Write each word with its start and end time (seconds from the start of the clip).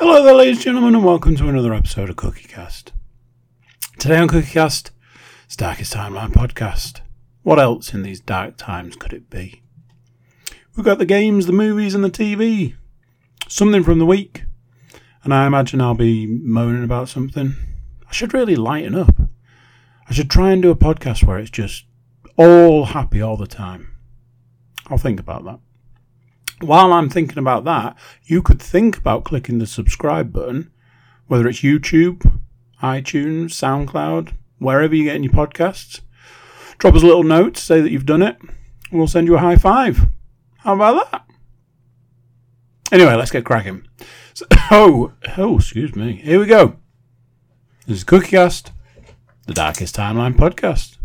Hello 0.00 0.22
there, 0.22 0.32
ladies 0.32 0.58
and 0.58 0.64
gentlemen, 0.64 0.94
and 0.94 1.04
welcome 1.04 1.34
to 1.34 1.48
another 1.48 1.74
episode 1.74 2.08
of 2.08 2.14
CookieCast. 2.14 2.92
Today 3.98 4.16
on 4.18 4.28
CookieCast, 4.28 4.92
it's 5.44 5.56
Darkest 5.56 5.92
Timeline 5.92 6.30
podcast. 6.30 7.00
What 7.42 7.58
else 7.58 7.92
in 7.92 8.04
these 8.04 8.20
dark 8.20 8.56
times 8.56 8.94
could 8.94 9.12
it 9.12 9.28
be? 9.28 9.64
We've 10.76 10.86
got 10.86 10.98
the 10.98 11.04
games, 11.04 11.46
the 11.46 11.52
movies, 11.52 11.96
and 11.96 12.04
the 12.04 12.10
TV. 12.10 12.76
Something 13.48 13.82
from 13.82 13.98
the 13.98 14.06
week. 14.06 14.44
And 15.24 15.34
I 15.34 15.48
imagine 15.48 15.80
I'll 15.80 15.94
be 15.94 16.28
moaning 16.28 16.84
about 16.84 17.08
something. 17.08 17.56
I 18.08 18.12
should 18.12 18.32
really 18.32 18.54
lighten 18.54 18.94
up. 18.94 19.16
I 20.08 20.12
should 20.12 20.30
try 20.30 20.52
and 20.52 20.62
do 20.62 20.70
a 20.70 20.76
podcast 20.76 21.24
where 21.24 21.38
it's 21.38 21.50
just 21.50 21.86
all 22.36 22.84
happy 22.84 23.20
all 23.20 23.36
the 23.36 23.48
time. 23.48 23.96
I'll 24.86 24.96
think 24.96 25.18
about 25.18 25.44
that. 25.44 25.58
While 26.60 26.92
I'm 26.92 27.08
thinking 27.08 27.38
about 27.38 27.64
that, 27.64 27.96
you 28.24 28.42
could 28.42 28.60
think 28.60 28.98
about 28.98 29.24
clicking 29.24 29.58
the 29.58 29.66
subscribe 29.66 30.32
button, 30.32 30.70
whether 31.26 31.46
it's 31.46 31.60
YouTube, 31.60 32.40
iTunes, 32.82 33.50
SoundCloud, 33.50 34.32
wherever 34.58 34.94
you 34.94 35.04
get 35.04 35.16
in 35.16 35.22
your 35.22 35.32
podcasts. 35.32 36.00
Drop 36.78 36.94
us 36.94 37.02
a 37.02 37.06
little 37.06 37.24
note 37.24 37.56
say 37.56 37.80
that 37.80 37.90
you've 37.90 38.06
done 38.06 38.22
it, 38.22 38.38
and 38.40 38.98
we'll 38.98 39.06
send 39.06 39.26
you 39.26 39.36
a 39.36 39.40
high 39.40 39.56
five. 39.56 40.06
How 40.58 40.74
about 40.74 41.10
that? 41.10 41.24
Anyway, 42.90 43.14
let's 43.14 43.30
get 43.30 43.44
cracking. 43.44 43.86
So, 44.34 44.46
oh, 44.70 45.12
oh, 45.36 45.56
excuse 45.56 45.94
me. 45.94 46.20
Here 46.22 46.40
we 46.40 46.46
go. 46.46 46.76
This 47.86 47.98
is 47.98 48.04
CookieCast, 48.04 48.70
the 49.46 49.54
Darkest 49.54 49.96
Timeline 49.96 50.34
podcast. 50.34 50.97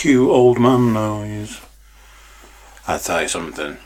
Cute 0.00 0.30
old 0.30 0.58
man 0.58 0.94
noise. 0.94 1.60
I 2.88 2.96
tell 2.96 3.20
you 3.20 3.28
something. 3.28 3.76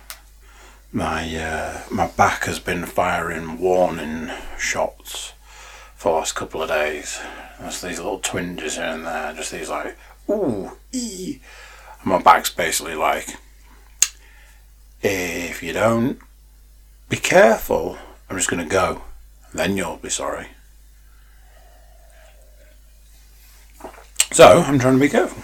My 0.92 1.22
uh, 1.36 1.80
my 1.90 2.06
back 2.06 2.44
has 2.44 2.60
been 2.60 2.86
firing 2.86 3.58
warning 3.58 4.30
shots 4.56 5.32
for 5.96 6.12
the 6.12 6.18
last 6.18 6.36
couple 6.36 6.62
of 6.62 6.68
days. 6.68 7.20
There's 7.58 7.80
these 7.80 7.98
little 7.98 8.20
twinges 8.20 8.76
here 8.76 8.84
and 8.84 9.04
there, 9.04 9.32
just 9.32 9.50
these 9.50 9.68
like 9.68 9.96
ooh 10.30 10.70
ee. 10.92 11.40
And 12.00 12.06
my 12.06 12.22
back's 12.22 12.50
basically 12.50 12.94
like, 12.94 13.36
if 15.02 15.64
you 15.64 15.72
don't 15.72 16.20
be 17.08 17.16
careful, 17.16 17.98
I'm 18.30 18.36
just 18.36 18.48
gonna 18.48 18.66
go. 18.66 19.02
Then 19.52 19.76
you'll 19.76 19.96
be 19.96 20.10
sorry. 20.10 20.46
So 24.30 24.62
I'm 24.62 24.78
trying 24.78 24.94
to 24.94 25.00
be 25.00 25.08
careful. 25.08 25.42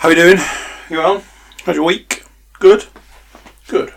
How 0.00 0.08
you 0.08 0.14
doing? 0.14 0.38
You 0.88 0.96
well? 0.96 1.22
How's 1.66 1.76
your 1.76 1.84
week? 1.84 2.24
Good? 2.58 2.86
Good. 3.68 3.92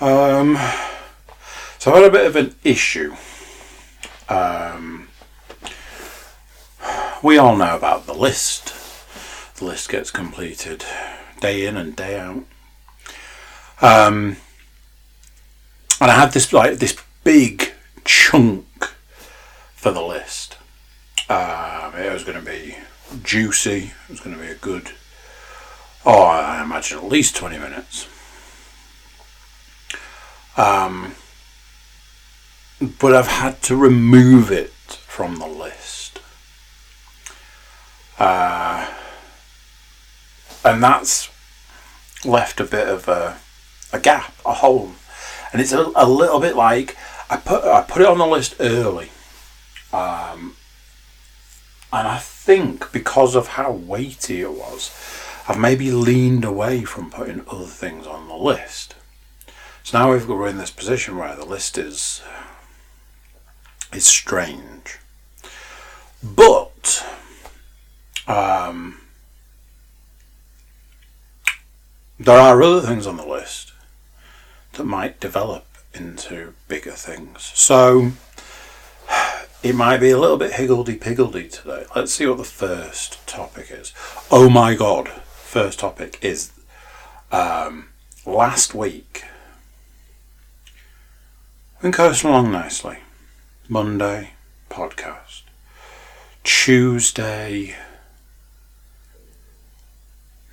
Um, 0.00 0.56
so 1.80 1.92
I 1.92 1.96
had 1.96 2.04
a 2.04 2.10
bit 2.12 2.26
of 2.28 2.36
an 2.36 2.54
issue. 2.62 3.16
Um, 4.28 5.08
we 7.20 7.36
all 7.36 7.56
know 7.56 7.74
about 7.74 8.06
the 8.06 8.14
list. 8.14 8.72
The 9.56 9.64
list 9.64 9.88
gets 9.88 10.12
completed 10.12 10.84
day 11.40 11.66
in 11.66 11.76
and 11.76 11.96
day 11.96 12.16
out. 12.16 12.44
Um, 13.82 14.36
and 16.00 16.12
I 16.12 16.14
had 16.14 16.30
this 16.30 16.52
like 16.52 16.78
this 16.78 16.96
big 17.24 17.72
chunk 18.04 18.84
for 19.74 19.90
the 19.90 20.00
list. 20.00 20.58
Um, 21.28 21.96
it 21.96 22.12
was 22.12 22.22
going 22.22 22.38
to 22.38 22.48
be 22.48 22.76
juicy. 23.22 23.92
It's 24.08 24.20
going 24.20 24.36
to 24.36 24.42
be 24.42 24.48
a 24.48 24.54
good, 24.54 24.92
oh, 26.04 26.22
I 26.22 26.62
imagine 26.62 26.98
at 26.98 27.04
least 27.04 27.36
20 27.36 27.58
minutes. 27.58 28.08
Um, 30.56 31.14
but 33.00 33.14
I've 33.14 33.28
had 33.28 33.62
to 33.62 33.76
remove 33.76 34.50
it 34.50 34.72
from 35.06 35.36
the 35.36 35.46
list. 35.46 36.20
Uh, 38.18 38.92
and 40.64 40.82
that's 40.82 41.30
left 42.24 42.60
a 42.60 42.64
bit 42.64 42.88
of 42.88 43.08
a, 43.08 43.38
a 43.92 44.00
gap, 44.00 44.34
a 44.44 44.54
hole. 44.54 44.92
And 45.52 45.62
it's 45.62 45.72
a, 45.72 45.90
a 45.94 46.08
little 46.08 46.40
bit 46.40 46.56
like 46.56 46.96
I 47.30 47.36
put 47.36 47.64
I 47.64 47.82
put 47.82 48.02
it 48.02 48.08
on 48.08 48.18
the 48.18 48.26
list 48.26 48.56
early. 48.60 49.10
Um, 49.92 50.56
and 51.92 52.08
I 52.08 52.18
think 52.48 52.90
because 52.92 53.34
of 53.36 53.48
how 53.48 53.70
weighty 53.70 54.40
it 54.40 54.54
was, 54.54 54.90
I've 55.46 55.58
maybe 55.58 55.90
leaned 55.90 56.46
away 56.46 56.82
from 56.82 57.10
putting 57.10 57.42
other 57.46 57.66
things 57.66 58.06
on 58.06 58.26
the 58.26 58.34
list. 58.34 58.94
So 59.82 59.98
now 59.98 60.12
we've 60.12 60.26
got 60.26 60.38
we're 60.38 60.48
in 60.48 60.56
this 60.56 60.70
position 60.70 61.18
where 61.18 61.36
the 61.36 61.44
list 61.44 61.76
is 61.76 62.22
is 63.92 64.06
strange, 64.06 64.98
but 66.22 67.04
um, 68.26 69.02
there 72.18 72.40
are 72.40 72.62
other 72.62 72.80
things 72.80 73.06
on 73.06 73.18
the 73.18 73.26
list 73.26 73.74
that 74.72 74.84
might 74.84 75.20
develop 75.20 75.66
into 75.92 76.54
bigger 76.66 76.92
things. 76.92 77.42
So 77.54 78.12
it 79.62 79.74
might 79.74 79.98
be 79.98 80.10
a 80.10 80.18
little 80.18 80.36
bit 80.36 80.52
higgledy-piggledy 80.52 81.48
today. 81.48 81.84
Let's 81.94 82.12
see 82.12 82.26
what 82.26 82.38
the 82.38 82.44
first 82.44 83.26
topic 83.26 83.68
is. 83.70 83.92
Oh 84.30 84.48
my 84.48 84.74
god, 84.74 85.08
first 85.08 85.80
topic 85.80 86.18
is 86.22 86.52
um, 87.32 87.88
last 88.24 88.74
week. 88.74 89.24
Been 91.82 91.92
coasting 91.92 92.30
along 92.30 92.50
nicely. 92.52 92.98
Monday, 93.68 94.30
podcast. 94.70 95.42
Tuesday. 96.42 97.76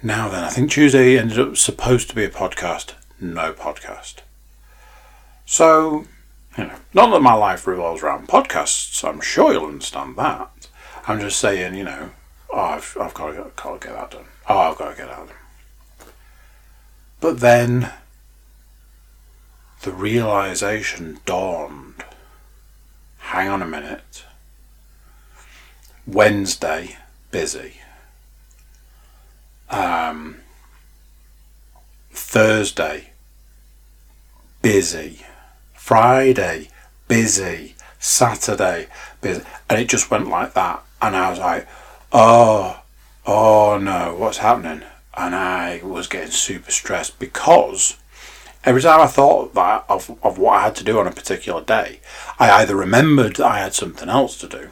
Now 0.04 0.30
then, 0.30 0.44
I 0.44 0.50
think 0.50 0.70
Tuesday 0.70 1.18
ended 1.18 1.40
up 1.40 1.58
supposed 1.58 2.10
to 2.10 2.16
be 2.16 2.26
a 2.26 2.30
podcast. 2.30 2.94
No 3.20 3.54
podcast. 3.54 4.18
So 5.46 6.06
you 6.58 6.66
know, 6.66 6.76
not 6.94 7.12
that 7.12 7.22
my 7.22 7.34
life 7.34 7.68
revolves 7.68 8.04
around 8.04 8.28
podcasts. 8.28 9.08
I'm 9.08 9.22
sure 9.22 9.54
you'll 9.54 9.66
understand 9.66 10.16
that. 10.18 10.68
I'm 11.08 11.20
just 11.20 11.40
saying, 11.40 11.76
you 11.76 11.84
know, 11.84 12.12
oh, 12.52 12.60
I've, 12.60 12.98
I've 13.00 13.14
got, 13.14 13.32
to 13.32 13.34
get, 13.34 13.56
got 13.56 13.82
to 13.82 13.88
get 13.88 13.96
that 13.96 14.12
done. 14.12 14.26
Oh, 14.50 14.58
I've 14.58 14.78
got 14.78 14.92
to 14.92 14.98
get 14.98 15.08
that 15.08 15.28
done. 15.28 15.36
But 17.20 17.40
then 17.40 17.92
the 19.82 19.92
realization 19.92 21.20
dawned 21.26 22.04
hang 23.18 23.50
on 23.50 23.62
a 23.62 23.68
minute. 23.68 24.24
Wednesday, 26.08 26.98
busy. 27.32 27.74
Um, 29.70 30.38
Thursday, 32.12 33.12
busy. 34.62 35.26
Friday, 35.86 36.70
busy. 37.08 37.76
Saturday, 38.00 38.88
busy. 39.22 39.44
And 39.70 39.80
it 39.80 39.88
just 39.88 40.10
went 40.10 40.28
like 40.28 40.56
that. 40.56 40.84
And 41.00 41.16
I 41.16 41.30
was 41.30 41.38
like, 41.38 41.68
oh, 42.12 42.82
oh 43.28 43.78
no, 43.78 44.16
what's 44.18 44.40
happening? 44.40 44.82
And 45.16 45.36
I 45.36 45.82
was 45.84 46.08
getting 46.08 46.32
super 46.32 46.72
stressed 46.72 47.20
because 47.20 47.98
every 48.64 48.82
time 48.82 49.00
I 49.00 49.06
thought 49.06 49.54
that 49.54 49.86
of, 49.88 50.18
of 50.24 50.40
what 50.40 50.58
I 50.58 50.64
had 50.64 50.76
to 50.78 50.84
do 50.84 50.98
on 50.98 51.06
a 51.06 51.12
particular 51.12 51.62
day, 51.62 52.00
I 52.40 52.50
either 52.50 52.76
remembered 52.76 53.36
that 53.36 53.46
I 53.46 53.60
had 53.60 53.76
something 53.76 54.10
else 54.10 54.40
to 54.40 54.48
do 54.48 54.70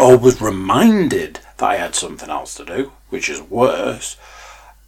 or 0.00 0.16
was 0.16 0.40
reminded 0.40 1.40
that 1.58 1.68
I 1.68 1.76
had 1.76 1.94
something 1.94 2.30
else 2.30 2.54
to 2.54 2.64
do, 2.64 2.92
which 3.10 3.28
is 3.28 3.42
worse, 3.42 4.16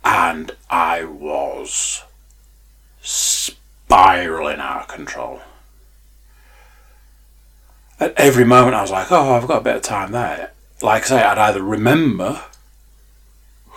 and 0.03 0.53
I 0.71 1.05
was 1.05 2.05
spiraling 3.91 4.61
out 4.61 4.83
of 4.83 4.89
control. 4.89 5.41
At 7.99 8.15
every 8.17 8.45
moment, 8.45 8.77
I 8.77 8.83
was 8.83 8.93
like, 8.93 9.11
oh, 9.11 9.33
I've 9.33 9.49
got 9.49 9.63
a 9.63 9.65
bit 9.65 9.77
of 9.77 9.83
time 9.83 10.13
there. 10.13 10.53
Like 10.81 11.03
I 11.03 11.07
say, 11.07 11.23
I'd 11.23 11.39
either 11.39 11.61
remember, 11.61 12.41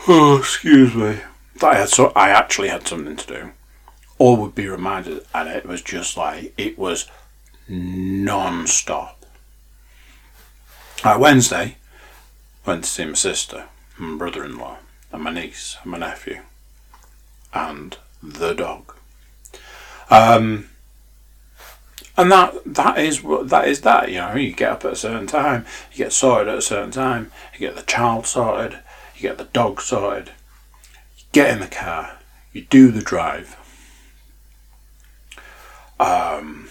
oh, 0.07 0.37
excuse 0.37 0.93
me, 0.93 1.17
that 1.59 1.67
I, 1.67 1.75
had 1.79 1.89
so, 1.89 2.11
I 2.15 2.29
actually 2.29 2.67
had 2.67 2.87
something 2.87 3.15
to 3.15 3.27
do, 3.27 3.51
or 4.19 4.37
would 4.37 4.53
be 4.53 4.67
reminded, 4.67 5.25
and 5.33 5.49
it 5.49 5.65
was 5.65 5.81
just 5.81 6.15
like, 6.15 6.53
it 6.59 6.77
was 6.77 7.09
non 7.67 8.67
stop. 8.67 9.25
Like 11.03 11.19
Wednesday, 11.19 11.77
went 12.67 12.83
to 12.83 12.89
see 12.89 13.05
my 13.05 13.13
sister. 13.13 13.65
my 13.97 14.15
brother 14.15 14.45
in 14.45 14.59
law, 14.59 14.77
and 15.11 15.23
my 15.23 15.33
niece, 15.33 15.75
and 15.81 15.91
my 15.91 15.97
nephew, 15.97 16.41
and 17.51 17.97
the 18.21 18.53
dog. 18.53 18.92
Um, 20.13 20.69
and 22.15 22.31
that 22.31 22.53
that 22.65 22.99
is 22.99 23.23
what 23.23 23.49
that 23.49 23.67
is 23.67 23.81
that 23.81 24.09
you 24.09 24.17
know 24.17 24.35
you 24.35 24.53
get 24.53 24.71
up 24.71 24.85
at 24.85 24.93
a 24.93 24.95
certain 24.95 25.25
time 25.25 25.65
you 25.91 25.97
get 25.97 26.13
sorted 26.13 26.47
at 26.47 26.59
a 26.59 26.61
certain 26.61 26.91
time 26.91 27.31
you 27.53 27.59
get 27.59 27.75
the 27.75 27.81
child 27.81 28.27
sorted 28.27 28.79
you 29.15 29.21
get 29.21 29.39
the 29.39 29.45
dog 29.45 29.81
sorted 29.81 30.27
you 31.17 31.23
get 31.31 31.49
in 31.49 31.59
the 31.59 31.67
car 31.67 32.19
you 32.53 32.61
do 32.61 32.91
the 32.91 33.01
drive. 33.01 33.57
Um, 35.99 36.69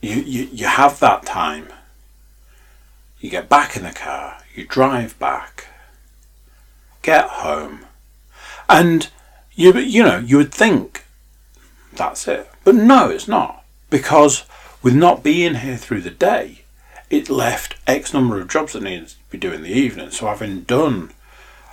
you, 0.00 0.16
you 0.16 0.48
you 0.52 0.66
have 0.66 1.00
that 1.00 1.24
time. 1.24 1.68
You 3.20 3.30
get 3.30 3.48
back 3.48 3.76
in 3.76 3.84
the 3.84 3.92
car 3.92 4.38
you 4.54 4.66
drive 4.66 5.18
back 5.18 5.68
get 7.00 7.24
home. 7.24 7.86
And 8.68 9.08
you 9.54 9.72
you 9.78 10.02
know 10.02 10.18
you 10.18 10.36
would 10.36 10.52
think 10.52 11.01
that's 11.96 12.26
it 12.28 12.48
but 12.64 12.74
no, 12.74 13.10
it's 13.10 13.28
not. 13.28 13.64
Because 13.90 14.44
with 14.82 14.94
not 14.94 15.22
being 15.22 15.56
here 15.56 15.76
through 15.76 16.02
the 16.02 16.10
day, 16.10 16.62
it 17.10 17.28
left 17.28 17.76
X 17.86 18.14
number 18.14 18.40
of 18.40 18.48
jobs 18.48 18.72
that 18.72 18.82
needed 18.82 19.08
to 19.08 19.14
be 19.30 19.38
doing 19.38 19.56
in 19.56 19.62
the 19.62 19.72
evening. 19.72 20.10
So 20.10 20.26
having 20.26 20.62
done 20.62 21.10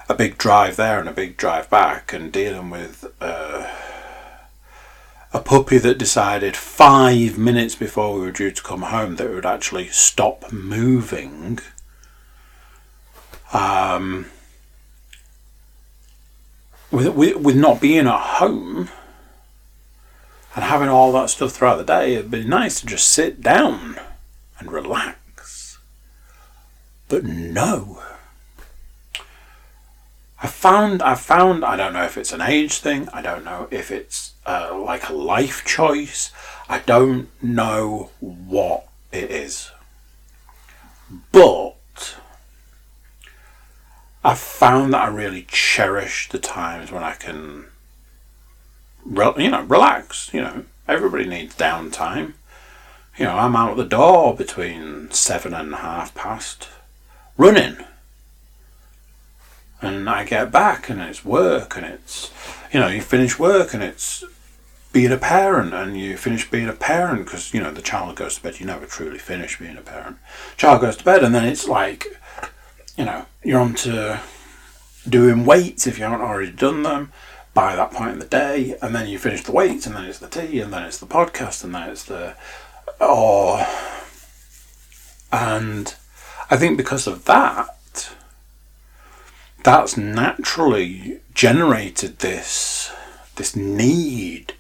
a 0.07 0.15
big 0.15 0.37
drive 0.37 0.75
there 0.75 0.99
and 0.99 1.07
a 1.07 1.13
big 1.13 1.37
drive 1.37 1.69
back 1.69 2.11
and 2.13 2.31
dealing 2.31 2.69
with 2.69 3.05
uh, 3.21 3.71
a 5.31 5.39
puppy 5.39 5.77
that 5.77 5.99
decided 5.99 6.57
five 6.57 7.37
minutes 7.37 7.75
before 7.75 8.15
we 8.15 8.21
were 8.21 8.31
due 8.31 8.51
to 8.51 8.63
come 8.63 8.81
home 8.81 9.15
that 9.15 9.29
it 9.29 9.33
would 9.33 9.45
actually 9.45 9.87
stop 9.89 10.51
moving. 10.51 11.59
Um, 13.53 14.25
with, 16.91 17.07
with, 17.09 17.35
with 17.37 17.55
not 17.55 17.79
being 17.79 18.07
at 18.07 18.19
home, 18.19 18.89
and 20.55 20.63
having 20.65 20.89
all 20.89 21.11
that 21.13 21.29
stuff 21.29 21.51
throughout 21.51 21.77
the 21.77 21.83
day, 21.83 22.15
it'd 22.15 22.31
be 22.31 22.43
nice 22.43 22.79
to 22.79 22.85
just 22.85 23.09
sit 23.09 23.41
down 23.41 23.99
and 24.59 24.71
relax. 24.71 25.77
But 27.07 27.23
no. 27.23 28.01
I 30.41 30.47
found, 30.47 31.01
I 31.01 31.15
found, 31.15 31.65
I 31.65 31.75
don't 31.75 31.93
know 31.93 32.05
if 32.05 32.17
it's 32.17 32.31
an 32.31 32.41
age 32.41 32.77
thing, 32.79 33.09
I 33.11 33.21
don't 33.21 33.43
know 33.43 33.67
if 33.71 33.91
it's 33.91 34.33
uh, 34.45 34.77
like 34.77 35.09
a 35.09 35.13
life 35.13 35.65
choice, 35.65 36.31
I 36.69 36.79
don't 36.79 37.29
know 37.43 38.11
what 38.19 38.87
it 39.11 39.29
is. 39.31 39.71
But 41.31 41.75
I 44.23 44.35
found 44.35 44.93
that 44.93 45.01
I 45.01 45.07
really 45.07 45.45
cherish 45.49 46.29
the 46.29 46.39
times 46.39 46.91
when 46.91 47.03
I 47.03 47.13
can 47.13 47.65
you 49.09 49.49
know, 49.49 49.63
relax. 49.63 50.33
You 50.33 50.41
know, 50.41 50.65
everybody 50.87 51.25
needs 51.25 51.55
downtime. 51.55 52.33
You 53.17 53.25
know, 53.25 53.37
I'm 53.37 53.55
out 53.55 53.75
the 53.75 53.83
door 53.83 54.35
between 54.35 55.11
seven 55.11 55.53
and 55.53 55.75
half 55.75 56.15
past, 56.15 56.69
running. 57.37 57.77
And 59.81 60.09
I 60.09 60.25
get 60.25 60.51
back 60.51 60.89
and 60.89 61.01
it's 61.01 61.23
work 61.23 61.75
and 61.77 61.85
it's, 61.85 62.31
you 62.71 62.79
know, 62.79 62.87
you 62.87 63.01
finish 63.01 63.39
work 63.39 63.73
and 63.73 63.81
it's 63.81 64.23
being 64.91 65.11
a 65.11 65.17
parent 65.17 65.73
and 65.73 65.97
you 65.97 66.17
finish 66.17 66.49
being 66.49 66.67
a 66.67 66.73
parent 66.73 67.25
because, 67.25 67.53
you 67.53 67.61
know, 67.61 67.71
the 67.71 67.81
child 67.81 68.15
goes 68.15 68.35
to 68.35 68.43
bed. 68.43 68.59
You 68.59 68.65
never 68.65 68.85
truly 68.85 69.19
finish 69.19 69.57
being 69.59 69.77
a 69.77 69.81
parent. 69.81 70.17
Child 70.57 70.81
goes 70.81 70.97
to 70.97 71.03
bed 71.03 71.23
and 71.23 71.33
then 71.33 71.45
it's 71.45 71.67
like, 71.67 72.07
you 72.97 73.05
know, 73.05 73.25
you're 73.43 73.59
on 73.59 73.73
to 73.75 74.19
doing 75.07 75.45
weights 75.45 75.87
if 75.87 75.97
you 75.97 76.03
haven't 76.03 76.21
already 76.21 76.51
done 76.51 76.83
them 76.83 77.11
by 77.53 77.75
that 77.75 77.91
point 77.91 78.11
in 78.11 78.19
the 78.19 78.25
day, 78.25 78.75
and 78.81 78.95
then 78.95 79.07
you 79.07 79.17
finish 79.19 79.43
the 79.43 79.51
weights, 79.51 79.85
and 79.85 79.95
then 79.95 80.05
it's 80.05 80.19
the 80.19 80.27
tea, 80.27 80.59
and 80.59 80.71
then 80.71 80.83
it's 80.83 80.99
the 80.99 81.05
podcast, 81.05 81.63
and 81.63 81.73
then 81.73 81.89
it's 81.89 82.03
the 82.03 82.35
oh, 82.99 83.57
and 85.31 85.95
I 86.49 86.57
think 86.57 86.77
because 86.77 87.07
of 87.07 87.25
that, 87.25 88.11
that's 89.63 89.97
naturally 89.97 91.19
generated 91.33 92.19
this 92.19 92.91
this 93.35 93.55
need 93.55 94.53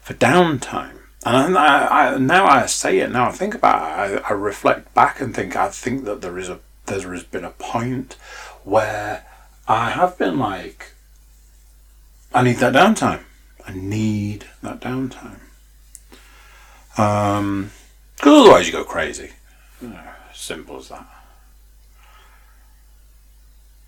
for 0.00 0.14
downtime. 0.14 0.98
And 1.24 1.56
I, 1.56 2.14
I, 2.14 2.18
now 2.18 2.46
I 2.46 2.66
say 2.66 2.98
it, 2.98 3.12
now 3.12 3.28
I 3.28 3.32
think 3.32 3.54
about 3.54 4.10
it, 4.10 4.22
I, 4.24 4.30
I 4.30 4.32
reflect 4.32 4.92
back 4.92 5.20
and 5.20 5.34
think 5.34 5.54
I 5.54 5.68
think 5.68 6.04
that 6.04 6.20
there 6.20 6.38
is 6.38 6.48
a 6.48 6.58
there 6.86 7.12
has 7.12 7.22
been 7.24 7.44
a 7.44 7.50
point 7.50 8.14
where 8.64 9.24
I 9.68 9.90
have 9.90 10.18
been 10.18 10.38
like 10.38 10.91
I 12.34 12.42
need 12.42 12.56
that 12.56 12.72
downtime. 12.72 13.22
I 13.66 13.74
need 13.74 14.46
that 14.62 14.80
downtime. 14.80 15.38
Um, 16.96 17.70
because 18.16 18.40
otherwise 18.40 18.66
you 18.66 18.72
go 18.72 18.84
crazy. 18.84 19.32
simple 20.32 20.78
as 20.78 20.88
that. 20.88 21.06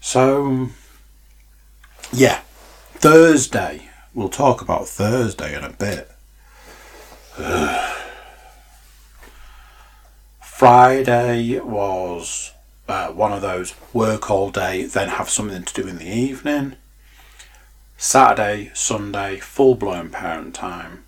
So, 0.01 0.69
yeah, 2.13 2.41
Thursday. 2.95 3.89
We'll 4.13 4.29
talk 4.29 4.61
about 4.61 4.87
Thursday 4.89 5.57
in 5.57 5.65
a 5.65 5.71
bit. 5.71 6.11
Friday 10.41 11.59
was 11.61 12.53
uh, 12.89 13.09
one 13.09 13.33
of 13.33 13.41
those 13.43 13.75
work 13.93 14.31
all 14.31 14.51
day, 14.51 14.85
then 14.85 15.09
have 15.09 15.31
something 15.31 15.65
to 15.65 15.83
do 15.83 15.89
in 15.89 15.97
the 15.99 16.09
evening. 16.09 16.77
Saturday, 17.97 18.71
Sunday, 18.75 19.39
full 19.39 19.75
blown 19.75 20.11
parent 20.11 20.55
time. 20.55 21.05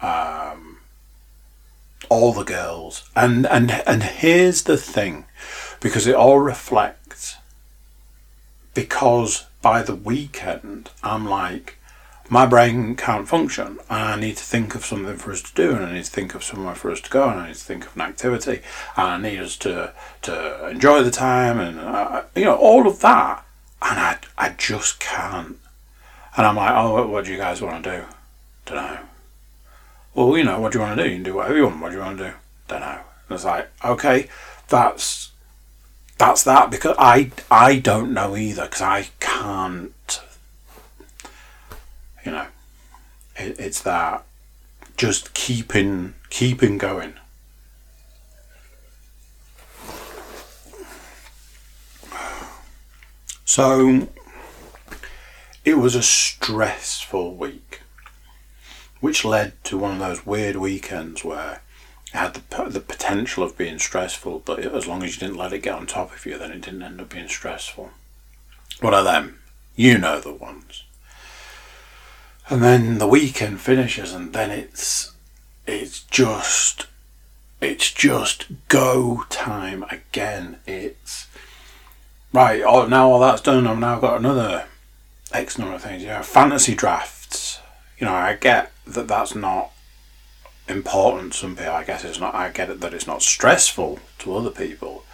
Um, 0.00 0.78
all 2.08 2.32
the 2.32 2.44
girls, 2.44 3.08
and 3.16 3.46
and 3.46 3.70
and 3.86 4.02
here's 4.02 4.62
the 4.64 4.76
thing, 4.76 5.24
because 5.80 6.06
it 6.06 6.14
all 6.14 6.40
reflects. 6.40 7.36
Because 8.74 9.46
by 9.60 9.82
the 9.82 9.94
weekend, 9.94 10.90
I'm 11.02 11.26
like, 11.26 11.78
my 12.28 12.46
brain 12.46 12.96
can't 12.96 13.28
function, 13.28 13.78
I 13.90 14.16
need 14.16 14.38
to 14.38 14.42
think 14.42 14.74
of 14.74 14.84
something 14.86 15.16
for 15.16 15.32
us 15.32 15.42
to 15.42 15.54
do, 15.54 15.74
and 15.74 15.84
I 15.84 15.92
need 15.92 16.04
to 16.04 16.10
think 16.10 16.34
of 16.34 16.42
somewhere 16.42 16.74
for 16.74 16.90
us 16.90 17.00
to 17.02 17.10
go, 17.10 17.28
and 17.28 17.40
I 17.40 17.46
need 17.48 17.56
to 17.56 17.64
think 17.64 17.86
of 17.86 17.94
an 17.94 18.00
activity, 18.02 18.62
and 18.96 19.06
I 19.06 19.18
need 19.18 19.38
us 19.38 19.56
to 19.58 19.92
to 20.22 20.68
enjoy 20.68 21.02
the 21.02 21.10
time, 21.10 21.60
and 21.60 21.78
uh, 21.78 22.22
you 22.34 22.44
know 22.44 22.56
all 22.56 22.86
of 22.86 23.00
that, 23.00 23.44
and 23.82 24.00
I 24.00 24.18
I 24.38 24.50
just 24.50 24.98
can't 24.98 25.58
and 26.36 26.46
I'm 26.46 26.56
like, 26.56 26.72
oh, 26.74 27.06
what, 27.06 27.24
do 27.24 27.32
you 27.32 27.38
guys 27.38 27.60
want 27.60 27.84
to 27.84 27.90
do? 27.98 28.04
Don't 28.66 28.76
know. 28.76 28.98
Well, 30.14 30.36
you 30.36 30.44
know, 30.44 30.60
what 30.60 30.72
do 30.72 30.78
you 30.78 30.84
want 30.84 30.96
to 30.96 31.04
do? 31.04 31.08
You 31.08 31.16
can 31.16 31.24
do 31.24 31.34
whatever 31.34 31.56
you 31.56 31.64
want. 31.64 31.80
What 31.80 31.90
do 31.90 31.96
you 31.96 32.02
want 32.02 32.18
to 32.18 32.30
do? 32.30 32.34
Don't 32.68 32.80
know. 32.80 33.00
And 33.28 33.34
it's 33.34 33.44
like, 33.44 33.70
okay, 33.84 34.28
that's 34.68 35.30
that's 36.18 36.44
that 36.44 36.70
because 36.70 36.94
I 36.98 37.30
I 37.50 37.78
don't 37.78 38.12
know 38.12 38.36
either 38.36 38.64
because 38.64 38.82
I 38.82 39.08
can't. 39.20 40.20
You 42.24 42.32
know, 42.32 42.46
it, 43.36 43.58
it's 43.58 43.82
that 43.82 44.24
just 44.96 45.34
keeping 45.34 46.14
keeping 46.30 46.78
going. 46.78 47.14
So 53.44 54.08
it 55.64 55.74
was 55.74 55.94
a 55.94 56.02
stressful 56.02 57.34
week, 57.34 57.80
which 59.00 59.24
led 59.24 59.62
to 59.64 59.78
one 59.78 59.92
of 59.92 59.98
those 59.98 60.26
weird 60.26 60.56
weekends 60.56 61.24
where 61.24 61.62
it 62.12 62.16
had 62.16 62.34
the, 62.34 62.64
the 62.64 62.80
potential 62.80 63.44
of 63.44 63.56
being 63.56 63.78
stressful, 63.78 64.42
but 64.44 64.58
as 64.58 64.86
long 64.86 65.02
as 65.02 65.14
you 65.14 65.20
didn't 65.20 65.38
let 65.38 65.52
it 65.52 65.62
get 65.62 65.74
on 65.74 65.86
top 65.86 66.12
of 66.12 66.26
you, 66.26 66.36
then 66.36 66.50
it 66.50 66.62
didn't 66.62 66.82
end 66.82 67.00
up 67.00 67.10
being 67.10 67.28
stressful. 67.28 67.90
What 68.80 68.94
are 68.94 69.04
them? 69.04 69.38
You 69.76 69.98
know 69.98 70.20
the 70.20 70.32
ones. 70.32 70.84
And 72.48 72.62
then 72.62 72.98
the 72.98 73.06
weekend 73.06 73.60
finishes, 73.60 74.12
and 74.12 74.32
then 74.32 74.50
it's 74.50 75.12
it's 75.66 76.02
just 76.02 76.86
it's 77.60 77.92
just 77.92 78.46
go 78.68 79.24
time 79.30 79.84
again. 79.84 80.58
It's 80.66 81.28
right. 82.32 82.62
Oh, 82.66 82.86
now 82.86 83.08
all 83.10 83.20
that's 83.20 83.40
done. 83.40 83.66
I've 83.66 83.78
now 83.78 84.00
got 84.00 84.18
another 84.18 84.66
X 85.32 85.58
number 85.58 85.74
of 85.74 85.82
things. 85.82 86.02
Yeah, 86.02 86.22
fantasy 86.22 86.74
drafts. 86.74 87.60
You 87.98 88.06
know, 88.06 88.14
I 88.14 88.34
get 88.34 88.72
that 88.86 89.08
that's 89.08 89.34
not 89.34 89.70
important. 90.68 91.34
Some 91.34 91.56
people, 91.56 91.72
I 91.72 91.84
guess, 91.84 92.04
it's 92.04 92.20
not. 92.20 92.34
I 92.34 92.50
get 92.50 92.70
it 92.70 92.80
that 92.80 92.94
it's 92.94 93.06
not 93.06 93.22
stressful 93.22 94.00
to 94.20 94.36
other 94.36 94.50
people, 94.50 95.04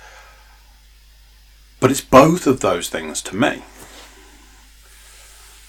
but 1.81 1.91
it's 1.91 2.01
both 2.01 2.47
of 2.47 2.61
those 2.61 2.89
things 2.89 3.23
to 3.23 3.37
me. 3.37 3.63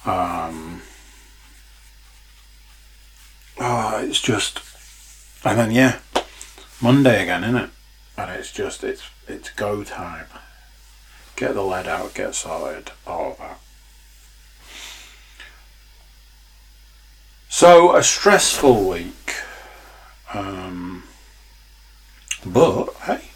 Um. 0.06 0.82
Oh, 3.62 4.00
it's 4.02 4.22
just, 4.22 4.62
and 5.44 5.60
then 5.60 5.72
yeah, 5.72 6.00
Monday 6.82 7.24
again, 7.24 7.44
isn't 7.44 7.58
it? 7.58 7.70
And 8.18 8.32
it's 8.32 8.52
just 8.54 8.84
it's 8.84 9.04
it's 9.28 9.50
go 9.52 9.84
time. 9.84 10.28
get 11.36 11.54
the 11.54 11.64
lead 11.64 11.88
out, 11.88 12.14
get 12.14 12.36
sorted, 12.36 12.92
all 13.06 13.32
of 13.32 13.38
that. 13.40 13.60
So, 17.52 17.96
a 17.96 18.04
stressful 18.04 18.88
week. 18.88 19.34
Um, 20.36 21.06
but, 22.46 22.94
hey. 23.06 23.32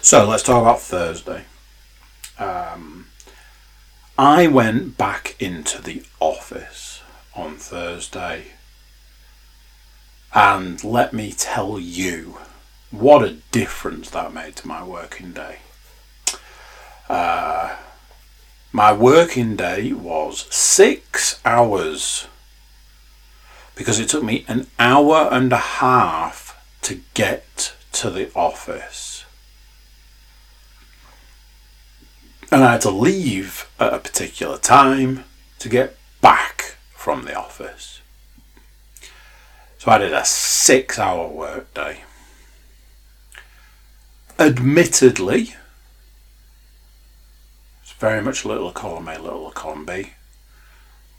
So, 0.00 0.26
let's 0.26 0.42
talk 0.42 0.62
about 0.62 0.80
Thursday. 0.80 1.44
Um, 2.38 3.08
I 4.18 4.46
went 4.46 4.96
back 4.96 5.36
into 5.38 5.82
the 5.82 6.02
office 6.18 7.02
on 7.36 7.56
Thursday. 7.56 8.52
And 10.32 10.82
let 10.82 11.12
me 11.12 11.30
tell 11.30 11.78
you 11.78 12.38
what 12.90 13.22
a 13.22 13.36
difference 13.52 14.08
that 14.10 14.32
made 14.32 14.56
to 14.56 14.66
my 14.66 14.82
working 14.82 15.32
day. 15.32 15.58
Uh, 17.06 17.76
my 18.72 18.94
working 18.94 19.56
day 19.56 19.92
was 19.92 20.46
six 20.50 21.38
hours 21.44 22.28
because 23.74 23.98
it 23.98 24.08
took 24.08 24.22
me 24.22 24.44
an 24.48 24.66
hour 24.78 25.28
and 25.30 25.52
a 25.52 25.56
half 25.56 26.58
to 26.82 27.00
get 27.14 27.74
to 27.92 28.10
the 28.10 28.30
office. 28.34 29.24
And 32.50 32.62
I 32.62 32.72
had 32.72 32.82
to 32.82 32.90
leave 32.90 33.70
at 33.80 33.94
a 33.94 33.98
particular 33.98 34.58
time 34.58 35.24
to 35.58 35.68
get 35.68 35.96
back 36.20 36.76
from 36.94 37.24
the 37.24 37.34
office. 37.34 38.00
So 39.78 39.90
I 39.90 39.98
did 39.98 40.12
a 40.12 40.24
six 40.24 40.98
hour 40.98 41.28
workday. 41.28 42.02
Admittedly, 44.38 45.54
it's 47.82 47.92
very 47.98 48.22
much 48.22 48.44
little 48.44 48.70
column 48.70 49.08
A, 49.08 49.18
little 49.18 49.50
column 49.50 49.84
B. 49.84 50.12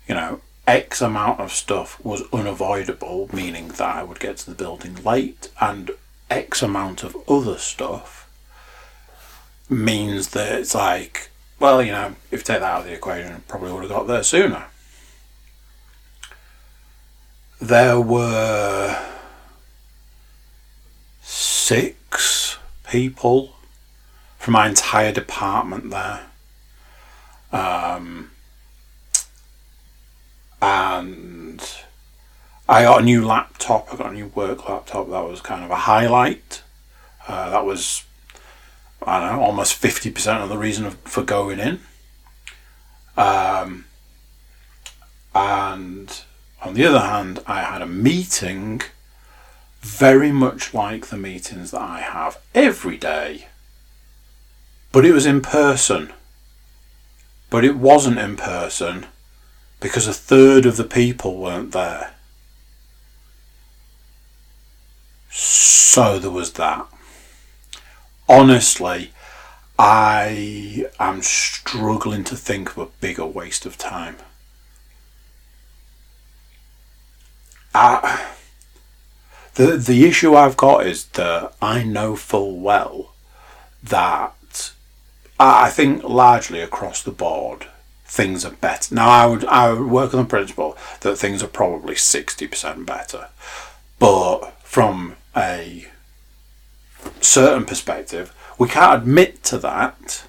You 0.08 0.16
know, 0.16 0.42
X 0.66 1.02
amount 1.02 1.40
of 1.40 1.52
stuff 1.52 2.04
was 2.04 2.24
unavoidable, 2.32 3.30
meaning 3.34 3.68
that 3.70 3.82
I 3.82 4.04
would 4.04 4.20
get 4.20 4.38
to 4.38 4.50
the 4.50 4.56
building 4.56 4.96
late, 5.04 5.50
and 5.60 5.92
X 6.30 6.62
amount 6.62 7.04
of 7.04 7.18
other 7.30 7.58
stuff 7.58 8.30
means 9.70 10.30
that 10.30 10.60
it's 10.60 10.74
like, 10.76 11.30
well, 11.60 11.82
you 11.82 11.92
know, 11.92 12.16
if 12.32 12.40
you 12.40 12.44
take 12.44 12.60
that 12.60 12.64
out 12.64 12.82
of 12.82 12.86
the 12.86 12.94
equation, 12.94 13.34
I 13.34 13.40
probably 13.48 13.72
would 13.74 13.84
have 13.84 13.92
got 13.92 14.08
there 14.08 14.24
sooner. 14.24 14.66
There 17.62 18.00
were 18.00 19.02
six 21.22 22.58
people 22.90 23.56
from 24.38 24.54
my 24.54 24.68
entire 24.68 25.14
department 25.14 25.90
there. 25.90 26.26
Um, 27.52 28.32
and 30.64 31.62
I 32.70 32.84
got 32.84 33.02
a 33.02 33.04
new 33.04 33.26
laptop. 33.26 33.94
I 33.94 33.98
got 33.98 34.12
a 34.12 34.14
new 34.14 34.28
work 34.28 34.70
laptop. 34.70 35.10
That 35.10 35.26
was 35.26 35.42
kind 35.42 35.64
of 35.66 35.72
a 35.72 35.76
highlight. 35.76 36.64
Uh, 37.28 37.50
that 37.50 37.66
was, 37.66 38.06
I 39.06 39.20
don't 39.20 39.36
know, 39.36 39.44
almost 39.44 39.74
fifty 39.74 40.10
percent 40.10 40.42
of 40.42 40.48
the 40.48 40.58
reason 40.58 40.92
for 41.04 41.22
going 41.22 41.60
in. 41.60 41.82
Um, 43.18 43.86
and 45.36 46.22
on 46.62 46.74
the 46.76 46.86
other 46.86 47.02
hand, 47.02 47.40
I 47.46 47.64
had 47.64 47.82
a 47.82 47.88
meeting, 47.88 48.82
very 49.82 50.32
much 50.32 50.74
like 50.74 51.08
the 51.08 51.18
meetings 51.18 51.72
that 51.72 51.82
I 51.82 52.00
have 52.00 52.40
every 52.56 52.98
day, 52.98 53.48
but 54.94 55.06
it 55.06 55.12
was 55.12 55.26
in 55.26 55.42
person. 55.42 56.14
But 57.50 57.66
it 57.66 57.76
wasn't 57.76 58.18
in 58.18 58.38
person 58.38 59.08
because 59.84 60.08
a 60.08 60.14
third 60.14 60.66
of 60.66 60.78
the 60.78 60.86
people 60.86 61.36
weren't 61.36 61.74
there. 61.74 62.14
So 65.30 66.18
there 66.18 66.32
was 66.32 66.54
that. 66.54 66.88
Honestly, 68.30 69.12
I 69.78 70.86
am 71.02 71.22
struggling 71.22 72.24
to 72.24 72.38
think 72.38 72.72
of 72.72 72.78
a 72.78 72.92
bigger 73.02 73.26
waste 73.26 73.66
of 73.66 73.78
time. 73.78 74.16
I, 77.76 78.26
the 79.56 79.76
the 79.76 80.06
issue 80.06 80.34
I've 80.34 80.56
got 80.56 80.88
is 80.88 81.08
that 81.08 81.56
I 81.62 81.84
know 81.84 82.16
full 82.16 82.58
well 82.58 83.12
that 83.84 84.72
I 85.38 85.70
think 85.70 86.04
largely 86.04 86.62
across 86.62 87.04
the 87.04 87.12
board 87.12 87.68
things 88.14 88.46
are 88.46 88.52
better. 88.52 88.94
Now, 88.94 89.10
I 89.10 89.26
would 89.26 89.44
I 89.46 89.74
would 89.74 89.90
work 89.90 90.14
on 90.14 90.20
the 90.22 90.30
principle 90.30 90.78
that 91.02 91.18
things 91.18 91.42
are 91.42 91.48
probably 91.48 91.96
sixty 91.96 92.48
percent 92.48 92.86
better, 92.86 93.30
but 93.98 94.54
from 94.64 95.16
a 95.36 95.88
certain 97.22 97.66
perspective, 97.66 98.32
we 98.60 98.68
can't 98.68 99.02
admit 99.02 99.44
to 99.46 99.58
that. 99.58 100.26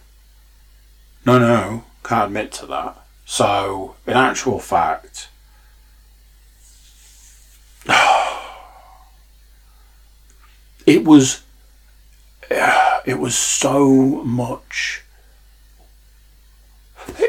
No, 1.27 1.39
no, 1.39 1.85
can't 2.03 2.29
admit 2.29 2.53
to 2.53 2.65
that. 2.67 2.97
So, 3.27 3.97
in 4.07 4.15
actual 4.15 4.61
fact, 4.61 5.29
it 10.87 11.05
was 11.05 11.43
it 12.51 13.19
was 13.19 13.35
so 13.37 14.25
much 14.25 15.04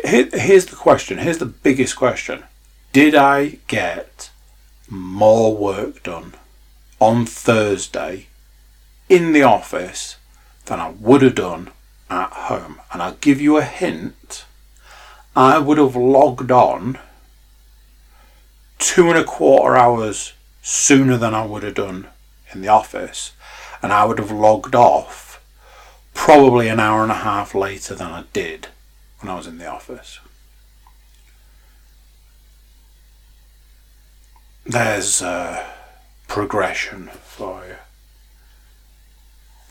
here's 0.04 0.66
the 0.66 0.76
question. 0.76 1.18
Here's 1.18 1.38
the 1.38 1.46
biggest 1.46 1.96
question. 1.96 2.44
Did 2.94 3.16
I 3.16 3.60
get 3.68 4.30
more 4.90 5.56
work 5.56 6.04
done 6.04 6.34
on 7.00 7.26
Thursday 7.26 8.28
in 9.10 9.34
the 9.34 9.44
office 9.44 10.18
than 10.66 10.80
I 10.80 10.90
would 10.92 11.22
have 11.22 11.36
done 11.36 11.72
at 12.10 12.32
home? 12.32 12.80
And 12.92 13.02
I'll 13.02 13.16
give 13.16 13.42
you 13.42 13.58
a 13.58 13.64
hint. 13.64 14.46
I 15.36 15.60
would 15.60 15.78
have 15.78 15.96
logged 15.96 16.52
on 16.52 16.98
two 18.80 19.10
and 19.10 19.18
a 19.18 19.24
quarter 19.24 19.76
hours 19.76 20.34
sooner 20.62 21.18
than 21.18 21.34
I 21.34 21.46
would 21.46 21.64
have 21.64 21.76
done 21.76 22.08
in 22.54 22.62
the 22.62 22.70
office. 22.70 23.34
And 23.82 23.92
I 23.92 24.06
would 24.06 24.20
have 24.20 24.32
logged 24.32 24.74
off 24.74 25.44
probably 26.14 26.70
an 26.70 26.80
hour 26.80 27.04
and 27.04 27.12
a 27.12 27.16
half 27.16 27.54
later 27.54 27.94
than 27.94 28.08
I 28.08 28.24
did 28.32 28.70
when 29.26 29.34
I 29.34 29.38
was 29.38 29.48
in 29.48 29.58
the 29.58 29.66
office. 29.66 30.20
There's 34.66 35.22
uh, 35.22 35.66
progression 36.28 37.10
for 37.24 37.66
you. 37.66 37.76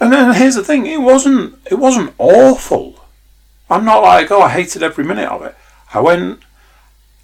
And 0.00 0.12
then 0.12 0.34
here's 0.34 0.56
the 0.56 0.64
thing: 0.64 0.86
it 0.86 1.00
wasn't 1.00 1.58
it 1.70 1.78
wasn't 1.78 2.14
awful. 2.18 3.04
I'm 3.70 3.84
not 3.84 4.02
like 4.02 4.30
oh 4.30 4.42
I 4.42 4.50
hated 4.50 4.82
every 4.82 5.04
minute 5.04 5.28
of 5.28 5.42
it. 5.42 5.54
I 5.92 6.00
went, 6.00 6.40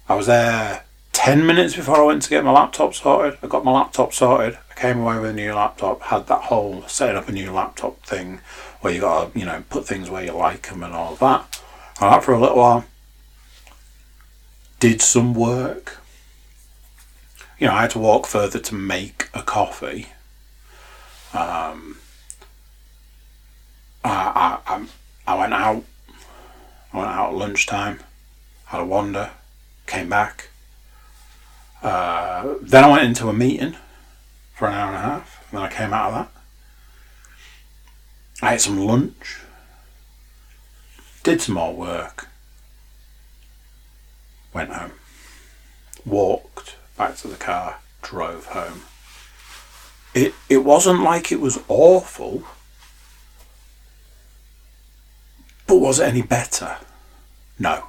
I 0.07 0.15
was 0.15 0.27
there 0.27 0.85
ten 1.11 1.45
minutes 1.45 1.75
before 1.75 1.97
I 1.97 2.05
went 2.05 2.21
to 2.23 2.29
get 2.29 2.45
my 2.45 2.51
laptop 2.51 2.93
sorted. 2.93 3.37
I 3.43 3.47
got 3.47 3.65
my 3.65 3.71
laptop 3.71 4.13
sorted. 4.13 4.57
I 4.69 4.79
came 4.79 4.99
away 4.99 5.19
with 5.19 5.31
a 5.31 5.33
new 5.33 5.53
laptop. 5.53 6.01
Had 6.03 6.27
that 6.27 6.43
whole 6.43 6.83
setting 6.87 7.17
up 7.17 7.27
a 7.27 7.33
new 7.33 7.51
laptop 7.51 8.01
thing 8.03 8.39
where 8.79 8.93
you 8.93 9.01
got 9.01 9.33
to 9.33 9.39
you 9.39 9.45
know 9.45 9.63
put 9.69 9.85
things 9.85 10.09
where 10.09 10.23
you 10.23 10.31
like 10.31 10.69
them 10.69 10.81
and 10.81 10.93
all 10.93 11.15
that. 11.15 11.61
Alright, 11.99 12.23
for 12.23 12.33
a 12.33 12.39
little 12.39 12.57
while. 12.57 12.85
Did 14.79 15.01
some 15.01 15.33
work. 15.33 15.99
You 17.59 17.67
know, 17.67 17.73
I 17.73 17.81
had 17.81 17.91
to 17.91 17.99
walk 17.99 18.25
further 18.25 18.59
to 18.59 18.75
make 18.75 19.29
a 19.33 19.43
coffee. 19.43 20.07
Um, 21.33 21.97
I, 24.03 24.59
I, 24.65 24.87
I 25.27 25.37
went 25.37 25.53
out. 25.53 25.83
I 26.91 26.97
went 26.97 27.09
out 27.09 27.29
at 27.29 27.35
lunchtime. 27.35 27.99
Had 28.65 28.81
a 28.81 28.85
wander. 28.85 29.31
Came 29.85 30.09
back. 30.09 30.49
Uh, 31.83 32.55
then 32.61 32.83
I 32.83 32.89
went 32.89 33.03
into 33.03 33.29
a 33.29 33.33
meeting 33.33 33.75
for 34.55 34.67
an 34.67 34.73
hour 34.73 34.87
and 34.87 34.95
a 34.95 34.99
half. 34.99 35.45
And 35.49 35.59
then 35.59 35.65
I 35.65 35.71
came 35.71 35.93
out 35.93 36.07
of 36.07 36.13
that. 36.13 36.31
I 38.41 38.55
ate 38.55 38.61
some 38.61 38.79
lunch 38.79 39.41
did 41.23 41.41
some 41.41 41.55
more 41.55 41.73
work, 41.73 42.27
went 44.53 44.71
home, 44.71 44.93
walked 46.05 46.75
back 46.97 47.15
to 47.17 47.27
the 47.27 47.35
car, 47.35 47.77
drove 48.01 48.47
home. 48.47 48.81
It 50.13 50.33
it 50.49 50.59
wasn't 50.59 51.01
like 51.01 51.31
it 51.31 51.39
was 51.39 51.59
awful, 51.67 52.43
but 55.67 55.77
was 55.77 55.99
it 55.99 56.07
any 56.07 56.21
better? 56.21 56.77
No. 57.59 57.85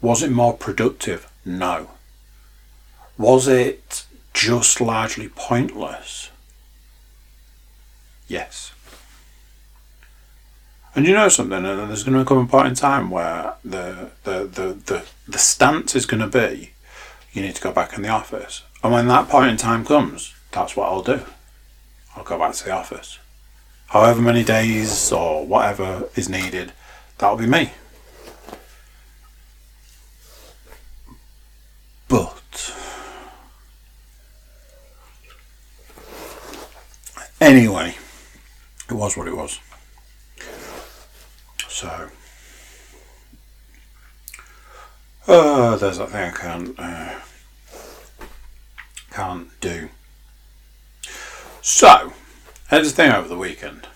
Was 0.00 0.22
it 0.22 0.30
more 0.30 0.54
productive? 0.54 1.30
No. 1.44 1.90
Was 3.16 3.48
it 3.48 4.04
just 4.32 4.80
largely 4.80 5.28
pointless? 5.28 6.30
Yes. 8.28 8.73
And 10.96 11.06
you 11.06 11.12
know 11.12 11.28
something, 11.28 11.64
and 11.64 11.88
there's 11.90 12.04
going 12.04 12.16
to 12.16 12.24
come 12.24 12.38
a 12.38 12.46
point 12.46 12.68
in 12.68 12.74
time 12.74 13.10
where 13.10 13.54
the 13.64 14.10
the 14.22 14.44
the 14.44 14.78
the, 14.86 15.04
the 15.26 15.38
stance 15.38 15.96
is 15.96 16.06
going 16.06 16.20
to 16.20 16.28
be, 16.28 16.70
you 17.32 17.42
need 17.42 17.56
to 17.56 17.62
go 17.62 17.72
back 17.72 17.94
in 17.94 18.02
the 18.02 18.08
office. 18.08 18.62
And 18.82 18.92
when 18.92 19.08
that 19.08 19.28
point 19.28 19.50
in 19.50 19.56
time 19.56 19.84
comes, 19.84 20.34
that's 20.52 20.76
what 20.76 20.86
I'll 20.86 21.02
do. 21.02 21.22
I'll 22.14 22.22
go 22.22 22.38
back 22.38 22.54
to 22.54 22.64
the 22.64 22.70
office. 22.70 23.18
However 23.88 24.20
many 24.20 24.44
days 24.44 25.10
or 25.10 25.44
whatever 25.44 26.08
is 26.14 26.28
needed, 26.28 26.72
that'll 27.18 27.36
be 27.36 27.46
me. 27.46 27.72
But 32.08 32.72
anyway, 37.40 37.96
it 38.88 38.94
was 38.94 39.16
what 39.16 39.26
it 39.26 39.36
was. 39.36 39.58
So, 41.74 42.08
uh, 45.26 45.74
there's 45.74 45.98
that 45.98 46.10
thing 46.10 46.22
I 46.22 46.30
can't 46.30 46.78
uh, 46.78 47.18
can't 49.10 49.60
do. 49.60 49.88
So, 51.62 52.12
here's 52.70 52.92
the 52.92 52.94
thing 52.94 53.10
over 53.10 53.26
the 53.26 53.36
weekend. 53.36 53.88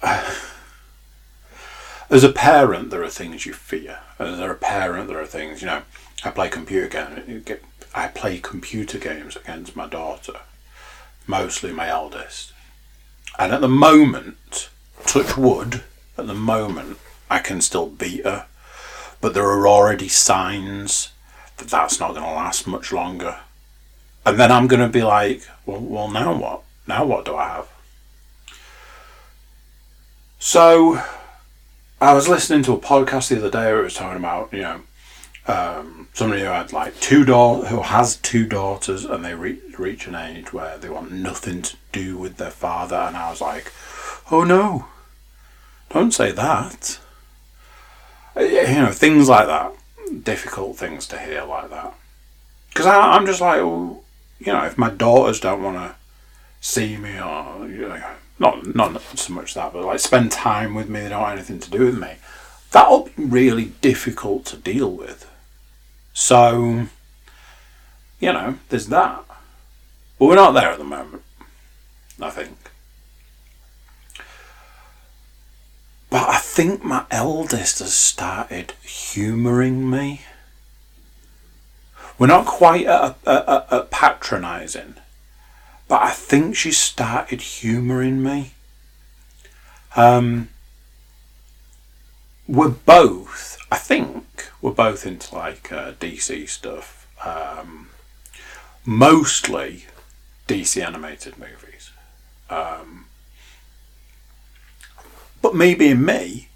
As 0.00 0.46
a 2.22 2.30
parent, 2.30 2.90
there 2.90 3.02
are 3.02 3.08
things 3.08 3.44
you 3.44 3.52
fear. 3.52 3.98
As 4.20 4.38
a 4.38 4.54
parent, 4.54 5.08
there 5.08 5.20
are 5.20 5.26
things 5.26 5.60
you 5.60 5.66
know. 5.66 5.82
I 6.24 6.30
play 6.30 6.50
computer 6.50 6.86
games. 6.86 7.50
I 7.92 8.06
play 8.06 8.38
computer 8.38 8.98
games 8.98 9.34
against 9.34 9.74
my 9.74 9.88
daughter, 9.88 10.38
mostly 11.26 11.72
my 11.72 11.88
eldest, 11.88 12.52
and 13.40 13.52
at 13.52 13.60
the 13.60 13.66
moment 13.66 14.68
touch 15.06 15.36
wood, 15.36 15.82
at 16.16 16.26
the 16.26 16.34
moment, 16.34 16.98
I 17.30 17.38
can 17.38 17.60
still 17.60 17.86
beat 17.86 18.24
her. 18.24 18.46
But 19.20 19.34
there 19.34 19.48
are 19.48 19.66
already 19.66 20.08
signs 20.08 21.10
that 21.56 21.68
that's 21.68 22.00
not 22.00 22.10
going 22.14 22.22
to 22.22 22.30
last 22.30 22.66
much 22.66 22.92
longer. 22.92 23.38
And 24.26 24.38
then 24.38 24.50
I'm 24.50 24.66
going 24.66 24.80
to 24.80 24.88
be 24.88 25.02
like, 25.02 25.42
well, 25.66 25.80
well, 25.80 26.10
now 26.10 26.34
what? 26.34 26.62
Now 26.86 27.04
what 27.04 27.24
do 27.24 27.36
I 27.36 27.48
have? 27.48 27.68
So, 30.38 31.02
I 32.00 32.12
was 32.12 32.28
listening 32.28 32.62
to 32.64 32.72
a 32.72 32.78
podcast 32.78 33.28
the 33.28 33.38
other 33.38 33.50
day 33.50 33.72
where 33.72 33.80
it 33.80 33.84
was 33.84 33.94
talking 33.94 34.18
about, 34.18 34.52
you 34.52 34.62
know, 34.62 34.80
um, 35.46 36.08
somebody 36.12 36.42
who 36.42 36.48
had 36.48 36.72
like 36.72 36.98
two 37.00 37.24
daughters, 37.24 37.70
who 37.70 37.82
has 37.82 38.16
two 38.16 38.46
daughters, 38.46 39.04
and 39.04 39.24
they 39.24 39.34
re- 39.34 39.60
reach 39.78 40.06
an 40.06 40.14
age 40.14 40.52
where 40.52 40.78
they 40.78 40.88
want 40.88 41.12
nothing 41.12 41.62
to 41.62 41.76
do 41.92 42.16
with 42.16 42.36
their 42.36 42.50
father. 42.50 42.96
And 42.96 43.16
I 43.16 43.30
was 43.30 43.40
like, 43.40 43.72
oh 44.30 44.44
no, 44.44 44.86
don't 45.94 46.12
say 46.12 46.32
that. 46.32 46.98
You 48.36 48.62
know, 48.64 48.92
things 48.92 49.28
like 49.28 49.46
that. 49.46 49.72
Difficult 50.22 50.76
things 50.76 51.06
to 51.08 51.18
hear 51.18 51.44
like 51.44 51.70
that. 51.70 51.94
Because 52.68 52.86
I'm 52.86 53.24
just 53.24 53.40
like, 53.40 53.58
you 53.58 54.02
know, 54.40 54.64
if 54.64 54.76
my 54.76 54.90
daughters 54.90 55.40
don't 55.40 55.62
want 55.62 55.76
to 55.76 55.94
see 56.60 56.96
me 56.96 57.20
or, 57.20 57.68
you 57.68 57.88
know, 57.88 58.02
not, 58.38 58.74
not 58.74 59.00
so 59.00 59.32
much 59.32 59.54
that, 59.54 59.72
but 59.72 59.84
like 59.84 60.00
spend 60.00 60.32
time 60.32 60.74
with 60.74 60.88
me, 60.88 61.00
they 61.00 61.08
don't 61.10 61.22
want 61.22 61.38
anything 61.38 61.60
to 61.60 61.70
do 61.70 61.86
with 61.86 61.98
me, 61.98 62.14
that'll 62.72 63.04
be 63.04 63.24
really 63.24 63.66
difficult 63.80 64.44
to 64.46 64.56
deal 64.56 64.90
with. 64.90 65.30
So, 66.12 66.86
you 68.18 68.32
know, 68.32 68.58
there's 68.68 68.88
that. 68.88 69.24
But 70.18 70.26
we're 70.26 70.34
not 70.34 70.52
there 70.52 70.70
at 70.70 70.78
the 70.78 70.84
moment, 70.84 71.22
I 72.20 72.30
think. 72.30 72.63
But 76.14 76.28
I 76.28 76.38
think 76.38 76.84
my 76.84 77.06
eldest 77.10 77.80
has 77.80 77.92
started 77.92 78.74
humouring 78.84 79.90
me. 79.90 80.20
We're 82.20 82.28
not 82.28 82.46
quite 82.46 82.86
at, 82.86 83.16
at, 83.26 83.66
at 83.72 83.90
patronising, 83.90 84.94
but 85.88 86.02
I 86.02 86.10
think 86.10 86.54
she 86.54 86.70
started 86.70 87.40
humouring 87.40 88.22
me. 88.22 88.52
Um, 89.96 90.50
we're 92.46 92.68
both, 92.68 93.58
I 93.72 93.78
think, 93.78 94.52
we're 94.62 94.70
both 94.70 95.04
into 95.04 95.34
like 95.34 95.72
uh, 95.72 95.94
DC 95.94 96.48
stuff. 96.48 97.08
Um, 97.24 97.88
mostly 98.84 99.86
DC 100.46 100.80
animated 100.80 101.38
movies. 101.38 101.90
Um, 102.48 103.03
but 105.44 105.54
me 105.54 105.74
being 105.74 106.02
me, 106.02 106.48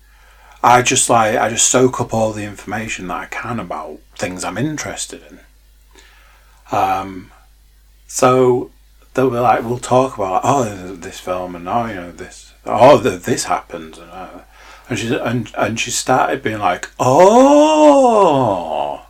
I 0.62 0.80
just 0.80 1.10
like 1.10 1.36
I 1.36 1.50
just 1.50 1.70
soak 1.70 2.00
up 2.00 2.14
all 2.14 2.32
the 2.32 2.44
information 2.44 3.08
that 3.08 3.20
I 3.20 3.26
can 3.26 3.60
about 3.60 3.98
things 4.16 4.44
I'm 4.44 4.56
interested 4.56 5.20
in. 5.30 5.40
Um, 6.74 7.30
so 8.06 8.70
they'll 9.12 9.28
be 9.28 9.36
like, 9.36 9.62
we'll 9.62 9.78
talk 9.78 10.16
about 10.16 10.40
oh 10.42 10.96
this 10.96 11.20
film 11.20 11.54
and 11.54 11.68
oh 11.68 11.84
you 11.84 11.96
know 11.96 12.12
this 12.12 12.54
oh 12.64 12.96
this 12.96 13.44
happens 13.44 13.98
and 13.98 14.10
uh, 14.10 14.40
and 14.88 14.98
she 14.98 15.14
and 15.14 15.52
and 15.58 15.78
she 15.78 15.90
started 15.90 16.42
being 16.42 16.60
like 16.60 16.88
oh, 16.98 19.04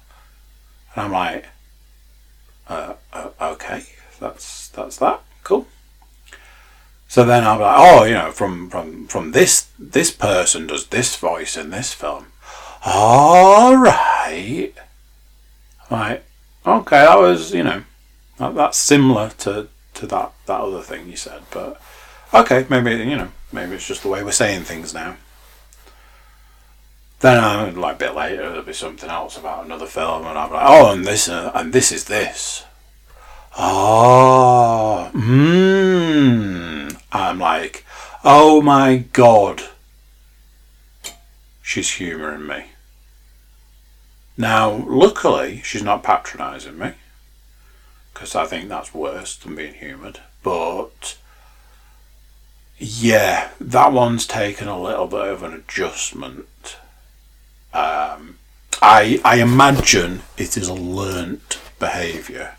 and 0.96 1.04
I'm 1.04 1.12
like, 1.12 1.46
uh, 2.66 2.94
uh, 3.12 3.30
okay, 3.40 3.84
that's 4.18 4.70
that's 4.70 4.96
that. 4.96 5.22
So 7.18 7.24
then 7.24 7.42
be 7.42 7.48
like, 7.48 7.74
oh, 7.76 8.04
you 8.04 8.14
know, 8.14 8.30
from 8.30 8.70
from 8.70 9.08
from 9.08 9.32
this 9.32 9.66
this 9.76 10.12
person 10.12 10.68
does 10.68 10.86
this 10.86 11.16
voice 11.16 11.56
in 11.56 11.70
this 11.70 11.92
film. 11.92 12.26
All 12.86 13.76
right, 13.76 14.72
right, 15.90 16.22
okay, 16.64 17.04
that 17.04 17.18
was 17.18 17.52
you 17.52 17.64
know, 17.64 17.82
that, 18.36 18.54
that's 18.54 18.78
similar 18.78 19.30
to 19.38 19.66
to 19.94 20.06
that 20.06 20.32
that 20.46 20.60
other 20.60 20.80
thing 20.80 21.08
you 21.08 21.16
said, 21.16 21.42
but 21.50 21.82
okay, 22.32 22.64
maybe 22.70 22.92
you 22.92 23.16
know, 23.16 23.32
maybe 23.50 23.74
it's 23.74 23.88
just 23.88 24.04
the 24.04 24.08
way 24.08 24.22
we're 24.22 24.30
saying 24.30 24.62
things 24.62 24.94
now. 24.94 25.16
Then 27.18 27.42
I 27.42 27.70
like 27.70 27.96
a 27.96 27.98
bit 27.98 28.14
later 28.14 28.48
there'll 28.48 28.62
be 28.62 28.72
something 28.72 29.10
else 29.10 29.36
about 29.36 29.64
another 29.64 29.86
film, 29.86 30.24
and 30.24 30.38
I'm 30.38 30.52
like, 30.52 30.64
oh, 30.64 30.92
and 30.92 31.04
this 31.04 31.28
uh, 31.28 31.50
and 31.52 31.72
this 31.72 31.90
is 31.90 32.04
this. 32.04 32.64
Oh, 33.58 35.10
hmm. 35.12 36.97
I'm 37.12 37.38
like, 37.38 37.84
oh 38.22 38.60
my 38.60 38.98
god, 39.12 39.62
she's 41.62 41.94
humouring 41.94 42.46
me. 42.46 42.64
Now, 44.36 44.70
luckily, 44.86 45.62
she's 45.64 45.82
not 45.82 46.02
patronising 46.02 46.78
me, 46.78 46.92
because 48.12 48.34
I 48.34 48.46
think 48.46 48.68
that's 48.68 48.94
worse 48.94 49.36
than 49.36 49.56
being 49.56 49.74
humoured. 49.74 50.20
But 50.42 51.16
yeah, 52.78 53.50
that 53.60 53.92
one's 53.92 54.26
taken 54.26 54.68
a 54.68 54.80
little 54.80 55.08
bit 55.08 55.26
of 55.26 55.42
an 55.42 55.52
adjustment. 55.52 56.76
Um, 57.72 58.38
I 58.80 59.20
I 59.24 59.40
imagine 59.40 60.22
it 60.36 60.56
is 60.56 60.68
a 60.68 60.74
learnt 60.74 61.58
behaviour, 61.78 62.56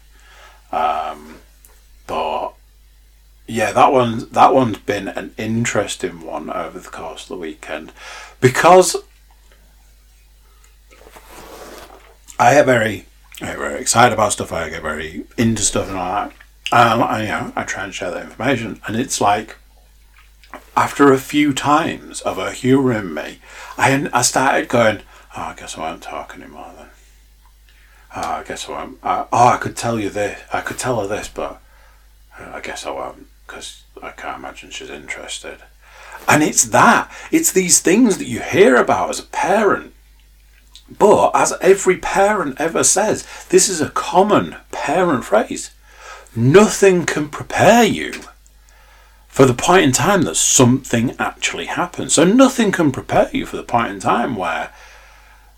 um, 0.71 1.37
but 2.05 2.49
yeah, 3.49 3.71
that 3.71 3.91
one 3.91 4.29
that 4.31 4.53
one's 4.53 4.77
been 4.77 5.07
an 5.07 5.33
interesting 5.35 6.21
one 6.21 6.51
over 6.51 6.77
the 6.77 6.89
course 6.89 7.23
of 7.23 7.29
the 7.29 7.37
weekend 7.37 7.91
because 8.39 8.95
I 12.37 12.53
get 12.53 12.67
very, 12.67 13.07
I 13.41 13.47
get 13.47 13.57
very 13.57 13.81
excited 13.81 14.13
about 14.13 14.33
stuff. 14.33 14.53
I 14.53 14.69
get 14.69 14.83
very 14.83 15.25
into 15.35 15.63
stuff 15.63 15.89
and 15.89 15.97
all 15.97 16.13
that. 16.13 16.33
And 16.71 17.01
I, 17.01 17.21
you 17.23 17.27
know, 17.29 17.53
I 17.55 17.63
try 17.63 17.83
and 17.85 17.93
share 17.93 18.11
that 18.11 18.23
information, 18.25 18.79
and 18.85 18.95
it's 18.95 19.19
like 19.19 19.57
after 20.77 21.11
a 21.11 21.17
few 21.17 21.51
times 21.51 22.21
of 22.21 22.37
her 22.37 22.51
humouring 22.51 23.15
me, 23.15 23.39
I 23.79 24.09
I 24.13 24.21
started 24.21 24.69
going, 24.69 24.99
oh, 25.35 25.41
I 25.41 25.55
guess 25.55 25.75
I 25.75 25.81
won't 25.81 26.03
talk 26.03 26.35
anymore 26.35 26.71
then. 26.77 26.89
Oh, 28.15 28.21
I 28.21 28.43
guess 28.43 28.69
I 28.69 28.71
won't. 28.73 28.99
Uh, 29.01 29.25
oh, 29.33 29.47
I 29.47 29.57
could 29.57 29.75
tell 29.75 29.99
you 29.99 30.11
this. 30.11 30.39
I 30.53 30.61
could 30.61 30.77
tell 30.77 31.01
her 31.01 31.07
this, 31.07 31.27
but 31.27 31.59
I 32.37 32.59
guess 32.61 32.85
I 32.85 32.91
won't 32.91 33.25
because 33.49 33.83
I 34.01 34.11
can't 34.11 34.37
imagine 34.37 34.69
she's 34.69 34.91
interested. 34.91 35.57
And 36.27 36.43
it's 36.43 36.65
that. 36.65 37.11
It's 37.31 37.51
these 37.51 37.79
things 37.79 38.19
that 38.19 38.27
you 38.27 38.41
hear 38.41 38.75
about 38.75 39.09
as 39.09 39.19
a 39.19 39.23
parent. 39.23 39.93
But 40.97 41.31
as 41.33 41.53
every 41.59 41.97
parent 41.97 42.61
ever 42.61 42.83
says, 42.83 43.27
this 43.49 43.67
is 43.67 43.81
a 43.81 43.89
common 43.89 44.57
parent 44.71 45.25
phrase. 45.25 45.71
Nothing 46.35 47.05
can 47.05 47.29
prepare 47.29 47.83
you 47.83 48.13
for 49.27 49.45
the 49.45 49.53
point 49.53 49.83
in 49.83 49.91
time 49.91 50.23
that 50.23 50.35
something 50.35 51.15
actually 51.17 51.65
happens. 51.65 52.13
So 52.13 52.25
nothing 52.25 52.71
can 52.71 52.91
prepare 52.91 53.29
you 53.33 53.47
for 53.47 53.57
the 53.57 53.63
point 53.63 53.91
in 53.91 53.99
time 53.99 54.35
where 54.35 54.71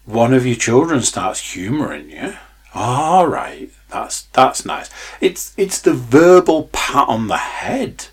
one 0.06 0.34
of 0.34 0.46
your 0.46 0.56
children 0.56 1.02
starts 1.02 1.54
humouring 1.54 2.10
you. 2.10 2.36
All 2.74 3.28
right, 3.28 3.70
that's 3.92 4.24
that's 4.34 4.66
nice. 4.66 4.90
It's 5.20 5.54
it's 5.58 5.80
the 5.80 5.94
verbal 5.94 6.70
pat 6.72 7.08
on 7.08 7.28
the 7.28 7.38
head. 7.38 8.08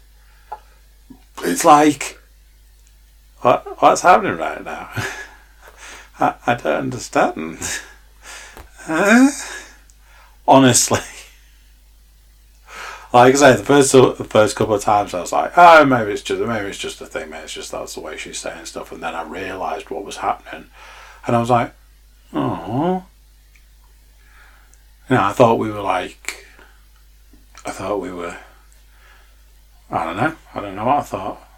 It's 1.42 1.64
like 1.64 2.18
what, 3.40 3.80
what's 3.80 4.02
happening 4.02 4.36
right 4.36 4.64
now? 4.64 4.90
I, 6.20 6.34
I 6.46 6.54
don't 6.54 6.66
understand. 6.66 7.58
Honestly. 10.46 11.00
Like 13.10 13.34
I 13.36 13.38
say, 13.38 13.56
the 13.56 13.64
first 13.64 13.92
the 13.92 14.26
first 14.28 14.54
couple 14.54 14.74
of 14.74 14.82
times 14.82 15.14
I 15.14 15.20
was 15.22 15.32
like, 15.32 15.56
oh, 15.56 15.82
maybe 15.86 16.12
it's 16.12 16.20
just 16.20 16.42
maybe 16.42 16.68
it's 16.68 16.76
just 16.76 17.00
a 17.00 17.06
thing, 17.06 17.30
maybe 17.30 17.44
it's 17.44 17.54
just 17.54 17.72
that's 17.72 17.94
the 17.94 18.00
way 18.00 18.18
she's 18.18 18.36
saying 18.36 18.66
stuff. 18.66 18.92
And 18.92 19.02
then 19.02 19.14
I 19.14 19.22
realised 19.22 19.88
what 19.88 20.04
was 20.04 20.18
happening, 20.18 20.66
and 21.26 21.34
I 21.34 21.40
was 21.40 21.48
like, 21.48 21.72
oh. 22.34 23.06
Know, 25.10 25.22
I 25.22 25.32
thought 25.32 25.58
we 25.58 25.70
were 25.70 25.80
like, 25.80 26.46
I 27.64 27.70
thought 27.70 28.00
we 28.00 28.12
were. 28.12 28.36
I 29.90 30.04
don't 30.04 30.16
know. 30.16 30.36
I 30.54 30.60
don't 30.60 30.76
know 30.76 30.84
what 30.84 30.98
I 30.98 31.02
thought, 31.02 31.48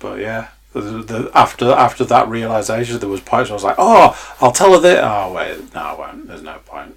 but 0.00 0.18
yeah. 0.18 0.48
The, 0.72 0.80
the, 0.80 1.30
after 1.32 1.70
after 1.70 2.04
that 2.04 2.28
realization, 2.28 2.98
there 2.98 3.08
was 3.08 3.20
points 3.20 3.50
I 3.50 3.54
was 3.54 3.64
like, 3.64 3.76
"Oh, 3.78 4.18
I'll 4.40 4.52
tell 4.52 4.72
her 4.74 4.80
this." 4.80 5.00
Oh 5.02 5.32
wait, 5.32 5.72
no, 5.74 5.80
I 5.80 5.94
won't. 5.94 6.28
There's 6.28 6.42
no 6.42 6.58
point. 6.66 6.96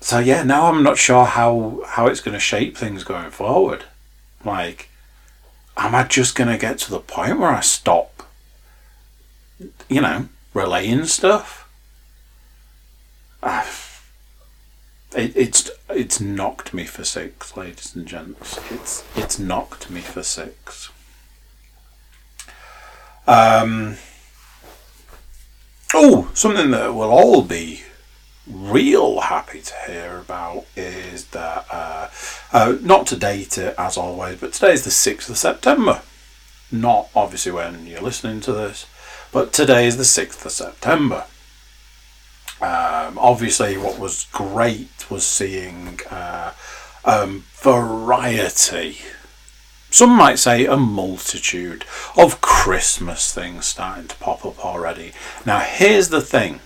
So 0.00 0.18
yeah, 0.18 0.42
now 0.42 0.66
I'm 0.66 0.82
not 0.82 0.98
sure 0.98 1.24
how 1.24 1.82
how 1.86 2.06
it's 2.06 2.20
going 2.20 2.34
to 2.34 2.40
shape 2.40 2.76
things 2.76 3.04
going 3.04 3.30
forward. 3.30 3.84
Like, 4.44 4.88
am 5.76 5.94
I 5.94 6.04
just 6.04 6.34
going 6.34 6.48
to 6.48 6.58
get 6.58 6.78
to 6.78 6.90
the 6.90 7.00
point 7.00 7.38
where 7.38 7.50
I 7.50 7.60
stop? 7.60 8.24
You 9.88 10.00
know, 10.00 10.28
relaying 10.52 11.06
stuff. 11.06 11.65
It, 15.14 15.34
it's 15.34 15.70
it's 15.88 16.20
knocked 16.20 16.74
me 16.74 16.84
for 16.84 17.02
six, 17.04 17.56
ladies 17.56 17.94
and 17.94 18.06
gents. 18.06 18.58
It's 18.70 19.04
it's 19.16 19.38
knocked 19.38 19.88
me 19.88 20.00
for 20.00 20.22
six. 20.22 20.90
Um, 23.26 23.96
oh, 25.94 26.30
something 26.34 26.70
that 26.72 26.94
we'll 26.94 27.10
all 27.10 27.42
be 27.42 27.82
real 28.46 29.20
happy 29.20 29.60
to 29.60 29.74
hear 29.86 30.18
about 30.18 30.64
is 30.76 31.26
that, 31.26 31.66
uh, 31.70 32.08
uh, 32.52 32.76
not 32.80 33.06
to 33.08 33.16
date 33.16 33.58
it 33.58 33.74
as 33.76 33.96
always, 33.96 34.38
but 34.38 34.52
today 34.52 34.72
is 34.72 34.84
the 34.84 34.90
6th 34.90 35.28
of 35.28 35.36
September. 35.36 36.02
Not 36.70 37.08
obviously 37.14 37.52
when 37.52 37.86
you're 37.86 38.00
listening 38.00 38.40
to 38.42 38.52
this, 38.52 38.86
but 39.32 39.52
today 39.52 39.86
is 39.86 39.96
the 39.96 40.04
6th 40.04 40.44
of 40.44 40.52
September. 40.52 41.24
Um, 42.60 43.18
obviously, 43.18 43.76
what 43.76 43.98
was 43.98 44.26
great 44.32 45.10
was 45.10 45.26
seeing 45.26 46.00
uh, 46.10 46.52
um, 47.04 47.44
variety 47.52 48.98
some 49.96 50.10
might 50.10 50.38
say 50.38 50.66
a 50.66 50.76
multitude 50.76 51.86
of 52.18 52.42
Christmas 52.42 53.32
things 53.32 53.64
starting 53.64 54.08
to 54.08 54.16
pop 54.16 54.44
up 54.44 54.62
already. 54.62 55.12
Now, 55.46 55.60
here's 55.60 56.10
the 56.10 56.20
thing 56.20 56.60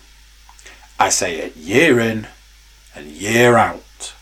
I 0.98 1.10
say 1.10 1.38
it 1.38 1.56
year 1.56 2.00
in 2.00 2.26
and 2.92 3.06
year 3.06 3.56
out. 3.56 4.14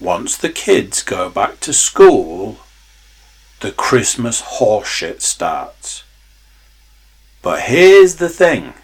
Once 0.00 0.36
the 0.36 0.48
kids 0.48 1.04
go 1.04 1.30
back 1.30 1.60
to 1.60 1.72
school, 1.72 2.58
the 3.60 3.70
Christmas 3.70 4.42
horseshit 4.42 5.20
starts. 5.20 6.02
But 7.42 7.60
here's 7.60 8.16
the 8.16 8.28
thing 8.28 8.74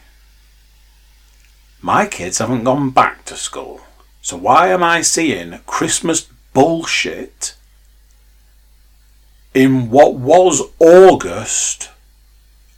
my 1.85 2.07
kids 2.07 2.39
haven't 2.39 2.65
gone 2.65 2.89
back 2.89 3.25
to 3.27 3.37
school. 3.37 3.81
So 4.23 4.39
why 4.39 4.69
am 4.69 4.83
I 4.83 5.03
seeing 5.03 5.61
Christmas 5.67 6.27
bullshit 6.55 7.55
in 9.55 9.91
what 9.91 10.15
was 10.15 10.63
August 10.79 11.91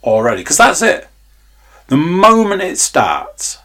already. 0.02 0.42
Because 0.42 0.58
that's 0.58 0.82
it. 0.82 1.08
The 1.88 1.96
moment 1.96 2.62
it 2.62 2.78
starts, 2.78 3.58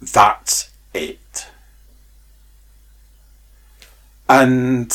that's 0.00 0.70
it. 0.94 1.46
And 4.28 4.90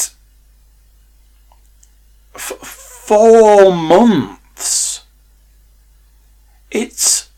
f- 2.36 2.60
four 2.62 3.72
months, 3.74 5.04
it's. 6.72 7.30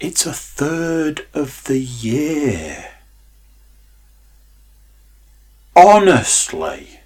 It's 0.00 0.26
a 0.26 0.32
third 0.32 1.26
of 1.34 1.64
the 1.64 1.78
year 1.78 2.90
honestly, 5.80 7.00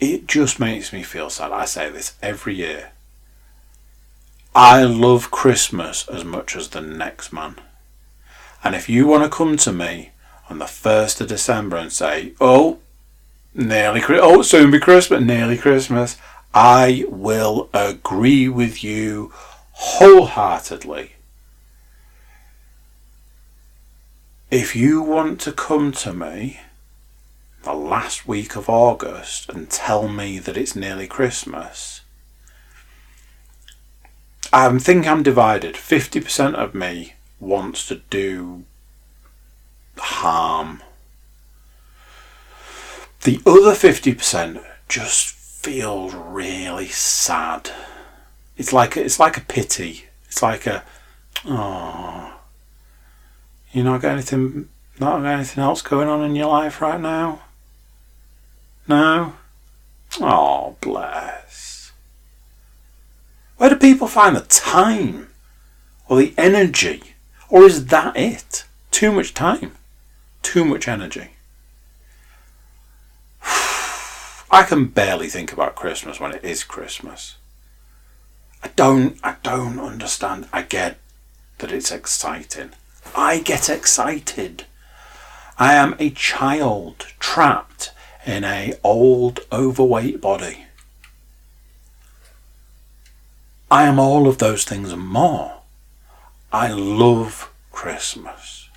it 0.00 0.26
just 0.26 0.60
makes 0.60 0.92
me 0.92 1.02
feel 1.02 1.30
sad. 1.30 1.52
I 1.52 1.64
say 1.64 1.90
this 1.90 2.14
every 2.22 2.54
year. 2.54 2.92
I 4.54 4.84
love 4.84 5.30
Christmas 5.30 6.06
as 6.08 6.24
much 6.24 6.56
as 6.56 6.68
the 6.68 6.80
next 6.80 7.32
man. 7.32 7.56
And 8.62 8.74
if 8.74 8.88
you 8.88 9.06
want 9.06 9.24
to 9.24 9.30
come 9.30 9.56
to 9.58 9.72
me 9.72 10.10
on 10.48 10.58
the 10.58 10.66
1st 10.66 11.22
of 11.22 11.28
December 11.28 11.76
and 11.76 11.92
say, 11.92 12.34
oh, 12.40 12.78
nearly, 13.54 14.02
oh, 14.08 14.42
soon 14.42 14.70
be 14.70 14.78
Christmas, 14.78 15.22
nearly 15.22 15.56
Christmas, 15.56 16.16
I 16.54 17.04
will 17.08 17.70
agree 17.72 18.48
with 18.48 18.84
you 18.84 19.32
wholeheartedly. 19.82 21.12
if 24.52 24.76
you 24.76 25.00
want 25.00 25.40
to 25.40 25.50
come 25.50 25.90
to 25.90 26.12
me 26.12 26.60
the 27.62 27.72
last 27.72 28.28
week 28.28 28.54
of 28.54 28.68
August 28.68 29.48
and 29.48 29.70
tell 29.70 30.08
me 30.08 30.38
that 30.38 30.58
it's 30.58 30.76
nearly 30.76 31.06
Christmas, 31.06 32.02
I 34.52 34.78
think 34.78 35.06
I'm 35.06 35.22
divided. 35.22 35.74
50% 35.76 36.52
of 36.52 36.74
me 36.74 37.14
wants 37.40 37.88
to 37.88 38.02
do 38.10 38.64
harm. 39.96 40.82
The 43.22 43.40
other 43.46 43.72
50% 43.72 44.62
just 44.86 45.28
feels 45.28 46.12
really 46.12 46.88
sad. 46.88 47.70
It's 48.56 48.72
like 48.72 48.96
a, 48.96 49.04
it's 49.04 49.18
like 49.18 49.36
a 49.36 49.42
pity. 49.42 50.06
It's 50.26 50.42
like 50.42 50.66
a 50.66 50.84
oh 51.44 52.32
you 53.72 53.82
not 53.82 54.02
got 54.02 54.12
anything, 54.12 54.68
not 55.00 55.22
got 55.22 55.34
anything 55.34 55.64
else 55.64 55.80
going 55.80 56.08
on 56.08 56.22
in 56.22 56.36
your 56.36 56.48
life 56.48 56.80
right 56.80 57.00
now? 57.00 57.40
No? 58.86 59.34
Oh, 60.20 60.76
bless. 60.82 61.92
Where 63.56 63.70
do 63.70 63.76
people 63.76 64.08
find 64.08 64.36
the 64.36 64.42
time? 64.42 65.28
Or 66.08 66.18
the 66.18 66.34
energy? 66.36 67.14
Or 67.48 67.64
is 67.64 67.86
that 67.86 68.14
it? 68.16 68.64
Too 68.90 69.10
much 69.10 69.32
time? 69.32 69.72
Too 70.42 70.66
much 70.66 70.86
energy? 70.86 71.30
I 74.50 74.64
can 74.64 74.86
barely 74.86 75.28
think 75.28 75.50
about 75.52 75.76
Christmas 75.76 76.20
when 76.20 76.32
it 76.34 76.44
is 76.44 76.62
Christmas. 76.62 77.36
I 78.62 78.68
don't 78.76 79.18
I 79.22 79.36
don't 79.42 79.78
understand. 79.78 80.48
I 80.52 80.62
get 80.62 80.98
that 81.58 81.72
it's 81.72 81.90
exciting. 81.90 82.70
I 83.14 83.40
get 83.40 83.68
excited. 83.68 84.64
I 85.58 85.74
am 85.74 85.94
a 85.98 86.10
child 86.10 87.06
trapped 87.18 87.90
in 88.26 88.44
a 88.44 88.74
old 88.82 89.40
overweight 89.52 90.20
body. 90.20 90.66
I 93.70 93.84
am 93.84 93.98
all 93.98 94.28
of 94.28 94.38
those 94.38 94.64
things 94.64 94.92
and 94.92 95.06
more. 95.06 95.62
I 96.52 96.68
love 96.68 97.50
Christmas. 97.70 98.68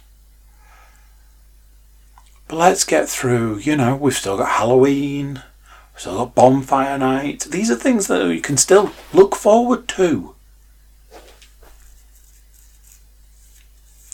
But 2.48 2.58
let's 2.58 2.84
get 2.84 3.10
through, 3.10 3.58
you 3.60 3.76
know, 3.76 3.95
we've 3.95 4.15
still 4.15 4.38
got 4.38 4.50
Halloween, 4.50 5.41
got 6.04 6.36
bonfire 6.36 6.98
night. 6.98 7.48
These 7.50 7.72
are 7.72 7.76
things 7.76 8.08
that 8.08 8.28
you 8.28 8.42
can 8.42 8.58
still 8.58 8.92
look 9.14 9.36
forward 9.36 9.88
to. 9.90 10.36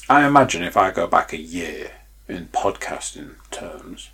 I 0.09 0.27
imagine 0.27 0.61
if 0.63 0.75
I 0.75 0.91
go 0.91 1.07
back 1.07 1.31
a 1.31 1.37
year 1.37 1.91
in 2.27 2.47
podcasting 2.47 3.35
terms, 3.49 4.09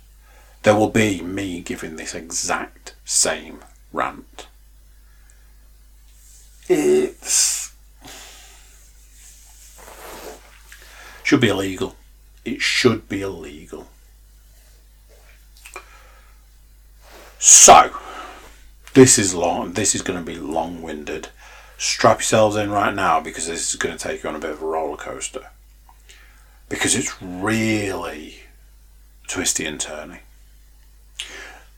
there 0.62 0.76
will 0.76 0.90
be 0.90 1.22
me 1.22 1.60
giving 1.60 1.96
this 1.96 2.14
exact 2.14 2.94
same 3.04 3.60
rant. 3.92 4.46
It's. 6.68 7.72
Should 11.24 11.40
be 11.40 11.48
illegal. 11.48 11.96
It 12.44 12.60
should 12.62 13.08
be 13.08 13.22
illegal. 13.22 13.88
So, 17.38 17.96
this 18.94 19.18
is 19.18 19.34
long. 19.34 19.72
This 19.72 19.94
is 19.94 20.02
going 20.02 20.18
to 20.18 20.24
be 20.24 20.38
long-winded. 20.38 21.28
Strap 21.76 22.18
yourselves 22.18 22.56
in 22.56 22.70
right 22.70 22.92
now 22.92 23.20
because 23.20 23.46
this 23.46 23.70
is 23.70 23.76
going 23.76 23.96
to 23.96 24.02
take 24.02 24.24
you 24.24 24.28
on 24.28 24.34
a 24.34 24.40
bit 24.40 24.50
of 24.50 24.62
a 24.62 24.66
roller 24.66 24.96
coaster 24.96 25.46
because 26.68 26.96
it's 26.96 27.22
really 27.22 28.40
twisty 29.28 29.64
and 29.64 29.78
turny. 29.78 30.18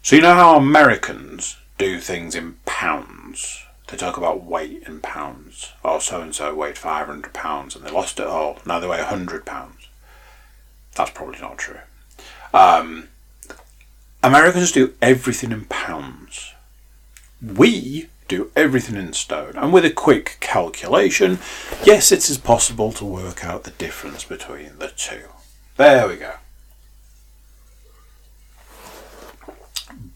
So 0.03 0.17
you 0.17 0.23
know 0.23 0.35
how 0.35 0.57
Americans 0.57 1.59
do 1.77 2.01
things 2.01 2.35
in 2.35 2.55
pounds? 2.65 3.65
They 3.89 3.99
talk 3.99 4.17
about 4.17 4.45
weight 4.45 4.85
in 4.87 5.01
pounds. 5.01 5.73
Oh, 5.85 5.99
so 5.99 6.23
and 6.23 6.35
so 6.35 6.55
weighed 6.55 6.79
500 6.79 7.35
pounds 7.35 7.77
and 7.77 7.85
they 7.85 7.91
lost 7.91 8.19
it 8.19 8.27
all. 8.27 8.59
Now 8.65 8.81
they 8.81 8.89
weigh 8.89 8.99
100 8.99 9.45
pounds. 9.45 9.89
That's 10.95 11.11
probably 11.11 11.39
not 11.41 11.59
true. 11.59 11.81
Um, 12.55 13.09
Americans 14.23 14.73
do 14.73 14.95
everything 15.01 15.51
in 15.51 15.65
pounds. 15.65 16.55
We 17.43 18.09
do 18.29 18.51
everything 18.55 18.97
in 18.97 19.13
stone. 19.13 19.57
And 19.57 19.73
with 19.73 19.85
a 19.85 19.91
quick 19.91 20.37
calculation, 20.41 21.39
yes, 21.85 22.13
it 22.13 22.29
is 22.29 22.39
possible 22.39 22.93
to 22.93 23.05
work 23.05 23.45
out 23.45 23.65
the 23.65 23.71
difference 23.73 24.25
between 24.25 24.79
the 24.79 24.89
two. 24.89 25.23
There 25.77 26.07
we 26.07 26.17
go. 26.17 26.35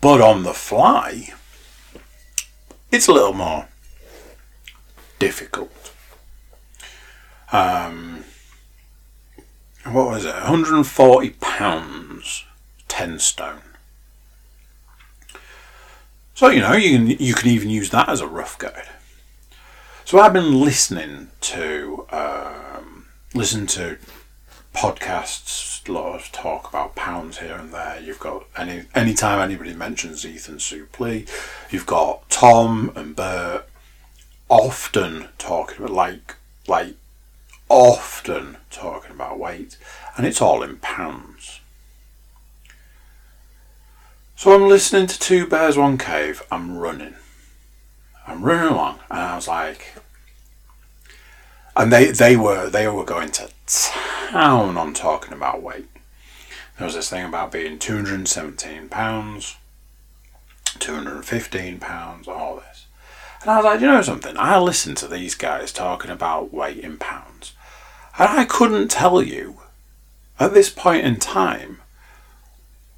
But 0.00 0.20
on 0.20 0.42
the 0.42 0.52
fly, 0.52 1.32
it's 2.92 3.08
a 3.08 3.12
little 3.12 3.32
more 3.32 3.68
difficult. 5.18 5.92
Um, 7.52 8.24
what 9.84 10.06
was 10.06 10.24
it? 10.24 10.34
140 10.34 11.30
pounds, 11.40 12.44
10 12.88 13.18
stone. 13.18 13.73
So 16.36 16.48
you 16.48 16.60
know 16.60 16.72
you 16.72 16.98
can 16.98 17.06
you 17.24 17.32
can 17.32 17.48
even 17.48 17.70
use 17.70 17.90
that 17.90 18.08
as 18.08 18.20
a 18.20 18.26
rough 18.26 18.58
guide. 18.58 18.88
So 20.04 20.18
I've 20.18 20.32
been 20.32 20.60
listening 20.60 21.30
to 21.42 22.06
um, 22.10 23.06
listen 23.34 23.68
to 23.68 23.98
podcasts, 24.74 25.88
a 25.88 25.92
lot 25.92 26.16
of 26.16 26.32
talk 26.32 26.68
about 26.68 26.96
pounds 26.96 27.38
here 27.38 27.54
and 27.54 27.72
there. 27.72 28.00
You've 28.00 28.18
got 28.18 28.46
any 28.56 28.86
anytime 28.96 29.38
anybody 29.38 29.74
mentions 29.74 30.26
Ethan 30.26 30.56
Suplee, 30.56 31.28
you've 31.70 31.86
got 31.86 32.28
Tom 32.30 32.90
and 32.96 33.14
Bert 33.14 33.68
often 34.48 35.28
talking 35.38 35.84
about 35.84 35.92
like 35.92 36.34
like 36.66 36.96
often 37.68 38.56
talking 38.70 39.12
about 39.12 39.38
weight, 39.38 39.78
and 40.16 40.26
it's 40.26 40.42
all 40.42 40.64
in 40.64 40.78
pounds. 40.78 41.60
So 44.36 44.52
I'm 44.52 44.68
listening 44.68 45.06
to 45.06 45.18
Two 45.18 45.46
Bears 45.46 45.78
One 45.78 45.96
Cave. 45.96 46.42
I'm 46.50 46.76
running. 46.76 47.14
I'm 48.26 48.42
running 48.42 48.72
along, 48.72 48.98
and 49.08 49.20
I 49.20 49.36
was 49.36 49.46
like, 49.46 49.94
and 51.76 51.92
they 51.92 52.10
they 52.10 52.36
were 52.36 52.68
they 52.68 52.88
were 52.88 53.04
going 53.04 53.30
to 53.30 53.50
town 53.66 54.76
on 54.76 54.92
talking 54.92 55.32
about 55.32 55.62
weight. 55.62 55.86
There 56.76 56.84
was 56.84 56.96
this 56.96 57.10
thing 57.10 57.24
about 57.24 57.52
being 57.52 57.78
217 57.78 58.88
pounds, 58.88 59.56
215 60.80 61.78
pounds, 61.78 62.26
all 62.26 62.56
this. 62.56 62.86
And 63.42 63.52
I 63.52 63.56
was 63.56 63.64
like, 63.64 63.80
you 63.80 63.86
know 63.86 64.02
something? 64.02 64.36
I 64.36 64.58
listened 64.58 64.96
to 64.98 65.06
these 65.06 65.36
guys 65.36 65.72
talking 65.72 66.10
about 66.10 66.52
weight 66.52 66.78
in 66.78 66.98
pounds, 66.98 67.52
and 68.18 68.28
I 68.28 68.44
couldn't 68.44 68.88
tell 68.88 69.22
you 69.22 69.60
at 70.40 70.54
this 70.54 70.70
point 70.70 71.06
in 71.06 71.16
time 71.20 71.80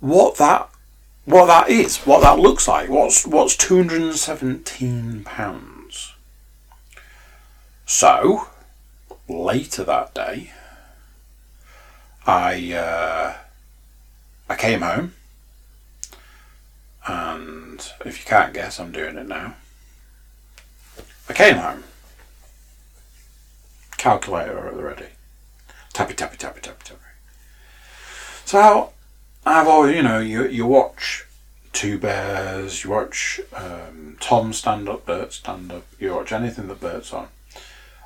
what 0.01 0.39
that 0.39 0.71
what 1.27 1.47
that 1.47 1.69
is, 1.69 1.99
what 1.99 2.23
that 2.23 2.39
looks 2.39 2.67
like. 2.67 2.89
What's 2.89 3.27
what's 3.27 3.57
217 3.57 5.25
pounds? 5.25 6.15
So 7.85 8.49
later 9.29 9.85
that 9.85 10.15
day, 10.15 10.53
I 12.27 12.73
uh, 12.73 13.35
I 14.49 14.57
came 14.57 14.81
home, 14.81 15.15
and 17.07 17.93
if 18.05 18.21
you 18.21 18.25
can't 18.25 18.55
guess, 18.55 18.79
I'm 18.79 18.93
doing 18.93 19.19
it 19.19 19.29
now. 19.29 19.57
I 21.29 21.33
came 21.33 21.57
home. 21.57 21.83
Calculator 23.97 24.69
at 24.69 24.77
the 24.77 24.83
ready. 24.83 25.07
Tappy 25.93 26.15
tappy 26.15 26.37
tappy 26.37 26.61
tappy 26.61 26.85
tappy. 26.85 27.01
So 28.45 28.93
I've 29.47 29.69
always, 29.69 29.95
you 29.95 30.03
know, 30.03 30.19
you 30.19 30.49
you 30.49 30.67
watch 30.67 31.25
Two 31.73 31.99
Bears, 31.99 32.83
you 32.83 32.91
watch 32.91 33.41
um, 33.55 34.17
Tom 34.19 34.53
stand 34.53 34.89
up, 34.89 35.07
Bert 35.07 35.33
stand 35.33 35.71
up, 35.71 35.85
you 36.01 36.13
watch 36.13 36.33
anything 36.33 36.67
that 36.67 36.81
Bert's 36.81 37.13
on, 37.13 37.29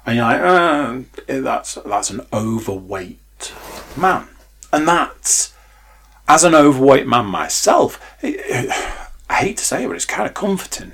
and 0.05 0.17
you're 0.17 0.27
like, 0.27 0.41
uh, 0.43 1.41
that's 1.41 1.77
that's 1.77 2.11
an 2.11 2.27
overweight 2.31 3.55
man, 3.97 4.29
and 4.71 4.87
that's 4.87 5.55
as 6.29 6.45
an 6.45 6.55
overweight 6.55 7.07
man 7.07 7.25
myself. 7.25 7.99
It, 8.21 8.37
it, 8.45 8.71
I 9.31 9.37
hate 9.37 9.57
to 9.57 9.65
say 9.65 9.85
it, 9.85 9.87
but 9.87 9.97
it's 9.97 10.05
kind 10.05 10.29
of 10.29 10.35
comforting. 10.35 10.93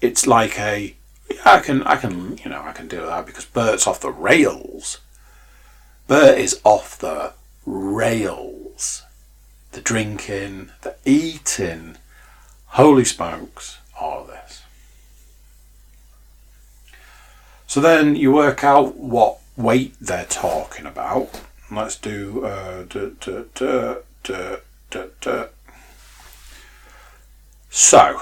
It's 0.00 0.26
like 0.26 0.58
a 0.58 0.94
I 1.44 1.60
can 1.60 1.82
I 1.82 1.96
can 1.96 2.38
you 2.38 2.48
know 2.48 2.62
I 2.62 2.72
can 2.72 2.88
deal 2.88 3.02
with 3.02 3.10
that 3.10 3.26
because 3.26 3.44
Bert's 3.44 3.86
off 3.86 4.00
the 4.00 4.10
rails. 4.10 4.96
Bert 6.06 6.38
is 6.38 6.58
off 6.64 6.98
the 6.98 7.34
rails 7.66 9.02
the 9.72 9.80
drinking, 9.80 10.70
the 10.82 10.96
eating. 11.04 11.96
Holy 12.66 13.04
smokes, 13.04 13.78
all 14.00 14.22
of 14.22 14.28
this. 14.28 14.62
So 17.66 17.80
then 17.80 18.16
you 18.16 18.32
work 18.32 18.64
out 18.64 18.96
what 18.96 19.38
weight 19.56 19.94
they're 20.00 20.24
talking 20.24 20.86
about. 20.86 21.40
Let's 21.70 21.96
do 21.96 22.44
uh. 22.44 22.84
So 27.72 28.20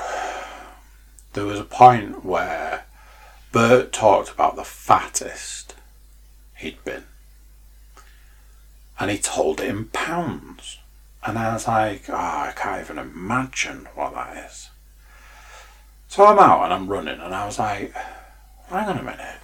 there 1.32 1.44
was 1.44 1.58
a 1.58 1.64
point 1.64 2.24
where 2.24 2.84
Bert 3.52 3.92
talked 3.92 4.30
about 4.30 4.56
the 4.56 4.64
fattest 4.64 5.74
he'd 6.56 6.84
been. 6.84 7.04
And 9.00 9.10
he 9.10 9.18
told 9.18 9.60
it 9.60 9.68
in 9.68 9.86
pounds. 9.86 10.77
And 11.28 11.38
I 11.38 11.52
was 11.52 11.68
like, 11.68 12.08
oh, 12.08 12.14
I 12.14 12.54
can't 12.56 12.80
even 12.80 12.96
imagine 12.96 13.86
what 13.94 14.14
that 14.14 14.46
is. 14.46 14.70
So 16.08 16.24
I'm 16.24 16.38
out 16.38 16.64
and 16.64 16.72
I'm 16.72 16.88
running, 16.88 17.20
and 17.20 17.34
I 17.34 17.44
was 17.44 17.58
like, 17.58 17.92
hang 18.70 18.88
on 18.88 18.96
a 18.96 19.02
minute. 19.02 19.36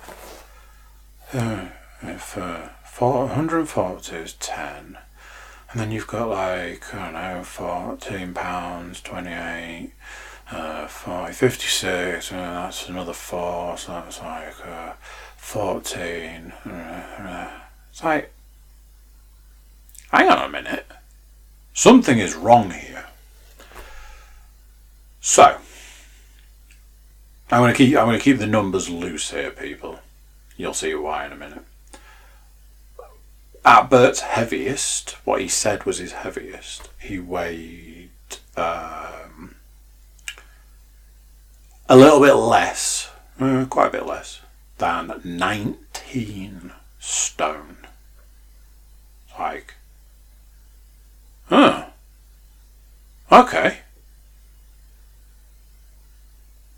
Uh, 1.35 1.66
if 2.01 2.38
uh, 2.38 2.68
142 2.99 4.16
is 4.16 4.33
10, 4.33 4.97
and 5.70 5.79
then 5.79 5.92
you've 5.92 6.07
got 6.07 6.31
like, 6.31 6.94
I 6.94 7.05
don't 7.05 7.12
know, 7.12 7.44
14 7.44 8.33
pounds, 8.33 9.03
28, 9.03 9.92
uh, 10.53 10.87
40, 10.87 11.35
56, 11.35 12.31
and 12.33 12.40
that's 12.40 12.88
another 12.88 13.12
4, 13.12 13.77
so 13.77 13.92
that's 13.92 14.20
like 14.20 14.66
uh, 14.66 14.94
14. 15.37 16.55
Uh, 16.64 16.70
uh, 16.70 17.51
it's 17.90 18.03
like, 18.03 18.33
hang 20.11 20.31
on 20.31 20.47
a 20.47 20.49
minute. 20.49 20.87
Something 21.74 22.20
is 22.20 22.37
wrong 22.37 22.70
here. 22.70 23.06
So, 25.20 25.58
I'm 27.50 27.60
going 27.60 27.72
to 27.72 27.76
keep 27.76 27.96
I'm 27.96 28.06
going 28.06 28.18
to 28.18 28.22
keep 28.22 28.38
the 28.38 28.46
numbers 28.46 28.88
loose 28.88 29.32
here, 29.32 29.50
people. 29.50 29.98
You'll 30.56 30.72
see 30.72 30.94
why 30.94 31.26
in 31.26 31.32
a 31.32 31.37
minute. 31.37 31.64
At 33.64 33.90
Bert's 33.90 34.20
heaviest, 34.20 35.16
what 35.24 35.40
he 35.40 35.48
said 35.48 35.84
was 35.84 35.98
his 35.98 36.12
heaviest. 36.12 36.90
He 37.00 37.18
weighed 37.18 38.10
um, 38.56 39.56
a 41.88 41.96
little 41.96 42.20
bit 42.20 42.34
less, 42.34 43.10
uh, 43.40 43.64
quite 43.68 43.88
a 43.88 43.98
bit 43.98 44.06
less 44.06 44.40
than 44.78 45.20
19 45.24 46.72
stone. 47.00 47.78
Like 49.37 49.74
Huh. 51.48 51.87
Okay. 53.30 53.78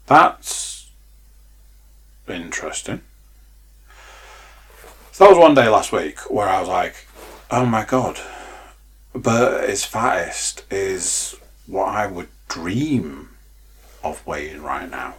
That's 0.07 0.89
interesting. 2.29 3.01
So 5.13 5.25
that 5.25 5.31
was 5.31 5.39
one 5.39 5.55
day 5.55 5.69
last 5.69 5.93
week 5.93 6.19
where 6.31 6.49
I 6.49 6.61
was 6.61 6.69
like, 6.69 7.07
oh 7.51 7.65
my 7.65 7.85
god, 7.85 8.21
but 9.15 9.69
his 9.69 9.85
fattest 9.85 10.65
is 10.71 11.37
what 11.67 11.89
I 11.89 12.07
would 12.07 12.29
dream 12.49 13.31
of 14.05 14.25
weighing 14.27 14.63
right 14.63 14.91
now. 14.91 15.15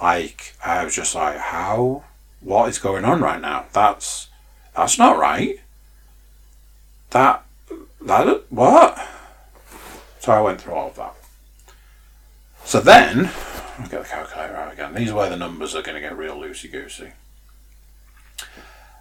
Like, 0.00 0.54
I 0.64 0.84
was 0.84 0.94
just 0.94 1.14
like, 1.14 1.36
how? 1.36 2.04
What 2.40 2.70
is 2.70 2.78
going 2.78 3.04
on 3.04 3.20
right 3.20 3.40
now? 3.40 3.66
That's 3.72 4.28
that's 4.74 4.98
not 4.98 5.18
right. 5.18 5.60
That 7.10 7.44
that 8.02 8.44
what? 8.50 9.08
So 10.20 10.32
I 10.32 10.40
went 10.40 10.60
through 10.60 10.74
all 10.74 10.88
of 10.88 10.96
that. 10.96 11.14
So 12.64 12.80
then, 12.80 13.30
I'll 13.78 13.88
get 13.88 14.02
the 14.02 14.08
calculator 14.08 14.54
out 14.56 14.72
again. 14.72 14.94
These 14.94 15.10
are 15.10 15.16
where 15.16 15.30
the 15.30 15.36
numbers 15.36 15.74
are 15.74 15.82
going 15.82 15.94
to 15.94 16.00
get 16.00 16.16
real 16.16 16.36
loosey 16.36 16.70
goosey. 16.70 17.12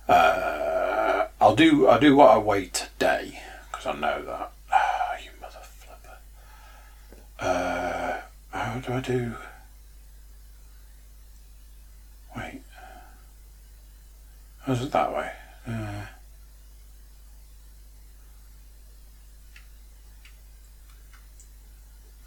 Uh, 0.07 1.27
I'll 1.39 1.55
do 1.55 1.88
I'll 1.88 1.99
do 1.99 2.15
what 2.15 2.31
I 2.31 2.38
weigh 2.38 2.65
today 2.65 3.41
because 3.71 3.85
I 3.85 3.93
know 3.93 4.23
that. 4.25 4.51
Ah, 4.71 5.15
you 5.23 5.29
mother 5.39 5.59
flipper. 5.62 6.17
Uh, 7.39 8.21
how 8.51 8.79
do 8.79 8.93
I 8.93 8.99
do? 9.01 9.35
Wait. 12.35 12.62
How's 14.62 14.81
it 14.81 14.91
that 14.91 15.13
way? 15.13 15.31
Uh, 15.67 16.05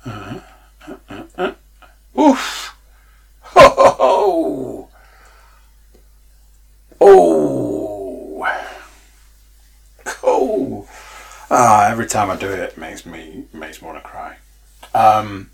uh, 0.07 0.41
uh, 1.09 1.23
uh. 1.39 1.53
Oof! 2.19 2.77
Ho 3.41 3.69
ho 3.69 3.91
ho! 3.91 4.89
Oh! 7.01 8.47
Oh! 10.23 10.89
Ah, 11.51 11.91
every 11.91 12.07
time 12.07 12.31
I 12.31 12.37
do 12.37 12.49
it, 12.51 12.59
it 12.59 12.79
makes 12.79 13.05
me 13.07 13.45
makes 13.53 13.81
me 13.81 13.87
want 13.87 14.03
to 14.03 14.09
cry. 14.09 14.37
Um. 14.95 15.51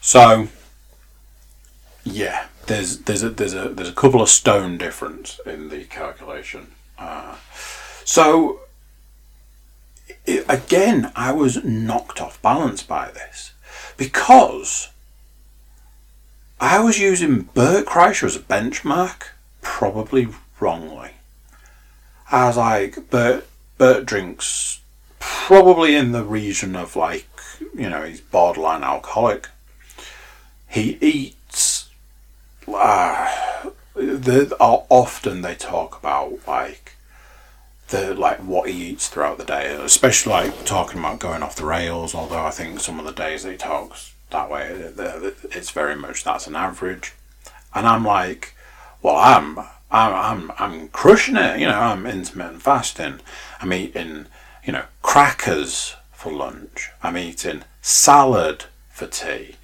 So. 0.00 0.48
Yeah, 2.04 2.46
there's 2.66 3.00
there's 3.00 3.22
a 3.22 3.28
there's 3.28 3.54
a 3.54 3.68
there's 3.68 3.88
a 3.90 3.92
couple 3.92 4.22
of 4.22 4.30
stone 4.30 4.78
difference 4.78 5.40
in 5.44 5.68
the 5.68 5.84
calculation. 5.84 6.72
Uh, 6.98 7.36
so 8.04 8.60
it, 10.26 10.44
again, 10.48 11.12
I 11.16 11.32
was 11.32 11.64
knocked 11.64 12.20
off 12.20 12.40
balance 12.42 12.82
by 12.82 13.10
this 13.10 13.52
because 13.96 14.88
I 16.60 16.80
was 16.80 16.98
using 16.98 17.42
Bert 17.42 17.86
Kreischer 17.86 18.24
as 18.24 18.36
a 18.36 18.40
benchmark, 18.40 19.28
probably 19.62 20.28
wrongly. 20.60 21.12
I 22.30 22.46
was 22.46 22.56
like, 22.56 23.10
Bert, 23.10 23.46
Bert 23.78 24.04
drinks 24.04 24.80
probably 25.18 25.94
in 25.94 26.12
the 26.12 26.24
region 26.24 26.76
of 26.76 26.96
like, 26.96 27.28
you 27.74 27.88
know, 27.88 28.02
he's 28.02 28.20
borderline 28.20 28.82
alcoholic. 28.82 29.48
He 30.68 30.98
eats, 31.00 31.88
uh, 32.66 33.70
the, 33.94 34.54
often 34.60 35.42
they 35.42 35.54
talk 35.54 35.98
about 35.98 36.40
like 36.46 36.96
the 37.88 38.14
like 38.14 38.38
what 38.38 38.68
he 38.68 38.90
eats 38.90 39.08
throughout 39.08 39.38
the 39.38 39.44
day, 39.44 39.74
especially 39.74 40.32
like 40.32 40.64
talking 40.64 40.98
about 40.98 41.18
going 41.18 41.42
off 41.42 41.56
the 41.56 41.64
rails. 41.64 42.14
Although 42.14 42.44
I 42.44 42.50
think 42.50 42.80
some 42.80 42.98
of 42.98 43.06
the 43.06 43.12
days 43.12 43.44
he 43.44 43.56
talks 43.56 44.14
that 44.30 44.50
way, 44.50 44.68
it's 45.50 45.70
very 45.70 45.96
much 45.96 46.24
that's 46.24 46.46
an 46.46 46.56
average. 46.56 47.14
And 47.74 47.86
I'm 47.86 48.04
like, 48.04 48.54
well, 49.02 49.16
I'm 49.16 49.58
I'm 49.90 50.14
I'm 50.14 50.52
I'm 50.58 50.88
crushing 50.88 51.36
it. 51.36 51.60
You 51.60 51.66
know, 51.66 51.78
I'm 51.78 52.06
intermittent 52.06 52.62
fasting. 52.62 53.20
I'm 53.60 53.72
eating, 53.72 54.26
you 54.64 54.72
know, 54.72 54.84
crackers 55.02 55.96
for 56.12 56.32
lunch. 56.32 56.90
I'm 57.02 57.16
eating 57.16 57.62
salad 57.80 58.64
for 58.90 59.06
tea. 59.06 59.56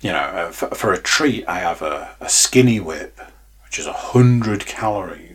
You 0.00 0.12
know, 0.12 0.18
uh, 0.18 0.50
for, 0.50 0.68
for 0.74 0.92
a 0.92 1.00
treat, 1.00 1.48
I 1.48 1.60
have 1.60 1.80
a, 1.80 2.14
a 2.20 2.28
skinny 2.28 2.78
whip, 2.78 3.18
which 3.64 3.78
is 3.78 3.86
a 3.86 3.92
hundred 3.92 4.66
calories. 4.66 5.33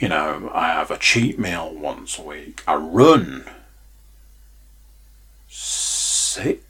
You 0.00 0.08
know, 0.08 0.50
I 0.54 0.68
have 0.68 0.90
a 0.90 0.96
cheat 0.96 1.38
meal 1.38 1.74
once 1.74 2.18
a 2.18 2.22
week. 2.22 2.62
I 2.66 2.74
run 2.76 3.44
six. 5.46 6.62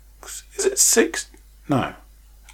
Is 0.56 0.66
it 0.66 0.78
six? 0.80 1.30
No, 1.68 1.94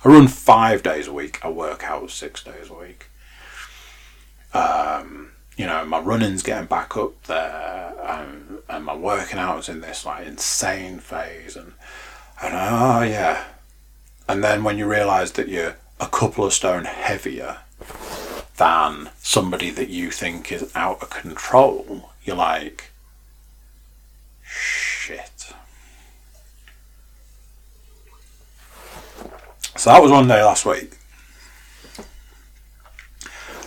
I 0.04 0.08
run 0.08 0.28
five 0.28 0.82
days 0.82 1.08
a 1.08 1.14
week. 1.14 1.42
I 1.42 1.48
work 1.48 1.82
out 1.84 2.10
six 2.10 2.44
days 2.44 2.68
a 2.68 2.74
week. 2.74 3.06
Um, 4.52 5.30
you 5.56 5.64
know, 5.64 5.86
my 5.86 5.98
running's 5.98 6.42
getting 6.42 6.66
back 6.66 6.94
up 6.94 7.22
there, 7.24 7.94
and, 8.04 8.58
and 8.68 8.84
my 8.84 8.94
working 8.94 9.38
out 9.38 9.60
is 9.60 9.70
in 9.70 9.80
this 9.80 10.04
like 10.04 10.26
insane 10.26 10.98
phase, 10.98 11.56
and 11.56 11.72
and 12.42 12.52
oh 12.52 13.00
yeah, 13.00 13.44
and 14.28 14.44
then 14.44 14.62
when 14.62 14.76
you 14.76 14.86
realise 14.86 15.30
that 15.32 15.48
you're 15.48 15.76
a 15.98 16.06
couple 16.06 16.44
of 16.44 16.52
stone 16.52 16.84
heavier 16.84 17.60
than 18.56 19.10
somebody 19.18 19.70
that 19.70 19.88
you 19.88 20.10
think 20.10 20.50
is 20.50 20.70
out 20.74 21.02
of 21.02 21.10
control, 21.10 22.10
you're 22.24 22.36
like, 22.36 22.90
shit. 24.42 25.52
So 29.76 29.90
that 29.90 30.02
was 30.02 30.10
one 30.10 30.26
day 30.26 30.42
last 30.42 30.64
week. 30.64 30.92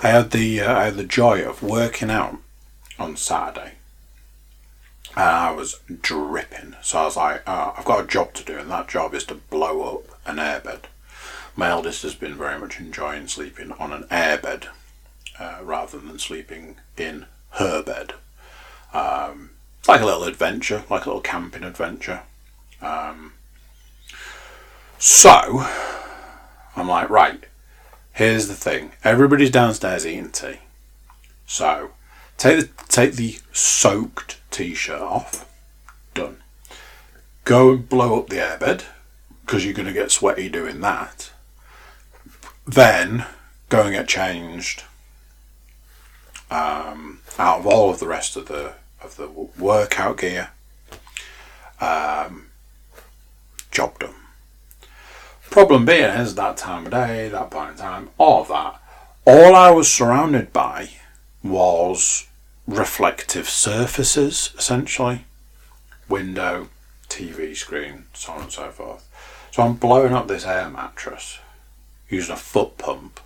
I 0.01 0.07
had 0.07 0.31
the 0.31 0.61
uh, 0.61 0.75
I 0.75 0.85
had 0.85 0.95
the 0.95 1.03
joy 1.03 1.43
of 1.43 1.61
working 1.61 2.09
out 2.09 2.37
on 2.97 3.15
Saturday, 3.15 3.73
and 5.15 5.25
I 5.25 5.51
was 5.51 5.81
dripping. 6.01 6.75
So 6.81 6.99
I 6.99 7.03
was 7.03 7.17
like, 7.17 7.43
oh, 7.45 7.75
I've 7.77 7.85
got 7.85 8.05
a 8.05 8.07
job 8.07 8.33
to 8.35 8.45
do, 8.45 8.57
and 8.57 8.71
that 8.71 8.87
job 8.87 9.13
is 9.13 9.25
to 9.25 9.35
blow 9.35 9.95
up 9.95 10.19
an 10.25 10.37
airbed. 10.37 10.85
My 11.55 11.69
eldest 11.69 12.03
has 12.03 12.15
been 12.15 12.35
very 12.35 12.57
much 12.57 12.79
enjoying 12.79 13.27
sleeping 13.27 13.73
on 13.73 13.91
an 13.91 14.03
airbed 14.03 14.67
uh, 15.39 15.59
rather 15.63 15.97
than 15.99 16.19
sleeping 16.19 16.75
in 16.97 17.25
her 17.51 17.81
bed. 17.81 18.13
Um, 18.93 19.51
it's 19.79 19.87
like 19.87 20.01
a 20.01 20.05
little 20.05 20.23
adventure, 20.23 20.83
like 20.89 21.05
a 21.05 21.09
little 21.09 21.21
camping 21.21 21.63
adventure. 21.63 22.21
Um, 22.81 23.33
so 24.97 25.65
I'm 26.75 26.87
like, 26.87 27.09
right, 27.09 27.45
Here's 28.19 28.49
the 28.49 28.53
thing: 28.53 28.91
everybody's 29.01 29.49
downstairs 29.49 30.05
eating 30.05 30.31
tea, 30.31 30.59
so 31.47 31.91
take 32.37 32.59
the 32.59 32.69
take 32.89 33.13
the 33.13 33.39
soaked 33.53 34.41
t-shirt 34.51 35.01
off. 35.01 35.49
Done. 36.13 36.39
Go 37.45 37.71
and 37.71 37.87
blow 37.87 38.19
up 38.19 38.27
the 38.27 38.35
airbed 38.35 38.83
because 39.45 39.63
you're 39.63 39.73
going 39.73 39.87
to 39.87 39.93
get 39.93 40.11
sweaty 40.11 40.49
doing 40.49 40.81
that. 40.81 41.31
Then 42.67 43.25
go 43.69 43.83
and 43.83 43.93
get 43.93 44.09
changed. 44.09 44.83
Um, 46.51 47.21
out 47.37 47.59
of 47.59 47.67
all 47.67 47.89
of 47.89 47.99
the 47.99 48.07
rest 48.07 48.35
of 48.35 48.47
the 48.47 48.73
of 49.01 49.15
the 49.15 49.27
workout 49.27 50.17
gear. 50.17 50.49
Um, 51.79 52.47
job 53.71 53.99
done. 53.99 54.15
Problem 55.49 55.85
being 55.85 56.03
is 56.03 56.35
that 56.35 56.57
time 56.57 56.85
of 56.85 56.91
day, 56.91 57.29
that 57.29 57.49
point 57.49 57.71
in 57.71 57.77
time, 57.77 58.09
all 58.17 58.41
of 58.41 58.49
that. 58.49 58.81
All 59.25 59.55
I 59.55 59.71
was 59.71 59.91
surrounded 59.91 60.53
by 60.53 60.89
was 61.43 62.27
reflective 62.67 63.49
surfaces, 63.49 64.53
essentially. 64.57 65.25
Window, 66.07 66.69
TV 67.07 67.55
screen, 67.55 68.05
so 68.13 68.33
on 68.33 68.43
and 68.43 68.51
so 68.51 68.69
forth. 68.69 69.07
So 69.51 69.63
I'm 69.63 69.73
blowing 69.73 70.13
up 70.13 70.27
this 70.27 70.45
air 70.45 70.69
mattress 70.69 71.39
using 72.09 72.33
a 72.33 72.37
foot 72.37 72.77
pump 72.77 73.19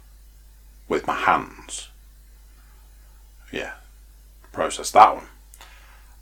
with 0.88 1.08
my 1.08 1.16
hands. 1.16 1.90
Yeah, 3.54 3.74
process 4.52 4.90
that 4.92 5.14
one. 5.14 5.28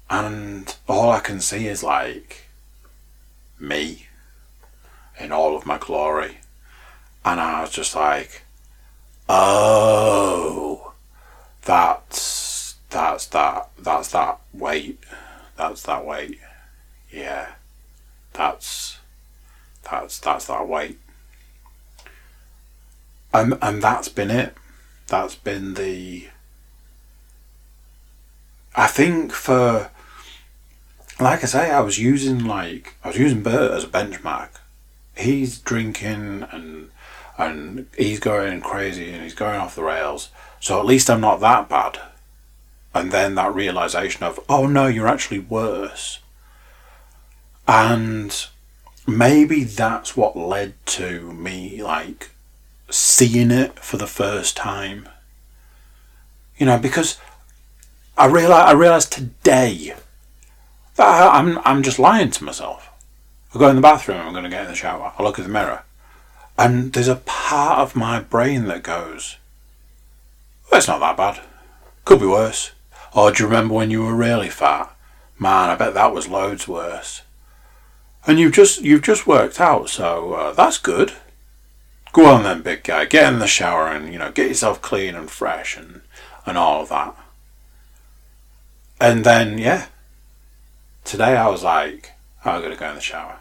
And 0.10 0.76
all 0.86 1.12
I 1.12 1.22
can 1.22 1.39
see 1.39 1.65
is 1.65 1.82
like 1.82 2.50
me 3.58 4.08
in 5.17 5.32
all 5.32 5.56
of 5.56 5.65
my 5.65 5.78
glory. 5.78 6.39
And 7.24 7.39
I 7.39 7.62
was 7.62 7.70
just 7.70 7.96
like, 7.96 8.44
oh, 9.30 10.91
that's, 11.62 12.76
that's 12.89 13.28
that, 13.28 13.70
that's 13.80 14.12
that 14.12 14.41
weight. 14.54 15.00
That's 15.56 15.84
that 15.84 16.06
weight. 16.06 16.38
Yeah. 17.10 17.54
That's, 18.34 19.00
that's, 19.89 20.20
that's 20.20 20.48
that 20.48 20.67
weight. 20.67 21.00
And, 23.34 23.58
and 23.62 23.82
that's 23.82 24.10
been 24.10 24.32
it. 24.32 24.54
That's 25.08 25.36
been 25.36 25.75
the, 25.75 26.27
I 28.76 28.88
think 28.88 29.34
for, 29.34 29.92
like 31.19 31.44
I 31.44 31.48
say, 31.48 31.72
I 31.72 31.82
was 31.82 32.00
using 32.00 32.46
like, 32.46 32.96
I 33.04 33.10
was 33.10 33.17
using 33.17 33.44
Bert 33.44 33.72
as 33.72 33.84
a 33.84 33.88
benchmark 33.88 34.50
he's 35.15 35.60
drinking 35.60 36.48
and 36.52 36.90
and 37.38 37.88
he's 37.98 38.19
going 38.19 38.62
crazy 38.62 39.12
and 39.12 39.24
he's 39.24 39.34
going 39.34 39.60
off 39.60 39.76
the 39.76 39.84
rails. 39.84 40.30
So 40.60 40.80
at 40.80 40.86
least 40.86 41.10
I'm 41.10 41.22
not 41.22 41.40
that 41.40 41.69
bad. 41.69 42.00
And 42.94 43.12
then 43.12 43.36
that 43.36 43.56
realization 43.56 44.24
of, 44.24 44.40
oh 44.48 44.67
no, 44.67 44.86
you're 44.88 45.08
actually 45.08 45.40
worse. 45.40 46.19
And 47.67 48.46
maybe 49.08 49.63
that's 49.63 50.15
what 50.15 50.38
led 50.38 50.74
to 50.88 51.32
me 51.34 51.82
like 51.82 52.32
seeing 52.90 53.50
it 53.50 53.80
for 53.80 53.98
the 53.98 54.08
first 54.08 54.56
time. 54.56 55.10
You 56.58 56.67
know, 56.67 56.78
because 56.78 57.17
I 58.22 58.28
realize 58.28 58.69
I 58.69 58.74
realized 58.74 59.12
today 59.12 59.96
that 60.96 61.34
I'm 61.34 61.58
I'm 61.65 61.82
just 61.82 61.98
lying 61.98 62.30
to 62.30 62.44
myself. 62.44 62.88
I 63.52 63.58
go 63.58 63.67
in 63.67 63.78
the 63.78 63.82
bathroom, 63.82 64.19
I'm 64.19 64.32
going 64.32 64.44
to 64.44 64.50
get 64.50 64.62
in 64.62 64.67
the 64.67 64.76
shower. 64.76 65.12
I 65.17 65.24
look 65.24 65.40
at 65.40 65.46
the 65.46 65.52
mirror, 65.52 65.82
and 66.56 66.94
there's 66.94 67.08
a 67.08 67.15
part 67.15 67.80
of 67.80 67.96
my 67.96 68.19
brain 68.19 68.65
that 68.65 68.84
goes, 68.84 69.38
well, 70.69 70.78
"It's 70.78 70.88
not 70.88 71.00
that 71.00 71.17
bad. 71.17 71.42
Could 72.06 72.19
be 72.19 72.28
worse." 72.28 72.74
Or 73.12 73.32
do 73.32 73.42
you 73.42 73.50
remember 73.50 73.74
when 73.74 73.90
you 73.90 74.04
were 74.04 74.15
really 74.15 74.50
fat? 74.50 74.96
Man, 75.40 75.72
I 75.72 75.76
bet 75.76 75.96
that 75.96 76.13
was 76.13 76.28
loads 76.28 76.67
worse. 76.67 77.24
And 78.28 78.40
you've 78.40 78.54
just 78.54 78.82
you've 78.84 79.02
just 79.02 79.26
worked 79.26 79.60
out, 79.60 79.90
so 79.90 80.34
uh, 80.34 80.54
that's 80.54 80.78
good. 80.78 81.13
Go 82.13 82.28
on 82.28 82.44
then, 82.44 82.62
big 82.62 82.84
guy. 82.84 83.06
Get 83.06 83.34
in 83.34 83.40
the 83.40 83.48
shower 83.48 83.88
and 83.88 84.13
you 84.13 84.19
know 84.19 84.32
get 84.32 84.50
yourself 84.50 84.80
clean 84.80 85.15
and 85.15 85.32
fresh 85.32 85.76
and 85.76 86.02
and 86.46 86.56
all 86.56 86.84
of 86.84 86.90
that. 86.90 87.15
And 89.02 89.23
then 89.23 89.58
yeah, 89.58 89.87
today 91.04 91.35
I 91.35 91.47
was 91.47 91.63
like, 91.63 92.12
oh, 92.45 92.52
I'm 92.52 92.62
gonna 92.62 92.75
go 92.75 92.89
in 92.89 92.95
the 92.95 93.02
shower. 93.02 93.39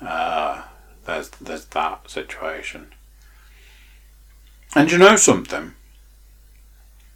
Uh, 0.00 0.62
there's 1.04 1.28
there's 1.30 1.66
that 1.66 2.10
situation. 2.10 2.88
And 4.74 4.90
you 4.90 4.98
know 4.98 5.14
something? 5.14 5.74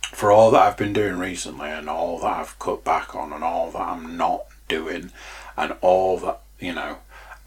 For 0.03 0.31
all 0.31 0.53
that 0.53 0.63
I've 0.63 0.77
been 0.77 0.93
doing 0.93 1.19
recently 1.19 1.69
and 1.69 1.91
all 1.91 2.21
that 2.21 2.39
I've 2.39 2.57
cut 2.61 2.85
back 2.85 3.17
on 3.17 3.33
and 3.33 3.43
all 3.43 3.73
that 3.73 3.81
I'm 3.81 4.17
not 4.17 4.45
doing 4.69 5.11
and 5.57 5.75
all 5.81 6.17
that, 6.19 6.39
you 6.61 6.73
know, 6.73 6.99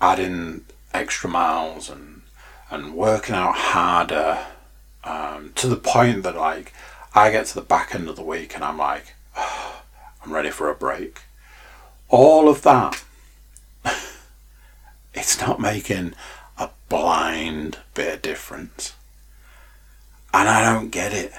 adding 0.01 0.65
extra 0.93 1.29
miles 1.29 1.89
and 1.89 2.23
and 2.69 2.95
working 2.95 3.35
out 3.35 3.55
harder 3.55 4.45
um, 5.05 5.53
to 5.55 5.69
the 5.69 5.77
point 5.77 6.23
that 6.23 6.35
like 6.35 6.73
I 7.15 7.31
get 7.31 7.45
to 7.45 7.55
the 7.55 7.61
back 7.61 7.95
end 7.95 8.09
of 8.09 8.17
the 8.17 8.23
week 8.23 8.55
and 8.55 8.63
I'm 8.65 8.77
like, 8.77 9.13
oh, 9.37 9.80
I'm 10.23 10.33
ready 10.33 10.49
for 10.49 10.69
a 10.69 10.75
break. 10.75 11.21
All 12.09 12.49
of 12.49 12.61
that, 12.63 13.03
it's 15.13 15.39
not 15.39 15.59
making 15.59 16.13
a 16.57 16.69
blind 16.89 17.77
bit 17.93 18.15
of 18.15 18.21
difference. 18.21 18.93
And 20.33 20.47
I 20.47 20.63
don't 20.63 20.89
get 20.89 21.13
it. 21.13 21.33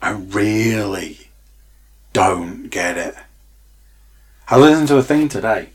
I 0.00 0.10
really 0.10 1.28
don't 2.12 2.68
get 2.68 2.98
it. 2.98 3.14
I 4.48 4.58
listened 4.58 4.88
to 4.88 4.98
a 4.98 5.02
thing 5.02 5.28
today 5.28 5.70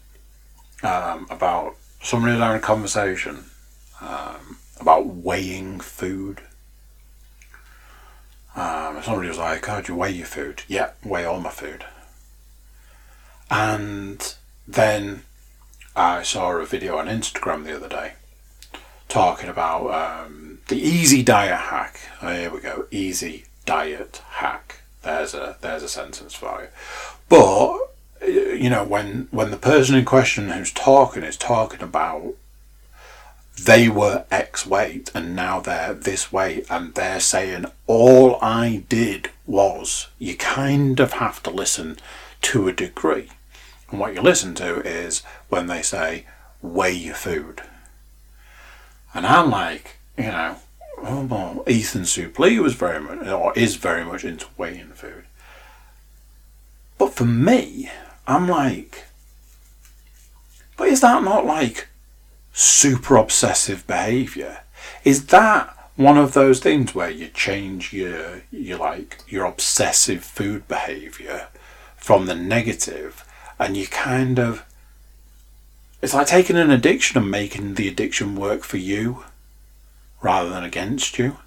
um, 0.83 1.27
about 1.29 1.77
somebody 2.01 2.33
was 2.33 2.41
having 2.41 2.57
a 2.57 2.61
conversation 2.61 3.45
um, 4.01 4.57
about 4.79 5.07
weighing 5.07 5.79
food. 5.79 6.41
Um, 8.57 9.01
somebody 9.03 9.29
was 9.29 9.37
like, 9.37 9.65
"How 9.65 9.81
do 9.81 9.93
you 9.93 9.97
weigh 9.97 10.11
your 10.11 10.25
food?" 10.25 10.63
Yeah, 10.67 10.91
weigh 11.03 11.25
all 11.25 11.39
my 11.39 11.51
food. 11.51 11.85
And 13.49 14.35
then 14.67 15.23
I 15.95 16.23
saw 16.23 16.51
a 16.51 16.65
video 16.65 16.97
on 16.97 17.07
Instagram 17.07 17.63
the 17.63 17.75
other 17.75 17.87
day 17.87 18.13
talking 19.07 19.49
about 19.49 19.91
um, 19.93 20.59
the 20.67 20.75
easy 20.77 21.23
diet 21.23 21.59
hack. 21.59 21.99
Oh, 22.21 22.33
here 22.33 22.51
we 22.51 22.59
go, 22.59 22.87
easy 22.91 23.45
diet 23.65 24.21
hack. 24.31 24.81
There's 25.03 25.33
a 25.33 25.57
there's 25.61 25.83
a 25.83 25.89
sentence 25.89 26.33
for 26.33 26.61
you. 26.61 26.67
But 27.29 27.77
you 28.27 28.69
know 28.69 28.83
when 28.83 29.27
when 29.31 29.51
the 29.51 29.57
person 29.57 29.95
in 29.95 30.05
question 30.05 30.49
who's 30.49 30.71
talking 30.71 31.23
is 31.23 31.37
talking 31.37 31.81
about 31.81 32.33
they 33.63 33.89
were 33.89 34.25
X 34.29 34.65
weight 34.65 35.11
and 35.13 35.35
now 35.35 35.59
they're 35.59 35.93
this 35.93 36.31
weight, 36.31 36.65
and 36.69 36.93
they're 36.93 37.19
saying 37.19 37.65
all 37.85 38.37
I 38.41 38.83
did 38.87 39.31
was 39.45 40.07
you 40.19 40.35
kind 40.35 40.99
of 40.99 41.13
have 41.13 41.41
to 41.43 41.49
listen 41.49 41.97
to 42.43 42.67
a 42.67 42.73
degree. 42.73 43.29
And 43.89 43.99
what 43.99 44.13
you 44.13 44.21
listen 44.21 44.53
to 44.55 44.81
is 44.81 45.23
when 45.49 45.67
they 45.67 45.81
say, 45.81 46.25
weigh 46.61 46.93
your 46.93 47.15
food. 47.15 47.61
And 49.13 49.25
I'm 49.25 49.49
like, 49.49 49.97
you 50.17 50.25
know, 50.25 50.57
oh, 51.01 51.25
well, 51.25 51.63
Ethan 51.67 52.03
Suplee 52.03 52.61
was 52.61 52.73
very 52.73 52.99
much, 52.99 53.25
or 53.27 53.53
is 53.57 53.75
very 53.75 54.03
much 54.03 54.23
into 54.23 54.47
weighing 54.57 54.91
food. 54.91 55.23
But 56.97 57.13
for 57.13 57.25
me, 57.25 57.89
I'm 58.27 58.47
like, 58.47 59.05
but 60.75 60.89
is 60.89 61.01
that 61.01 61.23
not 61.23 61.45
like 61.45 61.87
super 62.57 63.17
obsessive 63.17 63.85
behavior? 63.85 64.61
Is 65.03 65.27
that 65.27 65.91
one 65.95 66.17
of 66.17 66.33
those 66.33 66.59
things 66.59 66.95
where 66.95 67.09
you 67.09 67.27
change 67.27 67.93
your, 67.93 68.41
your 68.51 68.79
like, 68.79 69.23
your 69.27 69.45
obsessive 69.45 70.23
food 70.23 70.67
behavior 70.67 71.47
from 71.95 72.25
the 72.25 72.35
negative 72.35 73.23
and 73.59 73.77
you 73.77 73.87
kind 73.87 74.39
of 74.39 74.63
it's 76.01 76.13
like 76.13 76.27
taking 76.27 76.57
an 76.57 76.69
addiction 76.69 77.17
and 77.17 77.31
making 77.31 77.73
the 77.73 77.87
addiction 77.87 78.35
work 78.35 78.63
for 78.63 78.77
you 78.77 79.23
rather 80.21 80.49
than 80.49 80.63
against 80.63 81.17
you. 81.17 81.37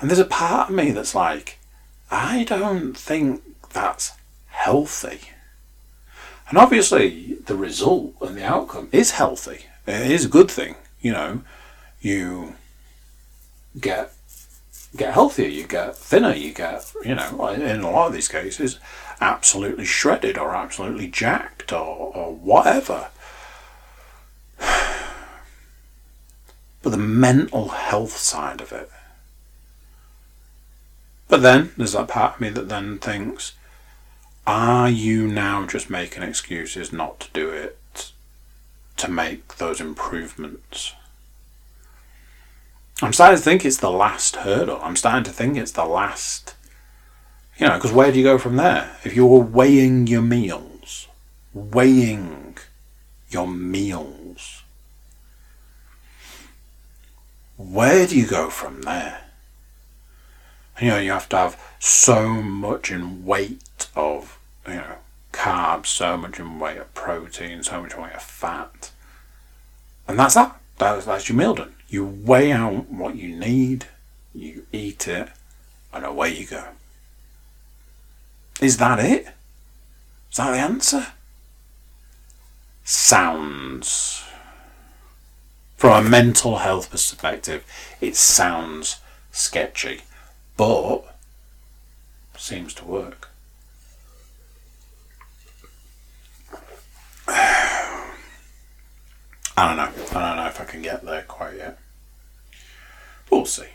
And 0.00 0.10
there's 0.10 0.18
a 0.18 0.24
part 0.24 0.68
of 0.68 0.74
me 0.74 0.90
that's 0.90 1.14
like, 1.14 1.58
I 2.10 2.42
don't 2.44 2.96
think 2.96 3.42
that's 3.72 4.12
healthy. 4.48 5.20
And 6.48 6.58
obviously, 6.58 7.38
the 7.46 7.54
result 7.54 8.14
and 8.20 8.36
the 8.36 8.44
outcome 8.44 8.88
is 8.90 9.12
healthy. 9.12 9.66
It 9.86 10.10
is 10.10 10.24
a 10.24 10.28
good 10.28 10.50
thing. 10.50 10.76
You 11.00 11.12
know, 11.12 11.42
you 12.00 12.54
get 13.80 14.12
get 14.96 15.14
healthier, 15.14 15.48
you 15.48 15.66
get 15.66 15.96
thinner, 15.96 16.34
you 16.34 16.52
get, 16.52 16.92
you 17.04 17.14
know, 17.14 17.48
in 17.48 17.80
a 17.80 17.90
lot 17.90 18.08
of 18.08 18.12
these 18.12 18.28
cases, 18.28 18.78
absolutely 19.20 19.84
shredded 19.84 20.36
or 20.36 20.54
absolutely 20.54 21.08
jacked 21.08 21.72
or, 21.72 22.12
or 22.14 22.34
whatever. 22.34 23.08
But 26.82 26.90
the 26.90 26.96
mental 26.96 27.68
health 27.68 28.16
side 28.16 28.60
of 28.60 28.72
it. 28.72 28.90
But 31.28 31.40
then 31.40 31.70
there's 31.76 31.92
that 31.92 32.08
part 32.08 32.34
of 32.34 32.40
me 32.40 32.48
that 32.48 32.68
then 32.68 32.98
thinks, 32.98 33.52
are 34.48 34.90
you 34.90 35.28
now 35.28 35.64
just 35.64 35.88
making 35.88 36.24
excuses 36.24 36.92
not 36.92 37.20
to 37.20 37.28
do 37.32 37.50
it 37.50 37.78
to 38.96 39.10
make 39.10 39.56
those 39.56 39.80
improvements? 39.80 40.94
I'm 43.00 43.12
starting 43.12 43.38
to 43.38 43.42
think 43.42 43.64
it's 43.64 43.78
the 43.78 43.90
last 43.90 44.36
hurdle. 44.36 44.78
I'm 44.82 44.96
starting 44.96 45.24
to 45.24 45.32
think 45.32 45.56
it's 45.56 45.72
the 45.72 45.84
last 45.84 46.54
you 47.58 47.68
know, 47.68 47.74
because 47.74 47.92
where 47.92 48.10
do 48.10 48.18
you 48.18 48.24
go 48.24 48.38
from 48.38 48.56
there? 48.56 48.96
If 49.04 49.14
you're 49.14 49.40
weighing 49.40 50.06
your 50.06 50.22
meals, 50.22 51.08
weighing 51.52 52.56
your 53.30 53.46
meals, 53.46 54.62
where 57.56 58.06
do 58.06 58.18
you 58.18 58.26
go 58.26 58.50
from 58.50 58.82
there? 58.82 59.24
You 60.80 60.88
know, 60.88 60.98
you 60.98 61.12
have 61.12 61.28
to 61.28 61.36
have 61.36 61.62
so 61.78 62.28
much 62.42 62.90
in 62.90 63.24
weight 63.24 63.88
of, 63.94 64.38
you 64.66 64.74
know, 64.74 64.96
carbs, 65.32 65.86
so 65.86 66.16
much 66.16 66.38
in 66.38 66.58
weight 66.58 66.78
of 66.78 66.92
protein, 66.94 67.62
so 67.62 67.82
much 67.82 67.94
in 67.94 68.02
weight 68.02 68.14
of 68.14 68.22
fat. 68.22 68.90
And 70.06 70.18
that's 70.18 70.34
that. 70.34 70.60
That's, 70.78 71.06
that's 71.06 71.28
your 71.28 71.38
meal 71.38 71.54
done. 71.54 71.74
You 71.88 72.04
weigh 72.04 72.52
out 72.52 72.90
what 72.90 73.16
you 73.16 73.36
need, 73.36 73.86
you 74.34 74.66
eat 74.72 75.06
it, 75.08 75.28
and 75.92 76.04
away 76.04 76.34
you 76.34 76.46
go. 76.46 76.64
Is 78.60 78.78
that 78.78 78.98
it? 78.98 79.26
Is 80.30 80.36
that 80.36 80.52
the 80.52 80.58
answer? 80.58 81.06
Sounds. 82.84 84.24
From 85.76 86.06
a 86.06 86.08
mental 86.08 86.58
health 86.58 86.90
perspective, 86.90 87.64
it 88.00 88.16
sounds 88.16 89.00
sketchy, 89.32 90.02
but 90.56 91.16
seems 92.36 92.74
to 92.74 92.84
work. 92.84 93.31
I 99.56 99.56
don't 99.56 99.76
know. 99.76 100.18
I 100.18 100.28
don't 100.28 100.36
know 100.36 100.46
if 100.46 100.60
I 100.60 100.64
can 100.64 100.82
get 100.82 101.04
there 101.04 101.22
quite 101.22 101.56
yet. 101.56 101.78
We'll 103.30 103.46
see. 103.46 103.68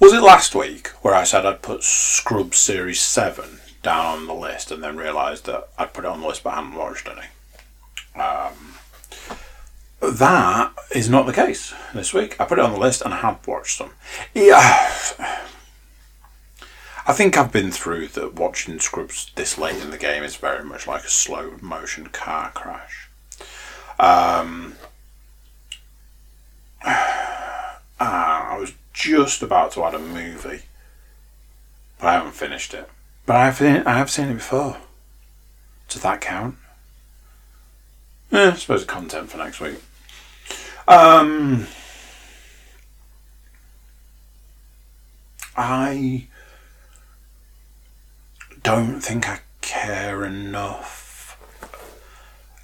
Was 0.00 0.12
it 0.12 0.22
last 0.22 0.54
week 0.54 0.88
where 1.02 1.14
I 1.14 1.24
said 1.24 1.46
I'd 1.46 1.62
put 1.62 1.82
Scrubs 1.82 2.58
Series 2.58 3.00
7 3.00 3.60
down 3.82 4.06
on 4.06 4.26
the 4.26 4.34
list 4.34 4.70
and 4.70 4.82
then 4.82 4.96
realised 4.96 5.46
that 5.46 5.68
I'd 5.78 5.92
put 5.92 6.04
it 6.04 6.08
on 6.08 6.20
the 6.20 6.26
list 6.26 6.42
but 6.42 6.54
I 6.54 6.56
hadn't 6.56 6.74
watched 6.74 7.08
any? 7.08 8.22
Um, 8.22 8.74
that 10.00 10.72
is 10.94 11.08
not 11.08 11.26
the 11.26 11.32
case 11.32 11.74
this 11.94 12.12
week. 12.12 12.38
I 12.40 12.44
put 12.44 12.58
it 12.58 12.64
on 12.64 12.72
the 12.72 12.78
list 12.78 13.02
and 13.02 13.14
I 13.14 13.18
have 13.18 13.46
watched 13.46 13.78
some. 13.78 13.90
Yeah. 14.34 14.90
I 17.06 17.12
think 17.12 17.36
I've 17.36 17.52
been 17.52 17.70
through 17.70 18.08
that 18.08 18.34
watching 18.34 18.78
Scrubs 18.80 19.30
this 19.34 19.58
late 19.58 19.82
in 19.82 19.90
the 19.90 19.98
game 19.98 20.22
is 20.22 20.36
very 20.36 20.64
much 20.64 20.86
like 20.86 21.04
a 21.04 21.10
slow 21.10 21.54
motion 21.60 22.06
car 22.06 22.50
crash. 22.52 23.08
Um, 23.98 24.76
I 26.84 28.56
was 28.58 28.72
just 28.94 29.42
about 29.42 29.72
to 29.72 29.84
add 29.84 29.94
a 29.94 29.98
movie, 29.98 30.62
but 31.98 32.06
I 32.06 32.12
haven't 32.14 32.32
finished 32.32 32.72
it. 32.72 32.88
But 33.26 33.36
I've 33.36 33.56
seen, 33.56 33.82
I 33.86 33.98
have 33.98 34.10
seen 34.10 34.28
it 34.28 34.34
before. 34.34 34.78
Does 35.88 36.02
that 36.02 36.22
count? 36.22 36.56
Yeah, 38.30 38.52
I 38.52 38.54
suppose 38.54 38.84
content 38.84 39.30
for 39.30 39.38
next 39.38 39.60
week. 39.60 39.80
Um, 40.88 41.66
I 45.56 46.26
don't 48.64 49.00
think 49.00 49.28
I 49.28 49.40
care 49.60 50.24
enough. 50.24 51.38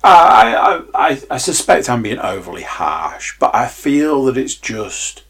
I, 0.02 0.82
I, 0.94 1.08
I, 1.10 1.22
I 1.30 1.36
suspect 1.36 1.90
I'm 1.90 2.02
being 2.02 2.18
overly 2.18 2.62
harsh, 2.62 3.38
but 3.38 3.54
I 3.54 3.68
feel 3.68 4.24
that 4.24 4.38
it's 4.38 4.54
just, 4.54 5.22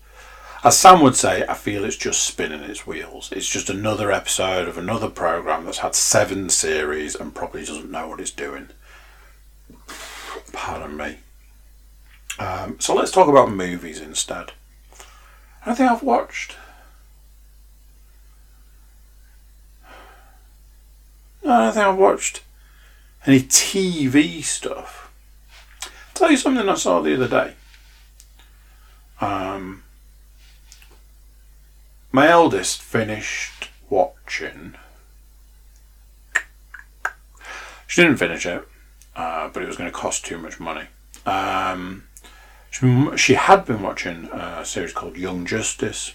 as 0.62 0.79
Sam 0.79 1.03
would 1.03 1.16
say, 1.16 1.45
I 1.47 1.55
feel 1.55 1.85
it's 1.85 1.97
just 1.97 2.23
spinning 2.23 2.62
its 2.62 2.87
wheels. 2.87 3.33
It's 3.33 3.49
just 3.49 3.68
another 3.68 4.12
episode 4.12 4.68
of 4.68 4.79
another 4.79 5.11
program 5.11 5.64
that's 5.64 5.79
had 5.79 5.97
seven 5.97 6.49
series 6.49 7.16
and 7.16 7.35
probably 7.35 7.64
doesn't 7.64 7.91
know 7.91 8.09
what 8.09 8.21
it's 8.21 8.31
doing. 8.31 8.68
Pardon 10.53 10.97
me. 10.97 11.16
Um, 12.39 12.79
so 12.79 12.95
let's 12.95 13.11
talk 13.11 13.29
about 13.29 13.51
movies 13.51 14.01
instead. 14.01 14.53
I 15.66 15.75
think 15.75 15.91
I've 15.91 16.05
watched. 16.05 16.57
No, 21.43 21.53
I 21.53 21.64
don't 21.64 21.72
think 21.72 21.86
I've 21.86 21.99
watched 21.99 22.43
any 23.26 23.41
TV 23.41 24.43
stuff. 24.43 25.11
I'll 25.84 25.91
tell 26.14 26.30
you 26.30 26.36
something 26.36 26.68
I 26.68 26.74
saw 26.74 27.01
the 27.01 27.14
other 27.14 27.28
day. 27.28 27.55
Um, 29.20 29.82
my 32.12 32.28
eldest 32.28 32.82
finished 32.82 33.68
watching. 33.88 34.74
She 37.86 38.03
didn't 38.03 38.18
finish 38.18 38.47
it, 38.47 38.66
uh, 39.16 39.49
but 39.49 39.62
it 39.62 39.66
was 39.66 39.76
going 39.76 39.91
to 39.91 39.97
cost 39.97 40.24
too 40.24 40.38
much 40.38 40.61
money. 40.61 40.86
Um, 41.26 42.05
she, 42.70 43.16
she 43.16 43.34
had 43.34 43.64
been 43.64 43.82
watching 43.82 44.28
a 44.32 44.64
series 44.64 44.93
called 44.93 45.16
Young 45.16 45.45
Justice, 45.45 46.14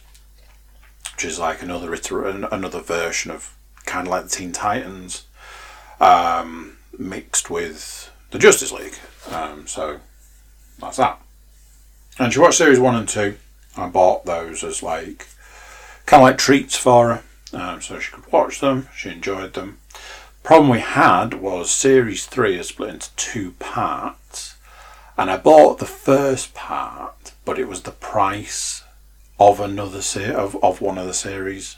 which 1.14 1.26
is 1.26 1.38
like 1.38 1.62
another 1.62 1.94
another 1.94 2.80
version 2.80 3.32
of 3.32 3.54
kind 3.86 4.08
of 4.08 4.12
like 4.12 4.24
the 4.26 4.30
Teen 4.30 4.52
Titans. 4.52 5.24
Um, 6.00 6.76
mixed 6.98 7.50
with 7.50 8.12
the 8.32 8.40
Justice 8.40 8.72
League. 8.72 8.96
Um, 9.32 9.68
so 9.68 10.00
that's 10.80 10.98
that. 10.98 11.22
And 12.20 12.32
she 12.32 12.40
watched 12.40 12.58
series 12.58 12.80
one 12.80 12.96
and 12.96 13.08
two. 13.08 13.38
I 13.78 13.88
bought 13.88 14.26
those 14.26 14.64
as 14.64 14.82
like 14.82 15.28
kind 16.06 16.22
of 16.22 16.28
like 16.28 16.38
treats 16.38 16.76
for 16.76 17.14
her, 17.14 17.24
um, 17.54 17.82
so 17.82 18.00
she 18.00 18.12
could 18.12 18.32
watch 18.32 18.60
them. 18.60 18.88
She 18.96 19.10
enjoyed 19.10 19.54
them. 19.54 19.80
Problem 20.44 20.70
we 20.70 20.80
had 20.80 21.36
was 21.36 21.72
series 21.72 22.26
three 22.26 22.58
is 22.58 22.68
split 22.68 22.90
into 22.92 23.10
two 23.16 23.52
parts, 23.54 24.56
and 25.18 25.30
I 25.32 25.38
bought 25.38 25.80
the 25.80 25.86
first 25.86 26.54
part, 26.54 27.34
but 27.44 27.58
it 27.60 27.68
was 27.68 27.82
the 27.82 27.92
price 27.92 28.84
of 29.40 29.60
another 29.60 30.02
se- 30.02 30.34
of 30.34 30.56
of 30.64 30.82
one 30.82 30.98
of 30.98 31.08
the 31.08 31.14
series. 31.14 31.78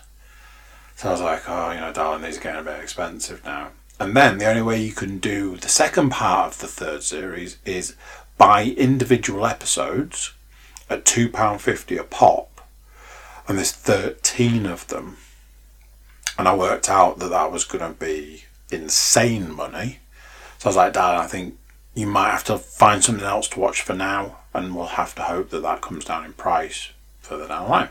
So 0.98 1.10
I 1.10 1.12
was 1.12 1.22
like, 1.22 1.48
oh, 1.48 1.72
you 1.72 1.80
know, 1.80 1.94
darling, 1.94 2.24
these 2.24 2.40
are 2.40 2.42
getting 2.42 2.62
a 2.62 2.64
bit 2.64 2.82
expensive 2.82 3.46
now. 3.46 3.70
And 4.00 4.18
then 4.18 4.40
the 4.40 4.50
only 4.50 4.64
way 4.64 4.82
you 4.82 4.94
can 4.94 5.20
do 5.20 5.56
the 5.56 5.70
second 5.70 6.10
part 6.10 6.54
of 6.54 6.60
the 6.60 6.66
third 6.66 7.04
series 7.04 7.60
is 7.66 7.96
buy 8.40 8.64
individual 8.64 9.46
episodes 9.46 10.34
at 10.90 11.06
£2.50 11.06 12.00
a 12.00 12.04
pop. 12.04 12.62
And 13.48 13.60
there's 13.60 13.72
13 13.72 14.66
of 14.66 14.88
them. 14.88 15.18
And 16.36 16.48
I 16.48 16.56
worked 16.56 16.90
out 16.90 17.20
that 17.20 17.30
that 17.30 17.52
was 17.52 17.64
going 17.64 17.94
to 17.94 18.00
be 18.00 18.46
insane 18.72 19.56
money. 19.56 20.00
So 20.58 20.68
I 20.68 20.70
was 20.70 20.78
like, 20.78 20.94
Dad, 20.94 21.16
I 21.16 21.28
think 21.28 21.60
you 21.94 22.08
might 22.08 22.32
have 22.32 22.44
to 22.46 22.58
find 22.58 23.04
something 23.04 23.24
else 23.24 23.48
to 23.50 23.60
watch 23.60 23.84
for 23.84 23.94
now. 23.94 24.40
And 24.52 24.76
we'll 24.76 24.88
have 24.88 25.14
to 25.14 25.22
hope 25.22 25.52
that 25.52 25.62
that 25.62 25.82
comes 25.82 26.06
down 26.06 26.26
in 26.26 26.34
price 26.34 26.90
further 27.20 27.48
down 27.48 27.66
the 27.66 27.70
line. 27.70 27.90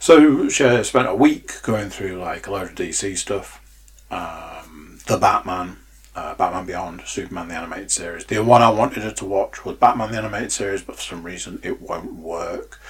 So 0.00 0.48
she 0.48 0.82
spent 0.82 1.08
a 1.08 1.14
week 1.14 1.60
going 1.62 1.90
through 1.90 2.16
like 2.16 2.46
a 2.46 2.50
load 2.50 2.70
of 2.70 2.74
DC 2.74 3.18
stuff. 3.18 3.60
Um, 4.10 4.98
the 5.06 5.18
Batman, 5.18 5.76
uh, 6.16 6.34
Batman 6.34 6.64
Beyond, 6.64 7.02
Superman 7.04 7.48
the 7.48 7.54
Animated 7.54 7.90
Series. 7.90 8.24
The 8.24 8.42
one 8.42 8.62
I 8.62 8.70
wanted 8.70 9.02
her 9.02 9.10
to 9.10 9.24
watch 9.26 9.66
was 9.66 9.76
Batman 9.76 10.10
the 10.10 10.16
Animated 10.16 10.52
Series, 10.52 10.80
but 10.80 10.96
for 10.96 11.02
some 11.02 11.22
reason 11.22 11.60
it 11.62 11.82
won't 11.82 12.14
work. 12.14 12.80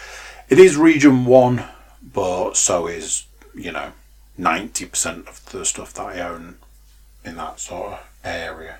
It 0.48 0.60
is 0.60 0.76
Region 0.76 1.24
1, 1.24 1.64
but 2.00 2.56
so 2.56 2.86
is, 2.86 3.26
you 3.56 3.72
know, 3.72 3.90
90% 4.38 5.26
of 5.28 5.44
the 5.46 5.64
stuff 5.64 5.92
that 5.94 6.06
I 6.06 6.20
own 6.20 6.58
in 7.24 7.34
that 7.34 7.58
sort 7.58 7.94
of 7.94 8.08
area. 8.22 8.76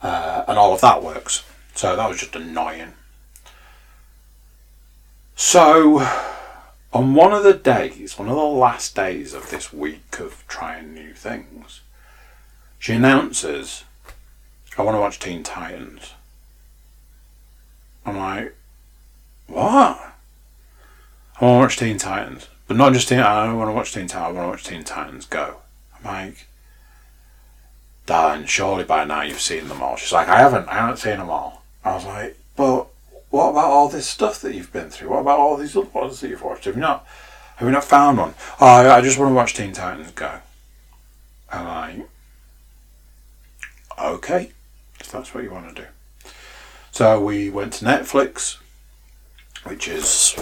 Uh, 0.00 0.44
and 0.46 0.56
all 0.56 0.72
of 0.72 0.80
that 0.82 1.02
works. 1.02 1.44
So 1.74 1.96
that 1.96 2.08
was 2.08 2.20
just 2.20 2.36
annoying. 2.36 2.92
So, 5.34 6.06
on 6.92 7.14
one 7.14 7.32
of 7.32 7.42
the 7.42 7.54
days, 7.54 8.18
one 8.18 8.28
of 8.28 8.36
the 8.36 8.42
last 8.42 8.94
days 8.94 9.32
of 9.32 9.50
this 9.50 9.72
week 9.72 10.18
of 10.18 10.44
trying 10.46 10.92
new 10.92 11.14
things, 11.14 11.80
she 12.78 12.92
announces, 12.92 13.84
I 14.76 14.82
want 14.82 14.96
to 14.96 15.00
watch 15.00 15.18
Teen 15.18 15.42
Titans. 15.42 16.12
I'm 18.04 18.18
like, 18.18 18.54
what? 19.46 20.14
I 21.40 21.44
want 21.44 21.56
to 21.56 21.58
watch 21.58 21.76
Teen 21.78 21.98
Titans. 21.98 22.48
But 22.66 22.76
not 22.76 22.92
just 22.92 23.08
Teen 23.08 23.20
I 23.20 23.46
don't 23.46 23.58
want 23.58 23.68
to 23.68 23.74
watch 23.74 23.92
Teen 23.92 24.06
Titans, 24.06 24.36
I 24.36 24.40
want 24.40 24.46
to 24.46 24.50
watch 24.50 24.64
Teen 24.64 24.84
Titans 24.84 25.26
Go. 25.26 25.58
I'm 25.98 26.04
like, 26.04 26.46
darling, 28.06 28.46
surely 28.46 28.84
by 28.84 29.04
now 29.04 29.22
you've 29.22 29.40
seen 29.40 29.68
them 29.68 29.82
all. 29.82 29.96
She's 29.96 30.12
like, 30.12 30.28
I 30.28 30.38
haven't, 30.40 30.68
I 30.68 30.74
haven't 30.74 30.98
seen 30.98 31.18
them 31.18 31.30
all. 31.30 31.62
I 31.84 31.94
was 31.94 32.04
like, 32.04 32.36
but 32.56 32.88
what 33.32 33.48
about 33.48 33.70
all 33.70 33.88
this 33.88 34.06
stuff 34.06 34.42
that 34.42 34.54
you've 34.54 34.72
been 34.74 34.90
through? 34.90 35.08
What 35.08 35.20
about 35.20 35.38
all 35.38 35.56
these 35.56 35.74
other 35.74 35.88
ones 35.88 36.20
that 36.20 36.28
you've 36.28 36.42
watched? 36.42 36.66
Have 36.66 36.74
you 36.74 36.82
not, 36.82 37.06
have 37.56 37.66
you 37.66 37.72
not 37.72 37.82
found 37.82 38.18
one? 38.18 38.34
Oh, 38.60 38.66
I, 38.66 38.98
I 38.98 39.00
just 39.00 39.18
want 39.18 39.30
to 39.30 39.34
watch 39.34 39.54
Teen 39.54 39.72
Titans 39.72 40.10
Go. 40.10 40.40
And 41.50 41.66
I'm 41.66 42.04
okay, 43.98 44.52
if 45.00 45.10
that's 45.10 45.34
what 45.34 45.44
you 45.44 45.50
want 45.50 45.74
to 45.74 45.82
do. 45.82 45.88
So 46.90 47.24
we 47.24 47.48
went 47.48 47.72
to 47.74 47.86
Netflix, 47.86 48.58
which 49.64 49.88
is 49.88 50.34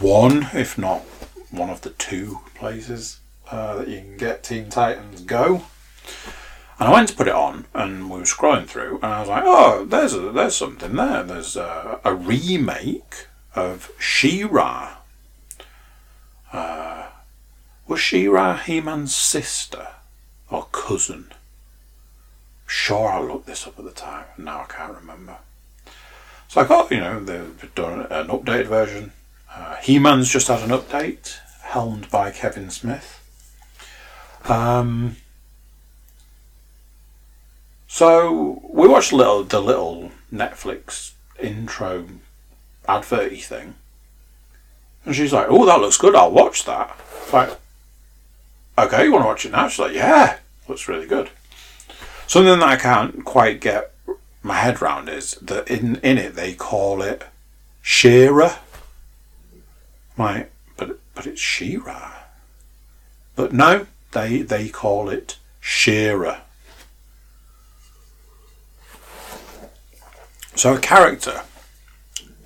one, 0.00 0.48
if 0.54 0.78
not 0.78 1.02
one 1.50 1.68
of 1.68 1.82
the 1.82 1.90
two 1.90 2.40
places 2.54 3.20
uh, 3.50 3.76
that 3.76 3.88
you 3.88 3.98
can 3.98 4.16
get 4.16 4.42
Teen 4.42 4.70
Titans 4.70 5.20
Go. 5.20 5.64
And 6.80 6.88
I 6.88 6.92
went 6.92 7.08
to 7.10 7.14
put 7.14 7.28
it 7.28 7.34
on, 7.34 7.66
and 7.74 8.10
we 8.10 8.18
were 8.18 8.24
scrolling 8.24 8.66
through, 8.66 8.96
and 9.02 9.12
I 9.12 9.20
was 9.20 9.28
like, 9.28 9.42
"Oh, 9.44 9.84
there's 9.84 10.14
a, 10.14 10.32
there's 10.32 10.56
something 10.56 10.96
there. 10.96 11.22
There's 11.22 11.54
a, 11.54 12.00
a 12.02 12.14
remake 12.14 13.26
of 13.54 13.92
She-Ra. 13.98 14.96
Uh, 16.52 17.06
was 17.86 18.00
She-Ra 18.00 18.56
He-Man's 18.56 19.14
sister 19.14 19.88
or 20.48 20.66
cousin? 20.72 21.32
sure 22.70 23.08
I 23.08 23.20
looked 23.20 23.46
this 23.46 23.66
up 23.66 23.78
at 23.78 23.84
the 23.84 23.90
time, 23.90 24.26
and 24.36 24.46
now 24.46 24.60
I 24.60 24.72
can't 24.72 24.94
remember. 24.94 25.36
So 26.48 26.60
I 26.60 26.64
got, 26.66 26.90
you 26.90 26.98
know, 26.98 27.22
they've 27.22 27.74
done 27.74 28.06
an 28.10 28.28
updated 28.28 28.68
version. 28.68 29.12
Uh, 29.52 29.76
He-Man's 29.76 30.30
just 30.30 30.46
had 30.48 30.62
an 30.62 30.70
update, 30.70 31.36
helmed 31.62 32.08
by 32.10 32.30
Kevin 32.30 32.70
Smith. 32.70 33.18
Um, 34.44 35.16
so 37.92 38.62
we 38.62 38.86
watched 38.86 39.12
little 39.12 39.42
the 39.42 39.60
little 39.60 40.12
Netflix 40.32 41.14
intro 41.40 42.06
adverty 42.88 43.40
thing, 43.40 43.74
and 45.04 45.16
she's 45.16 45.32
like, 45.32 45.48
"Oh, 45.50 45.66
that 45.66 45.80
looks 45.80 45.96
good. 45.96 46.14
I'll 46.14 46.30
watch 46.30 46.64
that." 46.66 46.96
Like, 47.32 47.58
okay, 48.78 49.02
you 49.04 49.12
want 49.12 49.24
to 49.24 49.26
watch 49.26 49.44
it 49.44 49.50
now? 49.50 49.66
She's 49.66 49.80
like, 49.80 49.94
"Yeah, 49.94 50.38
looks 50.68 50.86
really 50.86 51.08
good." 51.08 51.30
Something 52.28 52.60
that 52.60 52.68
I 52.68 52.76
can't 52.76 53.24
quite 53.24 53.60
get 53.60 53.92
my 54.44 54.54
head 54.54 54.80
round 54.80 55.08
is 55.08 55.32
that 55.42 55.66
in, 55.68 55.96
in 55.96 56.16
it 56.16 56.36
they 56.36 56.54
call 56.54 57.02
it 57.02 57.24
Shearer. 57.82 58.58
Right, 60.16 60.48
but 60.76 61.00
but 61.16 61.26
it's 61.26 61.40
Shira. 61.40 62.26
But 63.34 63.52
no, 63.52 63.88
they 64.12 64.42
they 64.42 64.68
call 64.68 65.08
it 65.08 65.38
Shearer. 65.58 66.42
So 70.54 70.74
a 70.74 70.78
character 70.78 71.42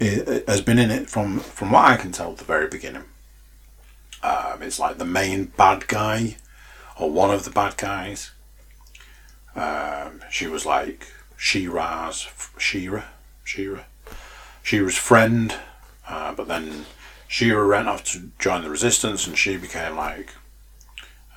has 0.01 0.61
been 0.61 0.79
in 0.79 0.91
it 0.91 1.09
from 1.11 1.41
from 1.41 1.73
what 1.73 1.85
I 1.87 1.97
can 1.97 2.13
tell 2.13 2.33
at 2.33 2.39
the 2.39 2.45
very 2.45 2.69
beginning. 2.69 3.05
Um, 4.23 4.63
it's 4.63 4.79
like 4.79 4.99
the 4.99 5.05
main 5.05 5.47
bad 5.57 5.87
guy 5.89 6.37
or 6.99 7.11
one 7.11 7.31
of 7.31 7.45
the 7.45 7.51
bad 7.51 7.77
guys. 7.77 8.31
Um, 9.57 10.21
she 10.31 10.47
was 10.47 10.65
like 10.65 11.07
She-Ra's 11.37 12.29
She-Ra, 12.59 13.03
She-Ra, 13.45 13.83
friend, 14.91 15.55
uh, 16.09 16.33
but 16.35 16.49
then 16.49 16.87
She-Ra 17.29 17.63
ran 17.63 17.89
off 17.89 18.05
to 18.05 18.31
join 18.39 18.63
the 18.63 18.71
resistance, 18.71 19.27
and 19.27 19.37
she 19.37 19.57
became 19.57 19.97
like, 19.97 20.31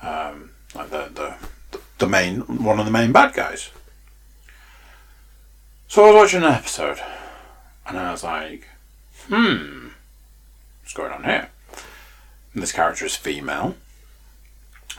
um, 0.02 0.50
like 0.74 0.90
the, 0.90 1.10
the 1.14 1.80
the 1.98 2.06
main 2.06 2.40
one 2.40 2.78
of 2.78 2.86
the 2.86 2.92
main 2.92 3.12
bad 3.12 3.34
guys. 3.34 3.70
So 5.88 6.04
I 6.04 6.06
was 6.10 6.14
watching 6.16 6.42
an 6.42 6.52
episode, 6.52 7.00
and 7.86 7.98
I 7.98 8.12
was 8.12 8.22
like, 8.22 8.68
hmm, 9.28 9.88
what's 10.82 10.92
going 10.94 11.12
on 11.12 11.24
here? 11.24 11.48
And 12.52 12.62
this 12.62 12.72
character 12.72 13.06
is 13.06 13.16
female. 13.16 13.76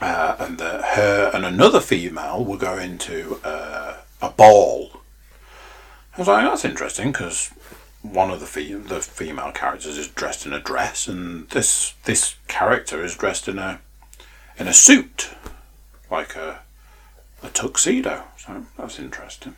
uh, 0.00 0.36
and 0.38 0.58
that 0.58 0.96
her 0.96 1.30
and 1.34 1.44
another 1.44 1.80
female 1.80 2.42
were 2.44 2.56
going 2.56 2.96
to 2.98 3.38
uh, 3.44 3.96
a 4.22 4.30
ball. 4.30 5.02
I 6.16 6.20
was 6.20 6.28
like, 6.28 6.44
that's 6.44 6.64
interesting 6.64 7.12
because 7.12 7.50
one 8.02 8.30
of 8.30 8.40
the 8.40 8.46
fe- 8.46 8.72
the 8.72 9.00
female 9.00 9.52
characters 9.52 9.98
is 9.98 10.08
dressed 10.08 10.46
in 10.46 10.52
a 10.54 10.60
dress, 10.60 11.06
and 11.06 11.48
this 11.50 11.94
this 12.04 12.36
character 12.48 13.04
is 13.04 13.14
dressed 13.14 13.46
in 13.46 13.58
a 13.58 13.80
in 14.58 14.66
a 14.66 14.72
suit, 14.72 15.30
like 16.10 16.34
a 16.34 16.60
a 17.42 17.48
tuxedo. 17.50 18.24
So 18.38 18.64
that's 18.78 18.98
interesting. 18.98 19.54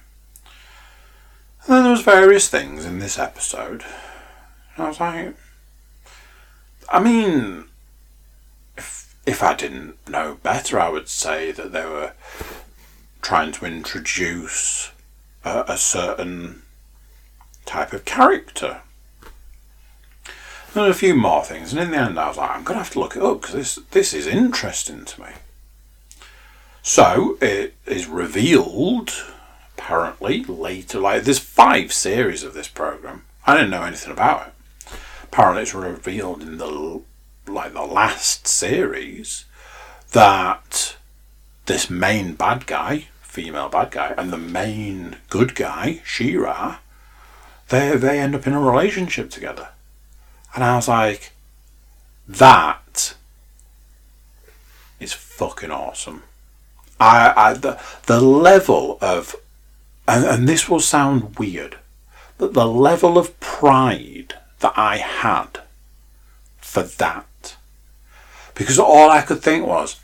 And 1.65 1.77
then 1.77 1.83
there 1.85 1.93
was 1.93 2.03
various 2.03 2.49
things 2.49 2.85
in 2.85 2.99
this 2.99 3.19
episode. 3.19 3.85
And 4.75 4.85
I 4.85 4.89
was 4.89 5.01
like, 5.01 5.35
I 6.89 7.01
mean, 7.01 7.65
if 8.77 9.15
if 9.25 9.43
I 9.43 9.55
didn't 9.55 10.09
know 10.09 10.39
better, 10.43 10.81
I 10.81 10.89
would 10.89 11.09
say 11.09 11.53
that 11.53 11.73
they 11.73 11.85
were 11.85 12.13
trying 13.21 13.53
to 13.53 13.65
introduce 13.67 14.91
a, 15.45 15.65
a 15.69 15.77
certain 15.77 16.63
type 17.65 17.93
of 17.93 18.05
character. 18.05 18.83
And 20.75 20.87
a 20.87 20.95
few 20.95 21.15
more 21.15 21.45
things, 21.45 21.73
and 21.73 21.81
in 21.83 21.91
the 21.91 21.99
end, 21.99 22.19
I 22.19 22.29
was 22.29 22.39
like, 22.39 22.51
I'm 22.51 22.65
going 22.65 22.79
to 22.79 22.85
have 22.85 22.93
to 22.95 22.99
look 22.99 23.15
it 23.15 23.23
up 23.23 23.43
because 23.43 23.55
this 23.55 23.79
this 23.91 24.15
is 24.15 24.27
interesting 24.27 25.05
to 25.05 25.21
me. 25.21 25.29
So 26.83 27.37
it 27.43 27.75
is 27.87 28.07
revealed, 28.07 29.13
apparently 29.83 30.45
later. 30.45 30.99
Like 31.01 31.25
there's 31.25 31.39
five 31.39 31.93
series 31.93 32.45
of 32.45 32.55
this 32.55 32.69
program. 32.69 33.25
I 33.47 33.55
didn't 33.55 33.71
know 33.71 33.83
anything 33.83 34.13
about 34.13 34.49
it. 34.49 34.53
Apparently, 35.25 35.63
it's 35.63 35.75
revealed 35.75 36.43
in 36.43 36.59
the 36.59 37.01
like 37.47 37.73
the 37.73 37.83
last 37.83 38.47
series 38.47 39.45
that 40.13 40.97
this 41.67 41.91
main 41.91 42.35
bad 42.35 42.67
guy, 42.67 43.09
female 43.23 43.69
bad 43.69 43.91
guy, 43.91 44.15
and 44.17 44.33
the 44.33 44.39
main 44.39 45.17
good 45.29 45.55
guy, 45.55 46.01
She-Ra, 46.05 46.79
they 47.69 47.97
they 47.97 48.21
end 48.21 48.35
up 48.35 48.47
in 48.47 48.53
a 48.53 48.61
relationship 48.61 49.31
together. 49.31 49.71
And 50.55 50.63
I 50.63 50.77
was 50.77 50.87
like, 50.87 51.33
that 52.29 53.15
is 55.01 55.13
fucking 55.13 55.73
awesome. 55.73 56.23
I, 57.01 57.33
I 57.35 57.55
the 57.55 57.81
the 58.07 58.21
level 58.21 58.99
of 59.01 59.35
and, 60.07 60.25
and 60.25 60.49
this 60.49 60.69
will 60.69 60.81
sound 60.81 61.39
weird, 61.39 61.79
but 62.39 62.55
the 62.55 62.67
level 62.67 63.19
of 63.19 63.39
pride 63.41 64.35
that 64.61 64.73
I 64.77 64.97
had 64.99 65.61
for 66.59 66.83
that. 66.83 67.57
Because 68.55 68.79
all 68.79 69.11
I 69.11 69.23
could 69.23 69.43
think 69.43 69.67
was, 69.67 70.01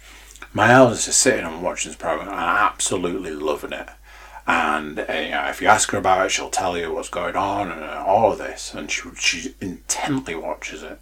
my 0.52 0.72
eldest 0.72 1.08
is 1.08 1.16
sitting 1.16 1.44
and 1.44 1.62
watching 1.62 1.90
this 1.90 1.98
program 1.98 2.28
and 2.28 2.38
absolutely 2.38 3.32
loving 3.32 3.72
it. 3.72 3.88
And 4.46 5.00
uh, 5.00 5.12
you 5.12 5.30
know, 5.30 5.46
if 5.48 5.60
you 5.60 5.68
ask 5.68 5.90
her 5.90 5.98
about 5.98 6.26
it, 6.26 6.30
she'll 6.30 6.48
tell 6.48 6.76
you 6.78 6.92
what's 6.92 7.10
going 7.10 7.36
on 7.36 7.70
and 7.70 7.84
all 7.84 8.32
of 8.32 8.38
this. 8.38 8.72
And 8.72 8.90
she, 8.90 9.02
she 9.16 9.54
intently 9.60 10.34
watches 10.34 10.82
it. 10.82 10.98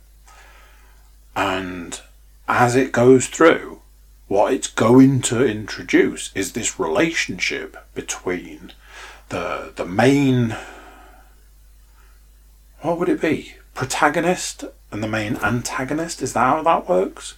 And 1.36 2.00
as 2.48 2.74
it 2.74 2.90
goes 2.90 3.28
through, 3.28 3.80
what 4.26 4.52
it's 4.52 4.66
going 4.66 5.20
to 5.22 5.46
introduce 5.46 6.32
is 6.34 6.52
this 6.52 6.80
relationship 6.80 7.76
between 7.94 8.72
the 9.28 9.72
the 9.76 9.84
main 9.84 10.56
what 12.80 12.98
would 12.98 13.08
it 13.08 13.20
be? 13.20 13.54
Protagonist 13.74 14.64
and 14.90 15.02
the 15.02 15.08
main 15.08 15.36
antagonist? 15.36 16.22
Is 16.22 16.34
that 16.34 16.40
how 16.40 16.62
that 16.62 16.88
works? 16.88 17.34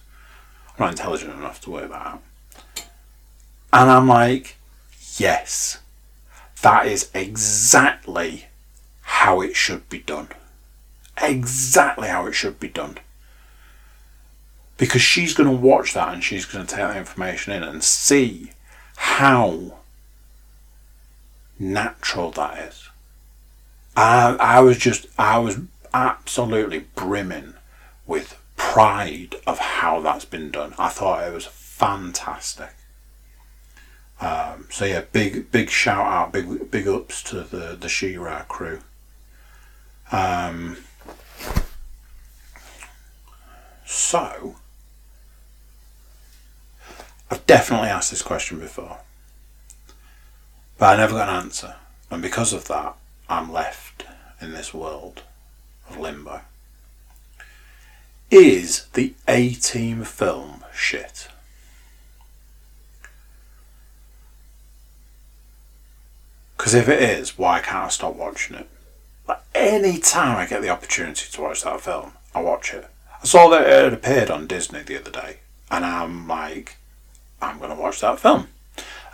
I'm 0.77 0.85
not 0.85 0.91
intelligent 0.91 1.33
enough 1.33 1.61
to 1.61 1.71
work 1.71 1.89
that 1.89 2.05
out. 2.05 2.23
And 3.71 3.89
i'm 3.89 4.07
like 4.07 4.57
yes 5.17 5.79
that 6.61 6.85
is 6.87 7.09
exactly 7.13 8.45
how 9.01 9.41
it 9.41 9.55
should 9.55 9.87
be 9.89 9.99
done. 9.99 10.27
Exactly 11.21 12.07
how 12.07 12.25
it 12.25 12.33
should 12.33 12.59
be 12.59 12.67
done. 12.67 12.97
Because 14.77 15.01
she's 15.01 15.33
going 15.33 15.49
to 15.49 15.55
watch 15.55 15.93
that 15.93 16.13
and 16.13 16.23
she's 16.23 16.45
going 16.45 16.65
to 16.65 16.75
take 16.75 16.85
that 16.85 16.97
information 16.97 17.53
in 17.53 17.63
and 17.63 17.83
see 17.83 18.51
how 18.95 19.78
natural 21.59 22.31
that 22.31 22.57
is. 22.69 22.89
I, 23.95 24.35
I 24.39 24.59
was 24.61 24.77
just, 24.77 25.07
I 25.17 25.37
was 25.39 25.59
absolutely 25.93 26.85
brimming 26.95 27.55
with 28.07 28.39
pride 28.55 29.35
of 29.45 29.59
how 29.59 29.99
that's 30.01 30.25
been 30.25 30.51
done. 30.51 30.73
I 30.77 30.89
thought 30.89 31.27
it 31.27 31.33
was 31.33 31.45
fantastic. 31.45 32.73
Um, 34.21 34.67
so 34.69 34.85
yeah, 34.85 35.03
big 35.11 35.49
big 35.49 35.69
shout 35.69 36.05
out, 36.05 36.33
big 36.33 36.69
big 36.69 36.87
ups 36.87 37.23
to 37.23 37.41
the 37.41 37.77
the 37.79 37.87
She-Ra 37.87 38.43
crew. 38.43 38.81
Um, 40.11 40.77
so 43.85 44.55
I've 47.31 47.45
definitely 47.45 47.89
asked 47.89 48.11
this 48.11 48.21
question 48.21 48.59
before, 48.59 48.97
but 50.79 50.93
I 50.93 50.97
never 50.97 51.13
got 51.13 51.29
an 51.29 51.35
answer, 51.35 51.75
and 52.09 52.21
because 52.21 52.53
of 52.53 52.67
that, 52.69 52.95
I'm 53.27 53.51
left 53.51 54.05
in 54.41 54.53
this 54.53 54.73
world 54.73 55.23
of 55.89 55.99
limbo. 55.99 56.41
Is 58.31 58.87
the 58.93 59.13
A 59.27 59.51
Team 59.55 60.03
film 60.03 60.63
shit? 60.73 61.27
Because 66.57 66.73
if 66.73 66.87
it 66.87 67.01
is, 67.01 67.37
why 67.37 67.59
can't 67.59 67.85
I 67.85 67.89
stop 67.89 68.15
watching 68.15 68.55
it? 68.55 68.67
Like 69.27 69.41
any 69.53 69.97
time 69.97 70.37
I 70.37 70.45
get 70.45 70.61
the 70.61 70.69
opportunity 70.69 71.25
to 71.29 71.41
watch 71.41 71.63
that 71.63 71.81
film, 71.81 72.13
I 72.33 72.41
watch 72.41 72.73
it. 72.73 72.87
I 73.21 73.25
saw 73.25 73.49
that 73.49 73.67
it 73.67 73.93
appeared 73.93 74.29
on 74.29 74.47
Disney 74.47 74.83
the 74.83 74.99
other 74.99 75.11
day, 75.11 75.39
and 75.69 75.85
I'm 75.85 76.27
like, 76.27 76.77
I'm 77.41 77.57
going 77.57 77.69
to 77.69 77.81
watch 77.81 77.99
that 78.01 78.19
film. 78.19 78.47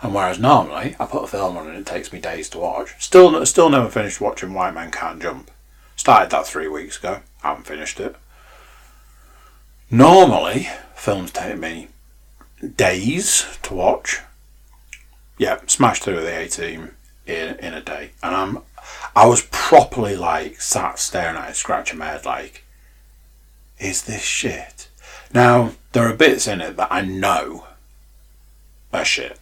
And 0.02 0.14
whereas 0.14 0.38
normally 0.38 0.94
I 1.00 1.06
put 1.06 1.24
a 1.24 1.26
film 1.26 1.56
on 1.56 1.68
and 1.68 1.78
it 1.78 1.86
takes 1.86 2.12
me 2.12 2.20
days 2.20 2.48
to 2.50 2.58
watch, 2.58 2.94
still 3.02 3.44
still 3.46 3.70
never 3.70 3.88
finished 3.88 4.20
watching 4.20 4.52
White 4.52 4.74
Man 4.74 4.90
Can't 4.90 5.22
Jump. 5.22 5.50
Started 5.96 6.30
that 6.30 6.46
three 6.46 6.68
weeks 6.68 6.98
ago, 6.98 7.20
haven't 7.42 7.66
finished 7.66 7.98
it. 8.00 8.16
Normally, 9.90 10.68
films 10.94 11.30
take 11.30 11.58
me 11.58 11.88
days 12.76 13.58
to 13.62 13.74
watch. 13.74 14.20
Yeah, 15.38 15.60
smashed 15.66 16.02
through 16.02 16.20
the 16.20 16.38
A 16.38 16.48
Team 16.48 16.96
in 17.26 17.56
in 17.58 17.74
a 17.74 17.80
day, 17.80 18.10
and 18.22 18.34
I'm 18.34 18.58
I 19.14 19.26
was 19.26 19.48
properly 19.50 20.16
like 20.16 20.60
sat 20.60 20.98
staring 20.98 21.36
at 21.36 21.50
it, 21.50 21.56
scratching 21.56 21.98
my 21.98 22.06
head, 22.06 22.24
like, 22.24 22.64
is 23.78 24.02
this 24.02 24.22
shit? 24.22 24.88
Now 25.32 25.72
there 25.92 26.08
are 26.08 26.14
bits 26.14 26.46
in 26.46 26.60
it 26.60 26.76
that 26.76 26.92
I 26.92 27.00
know 27.00 27.66
are 28.92 29.04
shit. 29.04 29.38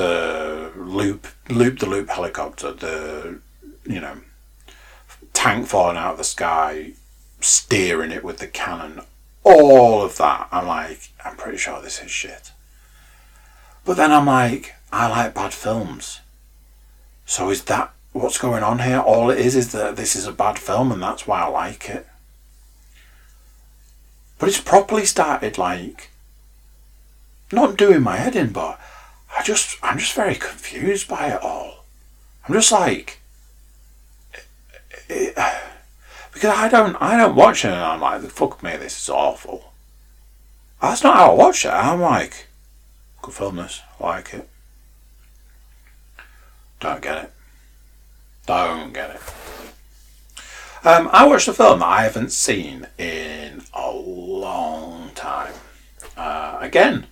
The 0.00 0.72
loop, 0.76 1.26
loop 1.50 1.78
the 1.78 1.84
loop 1.84 2.08
helicopter, 2.08 2.72
the 2.72 3.38
you 3.84 4.00
know 4.00 4.16
tank 5.34 5.66
falling 5.66 5.98
out 5.98 6.12
of 6.12 6.16
the 6.16 6.24
sky, 6.24 6.92
steering 7.42 8.10
it 8.10 8.24
with 8.24 8.38
the 8.38 8.46
cannon, 8.46 9.02
all 9.44 10.00
of 10.00 10.16
that. 10.16 10.48
I'm 10.50 10.66
like, 10.66 11.10
I'm 11.22 11.36
pretty 11.36 11.58
sure 11.58 11.82
this 11.82 12.00
is 12.00 12.10
shit. 12.10 12.50
But 13.84 13.98
then 13.98 14.10
I'm 14.10 14.24
like, 14.24 14.74
I 14.90 15.06
like 15.06 15.34
bad 15.34 15.52
films. 15.52 16.20
So 17.26 17.50
is 17.50 17.64
that 17.64 17.92
what's 18.14 18.38
going 18.38 18.62
on 18.62 18.78
here? 18.78 19.00
All 19.00 19.28
it 19.28 19.38
is 19.38 19.54
is 19.54 19.70
that 19.72 19.96
this 19.96 20.16
is 20.16 20.26
a 20.26 20.32
bad 20.32 20.58
film 20.58 20.90
and 20.92 21.02
that's 21.02 21.26
why 21.26 21.42
I 21.42 21.48
like 21.48 21.90
it. 21.90 22.06
But 24.38 24.48
it's 24.48 24.62
properly 24.62 25.04
started 25.04 25.58
like 25.58 26.08
not 27.52 27.76
doing 27.76 28.00
my 28.02 28.16
head 28.16 28.34
in, 28.34 28.50
but 28.50 28.80
I 29.36 29.42
just 29.42 29.78
I'm 29.82 29.98
just 29.98 30.14
very 30.14 30.34
confused 30.34 31.08
by 31.08 31.28
it 31.28 31.42
all. 31.42 31.84
I'm 32.46 32.54
just 32.54 32.72
like 32.72 33.20
it, 35.08 35.36
because 36.32 36.56
I 36.56 36.68
don't 36.68 36.96
I 37.00 37.16
don't 37.16 37.36
watch 37.36 37.64
it 37.64 37.68
and 37.68 37.80
I'm 37.80 38.00
like 38.00 38.22
fuck 38.22 38.62
me 38.62 38.76
this 38.76 39.00
is 39.02 39.10
awful. 39.10 39.72
That's 40.80 41.02
not 41.02 41.16
how 41.16 41.32
I 41.32 41.34
watch 41.34 41.64
it. 41.64 41.70
I'm 41.70 42.00
like 42.00 42.48
good 43.22 43.34
film 43.34 43.56
this, 43.56 43.82
like 43.98 44.34
it. 44.34 44.48
Don't 46.80 47.02
get 47.02 47.24
it. 47.24 47.32
Don't 48.46 48.92
get 48.92 49.10
it. 49.10 49.20
Um, 50.82 51.10
I 51.12 51.26
watched 51.26 51.46
a 51.46 51.52
film 51.52 51.80
that 51.80 51.86
I 51.86 52.02
haven't 52.04 52.32
seen 52.32 52.86
in 52.96 53.62
a 53.74 53.90
long 53.90 55.10
time. 55.14 55.52
Uh, 56.16 56.56
again, 56.60 57.06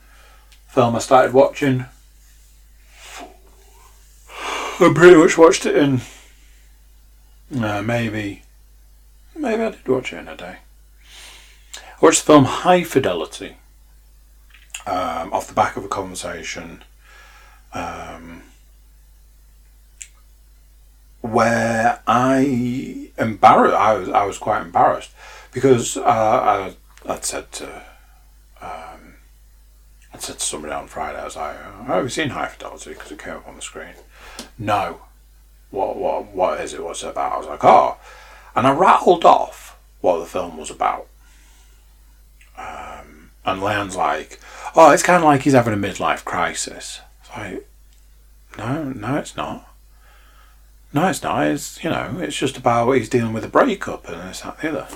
film 0.69 0.97
I 0.97 1.01
started 1.01 1.35
watching. 1.35 1.85
I 4.81 4.93
pretty 4.95 5.17
much 5.17 5.37
watched 5.37 5.67
it 5.67 5.75
in 5.75 6.01
uh, 7.61 7.83
maybe 7.83 8.43
maybe 9.35 9.63
I 9.63 9.71
did 9.71 9.89
watch 9.89 10.13
it 10.13 10.19
in 10.19 10.29
a 10.29 10.37
day. 10.37 10.59
I 11.75 11.81
watched 12.01 12.21
the 12.21 12.33
film 12.33 12.45
High 12.45 12.85
Fidelity 12.85 13.57
um, 14.87 15.33
off 15.33 15.49
the 15.49 15.55
back 15.55 15.77
of 15.77 15.85
a 15.85 15.89
conversation 15.89 16.85
um, 17.75 18.43
where 21.23 22.01
I 22.07 23.11
embarrassed. 23.19 23.75
I 23.75 23.95
was 23.95 24.09
I 24.11 24.25
was 24.27 24.39
quite 24.39 24.63
embarrassed 24.63 25.11
because 25.51 25.97
uh, 25.97 26.03
I 26.05 26.77
I'd 27.13 27.25
said 27.25 27.51
to 27.53 27.83
um, 28.61 29.17
I'd 30.15 30.23
said 30.23 30.39
to 30.39 30.45
somebody 30.45 30.73
on 30.73 30.87
Friday. 30.87 31.19
I 31.19 31.25
was 31.25 31.35
like, 31.35 31.57
"Oh, 31.67 31.85
"Have 31.85 32.05
you 32.05 32.11
seen 32.11 32.29
High 32.29 32.47
Fidelity?" 32.47 32.91
Because 32.91 33.11
it 33.11 33.19
came 33.19 33.35
up 33.35 33.49
on 33.49 33.57
the 33.57 33.63
screen. 33.63 33.95
No. 34.59 35.01
What 35.71 35.97
what 35.97 36.27
what 36.35 36.61
is 36.61 36.73
it? 36.75 36.83
What's 36.83 37.03
it 37.03 37.09
about? 37.09 37.33
I 37.33 37.39
was 37.39 37.47
like, 37.47 37.65
"Oh," 37.65 37.97
and 38.57 38.67
I 38.67 38.73
rattled 38.73 39.25
off 39.25 39.79
what 40.01 40.19
the 40.19 40.27
film 40.27 40.57
was 40.57 40.71
about. 40.71 41.07
Um, 42.57 43.31
and 43.45 43.61
Leanne's 43.61 43.97
like, 43.97 44.41
"Oh, 44.75 44.91
it's 44.91 45.03
kind 45.03 45.19
of 45.19 45.25
like 45.25 45.43
he's 45.43 45.53
having 45.53 45.75
a 45.75 45.77
midlife 45.77 46.25
crisis." 46.25 47.01
It's 47.21 47.37
like, 47.37 47.69
no, 48.57 48.85
no, 48.85 49.17
it's 49.17 49.37
not. 49.37 49.69
No, 50.93 51.09
it's 51.09 51.23
not. 51.23 51.47
It's 51.47 51.83
you 51.85 51.91
know, 51.91 52.17
it's 52.19 52.37
just 52.37 52.57
about 52.57 52.91
he's 52.93 53.09
dealing 53.09 53.35
with 53.35 53.45
a 53.45 53.49
breakup 53.49 54.09
and 54.09 54.29
this 54.29 54.41
that 54.41 54.59
the 54.59 54.69
other. 54.71 54.89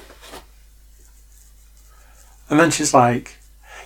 And 2.48 2.58
then 2.58 2.70
she's 2.70 2.92
like, 2.94 3.38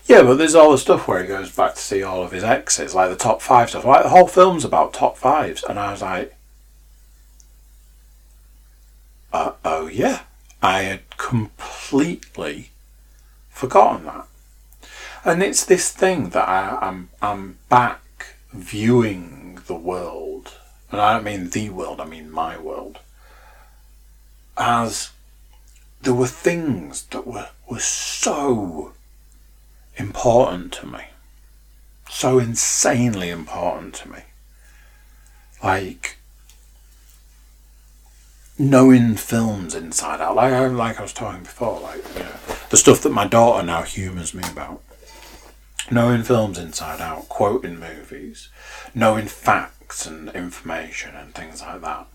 "Yeah, 0.06 0.22
but 0.22 0.38
there's 0.38 0.54
all 0.54 0.72
the 0.72 0.78
stuff 0.78 1.08
where 1.08 1.20
he 1.20 1.26
goes 1.28 1.50
back 1.50 1.74
to 1.74 1.80
see 1.80 2.02
all 2.02 2.22
of 2.22 2.32
his 2.32 2.44
exes, 2.44 2.94
like 2.94 3.10
the 3.10 3.16
top 3.16 3.42
five 3.42 3.70
stuff. 3.70 3.84
Like 3.84 4.04
the 4.04 4.08
whole 4.10 4.28
film's 4.28 4.64
about 4.64 4.92
top 4.94 5.16
fives, 5.16 5.64
And 5.64 5.78
I 5.78 5.90
was 5.92 6.02
like, 6.02 6.34
uh, 9.32 9.52
"Oh 9.64 9.88
yeah, 9.88 10.22
I 10.62 10.82
had 10.82 11.16
completely 11.16 12.70
forgotten 13.50 14.06
that." 14.06 14.26
And 15.24 15.42
it's 15.42 15.64
this 15.64 15.90
thing 15.90 16.30
that 16.30 16.48
I, 16.48 16.78
I'm 16.80 17.10
I'm 17.20 17.58
back 17.68 18.02
viewing 18.52 19.58
the 19.66 19.74
world, 19.74 20.52
and 20.92 21.00
I 21.00 21.14
don't 21.14 21.24
mean 21.24 21.50
the 21.50 21.70
world, 21.70 22.00
I 22.00 22.04
mean 22.04 22.30
my 22.30 22.56
world, 22.56 23.00
as 24.56 25.10
there 26.02 26.14
were 26.14 26.28
things 26.28 27.02
that 27.06 27.26
were, 27.26 27.48
were 27.68 27.80
so 27.80 28.92
important 29.96 30.72
to 30.74 30.86
me, 30.86 31.04
so 32.08 32.38
insanely 32.38 33.30
important 33.30 33.94
to 33.94 34.08
me. 34.10 34.18
Like 35.62 36.18
knowing 38.58 39.16
films 39.16 39.74
inside 39.74 40.20
out, 40.20 40.36
like 40.36 40.52
I, 40.52 40.66
like 40.66 40.98
I 40.98 41.02
was 41.02 41.12
talking 41.12 41.42
before, 41.42 41.80
like 41.80 42.04
you 42.14 42.20
know, 42.20 42.36
the 42.70 42.76
stuff 42.76 43.02
that 43.02 43.10
my 43.10 43.26
daughter 43.26 43.66
now 43.66 43.82
humours 43.82 44.34
me 44.34 44.42
about 44.50 44.82
knowing 45.90 46.22
films 46.22 46.58
inside 46.58 47.00
out, 47.00 47.28
quoting 47.28 47.78
movies, 47.78 48.48
knowing 48.94 49.26
facts 49.26 50.06
and 50.06 50.28
information 50.30 51.14
and 51.14 51.34
things 51.34 51.60
like 51.60 51.80
that. 51.80 52.06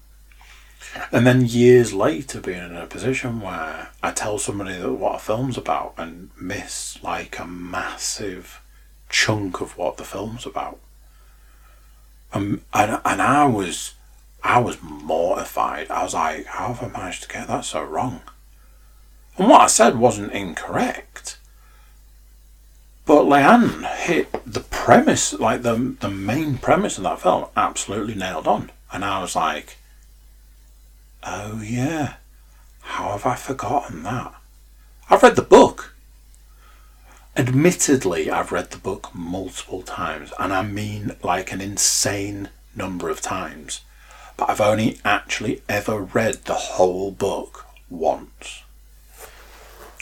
And 1.12 1.26
then 1.26 1.46
years 1.46 1.94
later, 1.94 2.42
being 2.42 2.64
in 2.64 2.76
a 2.76 2.88
position 2.88 3.42
where 3.42 3.90
I 4.02 4.12
tell 4.12 4.38
somebody 4.38 4.78
that 4.78 4.92
what 4.94 5.16
a 5.16 5.20
film's 5.20 5.58
about 5.58 5.94
and 5.98 6.32
miss 6.40 7.02
like 7.04 7.40
a 7.40 7.46
massive 7.46 8.62
chunk 9.10 9.62
of 9.62 9.78
what 9.78 9.98
the 9.98 10.04
film's 10.04 10.46
about. 10.46 10.80
Um, 12.34 12.62
and, 12.74 13.00
and 13.04 13.22
I 13.22 13.46
was, 13.46 13.94
I 14.44 14.60
was 14.60 14.82
mortified. 14.82 15.90
I 15.92 16.04
was 16.04 16.14
like, 16.14 16.46
how 16.46 16.74
have 16.74 16.84
I 16.84 16.98
managed 17.00 17.24
to 17.24 17.30
get 17.30 17.48
that 17.48 17.66
so 17.66 17.84
wrong? 17.84 18.22
And 19.38 19.50
what 19.50 19.62
I 19.62 19.68
said 19.68 19.98
wasn't 19.98 20.34
incorrect 20.34 21.38
but 23.06 23.26
Leanne 23.26 23.86
hit 23.98 24.32
the 24.46 24.62
premise, 24.62 25.34
like 25.34 25.64
the 25.64 25.96
the 26.00 26.10
main 26.10 26.58
premise 26.58 26.98
of 26.98 27.04
that 27.04 27.20
film, 27.20 27.48
absolutely 27.58 28.16
nailed 28.16 28.48
on. 28.48 28.72
And 28.92 29.04
I 29.04 29.22
was 29.22 29.36
like, 29.36 29.78
oh 31.24 31.62
yeah, 31.62 32.16
how 32.82 33.12
have 33.12 33.26
I 33.26 33.36
forgotten 33.36 34.04
that? 34.04 34.34
I've 35.10 35.24
read 35.24 35.36
the 35.36 35.42
book. 35.42 35.96
Admittedly, 37.38 38.30
I've 38.30 38.52
read 38.52 38.72
the 38.72 38.78
book 38.78 39.10
multiple 39.14 39.82
times, 39.82 40.34
and 40.40 40.52
I 40.52 40.64
mean 40.64 41.16
like 41.24 41.52
an 41.52 41.62
insane 41.62 42.50
number 42.76 43.10
of 43.10 43.22
times. 43.22 43.82
But 44.38 44.50
I've 44.50 44.62
only 44.62 45.00
actually 45.06 45.62
ever 45.70 46.02
read 46.02 46.46
the 46.46 46.54
whole 46.54 47.12
book 47.12 47.66
once. 47.90 48.64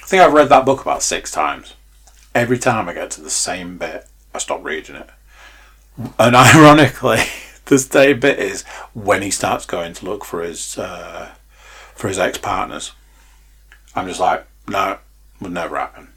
I 0.01 0.05
think 0.05 0.24
I've 0.24 0.34
read 0.34 0.49
that 0.49 0.65
book 0.65 0.82
about 0.82 1.03
six 1.03 1.32
times 1.32 1.76
every 2.36 2.57
time 2.57 2.88
I 2.88 2.93
get 2.93 3.11
to 3.11 3.22
the 3.22 3.30
same 3.30 3.78
bit, 3.78 4.07
I 4.34 4.38
stop 4.38 4.63
reading 4.63 4.95
it. 4.95 5.09
And 6.17 6.36
ironically, 6.36 7.24
the 7.70 7.80
same 7.80 8.20
bit 8.20 8.39
is 8.39 8.63
when 8.93 9.22
he 9.22 9.32
starts 9.32 9.65
going 9.65 9.93
to 9.93 10.05
look 10.05 10.26
for 10.26 10.43
his 10.43 10.78
uh, 10.78 11.30
for 11.95 12.07
his 12.07 12.20
ex 12.20 12.38
partners. 12.38 12.91
I'm 13.95 14.07
just 14.07 14.20
like, 14.20 14.45
no, 14.67 14.97
would 15.39 15.51
never 15.51 15.78
happen. 15.78 16.09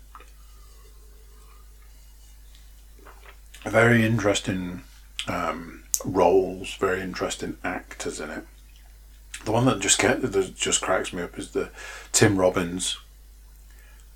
Very 3.65 4.05
interesting 4.05 4.83
um, 5.29 5.85
roles, 6.05 6.75
very 6.75 7.01
interesting 7.01 7.57
actors 7.63 8.19
in 8.19 8.31
it. 8.31 8.45
The 9.45 9.53
one 9.53 9.67
that 9.67 9.81
just 9.81 10.01
get 10.01 10.21
that 10.23 10.57
just 10.57 10.81
cracks 10.81 11.13
me 11.13 11.23
up 11.23 11.39
is 11.39 11.51
the 11.51 11.71
Tim 12.13 12.37
Robbins. 12.37 12.99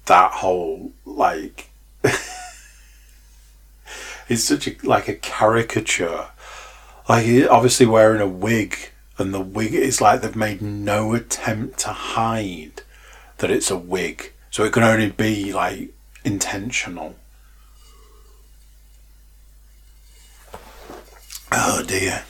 That 0.07 0.33
whole 0.33 0.93
like 1.05 1.71
He's 4.29 4.43
such 4.43 4.67
a 4.67 4.77
like 4.83 5.09
a 5.09 5.15
caricature. 5.15 6.27
Like 7.09 7.27
obviously 7.49 7.87
wearing 7.87 8.21
a 8.21 8.27
wig, 8.27 8.91
and 9.19 9.33
the 9.33 9.41
wig 9.41 9.75
is 9.75 10.01
like 10.01 10.21
they've 10.23 10.35
made 10.35 10.61
no 10.61 11.15
attempt 11.15 11.79
to 11.81 11.89
hide 11.89 12.83
that 13.39 13.51
it's 13.51 13.71
a 13.71 13.77
wig, 13.77 14.33
so 14.51 14.65
it 14.65 14.73
can 14.73 14.83
only 14.83 15.11
be 15.11 15.53
like 15.53 15.95
intentional. 16.25 17.15
Oh 21.53 21.85
dear. 21.87 22.25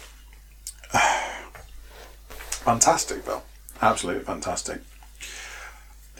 Fantastic, 2.50 3.24
Bill. 3.24 3.42
Absolutely 3.80 4.24
fantastic. 4.24 4.80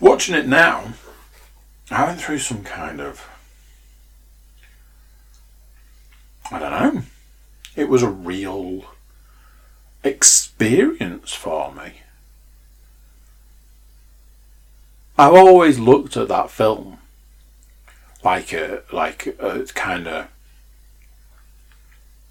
Watching 0.01 0.35
it 0.35 0.47
now, 0.47 0.95
I 1.91 2.05
went 2.05 2.21
through 2.21 2.39
some 2.39 2.65
kind 2.65 3.01
of 3.01 3.29
I 6.51 6.59
don't 6.59 6.71
know. 6.71 7.03
It 7.77 7.89
was 7.89 8.03
a 8.03 8.09
real 8.09 8.85
experience 10.03 11.35
for 11.35 11.73
me. 11.73 12.01
I've 15.19 15.35
always 15.35 15.79
looked 15.79 16.17
at 16.17 16.29
that 16.29 16.51
film 16.51 16.99
like 18.25 18.53
a 18.53 18.83
like 18.93 19.27
a 19.39 19.65
kind 19.75 20.09
of. 20.09 20.29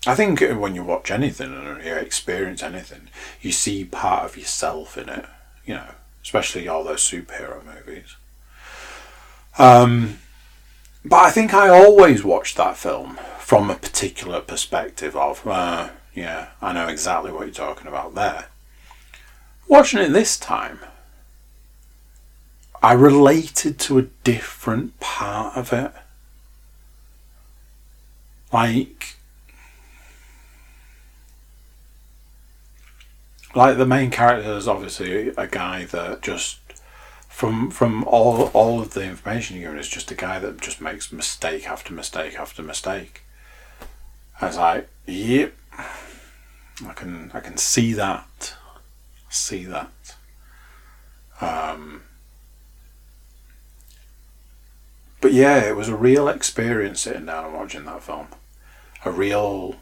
I 0.07 0.13
think 0.13 0.39
when 0.41 0.75
you 0.75 0.83
watch 0.83 1.09
anything 1.09 1.53
and 1.55 1.83
you 1.83 1.95
experience 1.95 2.61
anything, 2.61 3.07
you 3.41 3.51
see 3.51 3.85
part 3.85 4.25
of 4.25 4.37
yourself 4.37 4.97
in 4.97 5.09
it. 5.09 5.25
You 5.65 5.75
know, 5.75 5.91
especially 6.21 6.67
all 6.67 6.83
those 6.83 7.01
superhero 7.01 7.63
movies. 7.65 8.15
Um, 9.57 10.19
but 11.03 11.17
I 11.17 11.31
think 11.31 11.53
I 11.53 11.69
always 11.69 12.23
watched 12.23 12.57
that 12.57 12.77
film 12.77 13.17
from 13.45 13.69
a 13.69 13.75
particular 13.75 14.41
perspective 14.41 15.15
of, 15.15 15.45
uh, 15.45 15.89
yeah, 16.15 16.47
I 16.63 16.73
know 16.73 16.87
exactly 16.87 17.31
what 17.31 17.45
you're 17.45 17.53
talking 17.53 17.85
about 17.85 18.15
there. 18.15 18.47
Watching 19.67 19.99
it 19.99 20.09
this 20.09 20.35
time, 20.35 20.79
I 22.81 22.93
related 22.93 23.77
to 23.81 23.99
a 23.99 24.07
different 24.23 24.99
part 24.99 25.55
of 25.55 25.71
it. 25.71 25.91
Like, 28.51 29.17
like 33.53 33.77
the 33.77 33.85
main 33.85 34.09
character 34.09 34.53
is 34.53 34.67
obviously 34.67 35.27
a 35.37 35.45
guy 35.45 35.85
that 35.85 36.23
just 36.23 36.57
from 37.29 37.69
from 37.69 38.03
all 38.05 38.47
all 38.53 38.81
of 38.81 38.95
the 38.95 39.03
information 39.03 39.57
you're 39.57 39.65
given 39.65 39.79
is 39.79 39.87
just 39.87 40.09
a 40.09 40.15
guy 40.15 40.39
that 40.39 40.59
just 40.61 40.81
makes 40.81 41.11
mistake 41.11 41.69
after 41.69 41.93
mistake 41.93 42.39
after 42.39 42.63
mistake. 42.63 43.21
I 44.41 44.47
was 44.47 44.57
like, 44.57 44.89
yep, 45.05 45.53
I 45.77 46.93
can 46.93 47.31
I 47.33 47.39
can 47.39 47.57
see 47.57 47.93
that, 47.93 48.55
see 49.29 49.65
that. 49.65 50.15
Um, 51.41 52.03
but 55.21 55.33
yeah, 55.33 55.59
it 55.67 55.75
was 55.75 55.89
a 55.89 55.95
real 55.95 56.27
experience 56.27 57.01
sitting 57.01 57.25
down 57.25 57.45
and 57.45 57.53
watching 57.53 57.85
that 57.85 58.03
film. 58.03 58.27
A 59.05 59.11
real, 59.11 59.75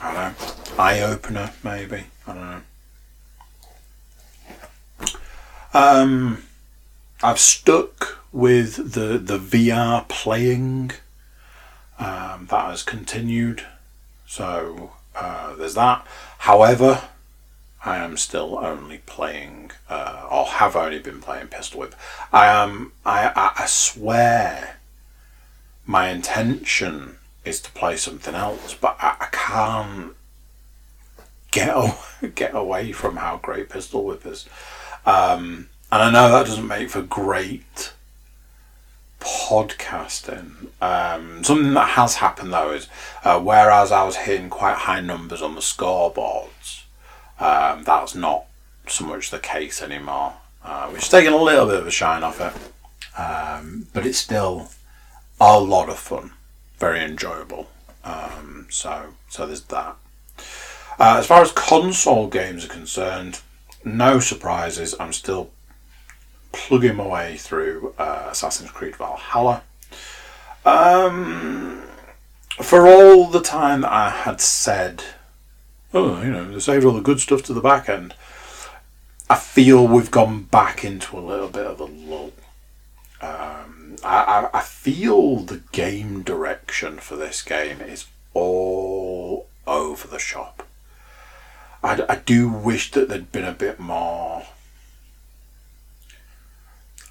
I 0.00 0.12
don't 0.12 0.40
know, 0.40 0.82
eye 0.82 1.00
opener 1.00 1.52
maybe. 1.62 2.04
I 2.26 2.32
don't 2.34 2.50
know. 2.50 2.62
Um, 5.72 6.42
I've 7.22 7.38
stuck 7.38 8.18
with 8.32 8.92
the 8.92 9.18
the 9.18 9.38
VR 9.38 10.06
playing. 10.08 10.92
Um, 12.00 12.46
that 12.46 12.70
has 12.70 12.82
continued, 12.82 13.62
so 14.26 14.92
uh, 15.14 15.54
there's 15.54 15.74
that. 15.74 16.06
However, 16.38 17.10
I 17.84 17.98
am 17.98 18.16
still 18.16 18.58
only 18.58 18.98
playing, 19.04 19.72
uh, 19.88 20.26
or 20.30 20.46
have 20.46 20.76
only 20.76 20.98
been 20.98 21.20
playing 21.20 21.48
Pistol 21.48 21.80
Whip. 21.80 21.94
I 22.32 22.46
am. 22.46 22.92
I, 23.04 23.52
I, 23.58 23.66
swear, 23.66 24.78
my 25.84 26.08
intention 26.08 27.16
is 27.44 27.60
to 27.60 27.70
play 27.72 27.96
something 27.96 28.34
else, 28.34 28.74
but 28.74 28.96
I, 28.98 29.16
I 29.20 29.26
can't 29.30 30.14
get 31.50 31.74
get 32.34 32.54
away 32.54 32.92
from 32.92 33.16
how 33.16 33.36
great 33.38 33.68
Pistol 33.68 34.04
Whip 34.04 34.24
is. 34.24 34.46
Um, 35.04 35.68
and 35.92 36.02
I 36.02 36.10
know 36.10 36.30
that 36.30 36.46
doesn't 36.46 36.66
make 36.66 36.88
for 36.90 37.02
great 37.02 37.92
podcasting. 39.20 40.68
Um, 40.82 41.44
something 41.44 41.74
that 41.74 41.90
has 41.90 42.16
happened 42.16 42.52
though 42.52 42.72
is 42.72 42.88
uh, 43.22 43.40
whereas 43.40 43.92
I 43.92 44.04
was 44.04 44.16
hitting 44.16 44.50
quite 44.50 44.76
high 44.76 45.00
numbers 45.00 45.42
on 45.42 45.54
the 45.54 45.60
scoreboards, 45.60 46.82
um, 47.38 47.84
that's 47.84 48.14
not 48.14 48.46
so 48.88 49.04
much 49.04 49.30
the 49.30 49.38
case 49.38 49.80
anymore, 49.82 50.34
uh, 50.64 50.88
which 50.88 51.02
is 51.02 51.08
taking 51.08 51.32
a 51.32 51.36
little 51.36 51.66
bit 51.66 51.80
of 51.80 51.86
a 51.86 51.90
shine 51.90 52.22
off 52.22 52.40
it. 52.40 52.52
Um, 53.20 53.86
but 53.92 54.06
it's 54.06 54.18
still 54.18 54.70
a 55.40 55.58
lot 55.58 55.88
of 55.88 55.98
fun, 55.98 56.32
very 56.78 57.02
enjoyable. 57.02 57.68
Um, 58.04 58.66
so, 58.70 59.14
so 59.28 59.46
there's 59.46 59.62
that. 59.64 59.96
Uh, 60.98 61.16
as 61.18 61.26
far 61.26 61.42
as 61.42 61.52
console 61.52 62.26
games 62.26 62.64
are 62.64 62.68
concerned, 62.68 63.40
no 63.84 64.20
surprises. 64.20 64.94
I'm 65.00 65.12
still 65.12 65.50
plugging 66.52 66.96
my 66.96 67.06
way 67.06 67.36
through 67.36 67.94
uh, 67.98 68.28
Assassin's 68.30 68.70
Creed 68.70 68.96
Valhalla. 68.96 69.62
Um, 70.64 71.82
for 72.60 72.86
all 72.86 73.26
the 73.26 73.40
time 73.40 73.82
that 73.82 73.92
I 73.92 74.10
had 74.10 74.40
said, 74.40 75.04
oh, 75.94 76.22
you 76.22 76.30
know, 76.30 76.50
they 76.50 76.60
saved 76.60 76.84
all 76.84 76.92
the 76.92 77.00
good 77.00 77.20
stuff 77.20 77.42
to 77.44 77.52
the 77.52 77.60
back 77.60 77.88
end, 77.88 78.14
I 79.28 79.36
feel 79.36 79.86
we've 79.86 80.10
gone 80.10 80.44
back 80.44 80.84
into 80.84 81.18
a 81.18 81.20
little 81.20 81.48
bit 81.48 81.66
of 81.66 81.80
a 81.80 81.84
lull. 81.84 82.32
Um, 83.22 83.96
I, 84.04 84.48
I, 84.52 84.58
I 84.58 84.60
feel 84.60 85.36
the 85.36 85.62
game 85.72 86.22
direction 86.22 86.98
for 86.98 87.16
this 87.16 87.42
game 87.42 87.80
is 87.80 88.06
all 88.34 89.46
over 89.66 90.08
the 90.08 90.18
shop. 90.18 90.66
I, 91.82 92.02
I 92.08 92.16
do 92.16 92.48
wish 92.48 92.90
that 92.92 93.08
there'd 93.08 93.32
been 93.32 93.44
a 93.44 93.52
bit 93.52 93.78
more 93.78 94.44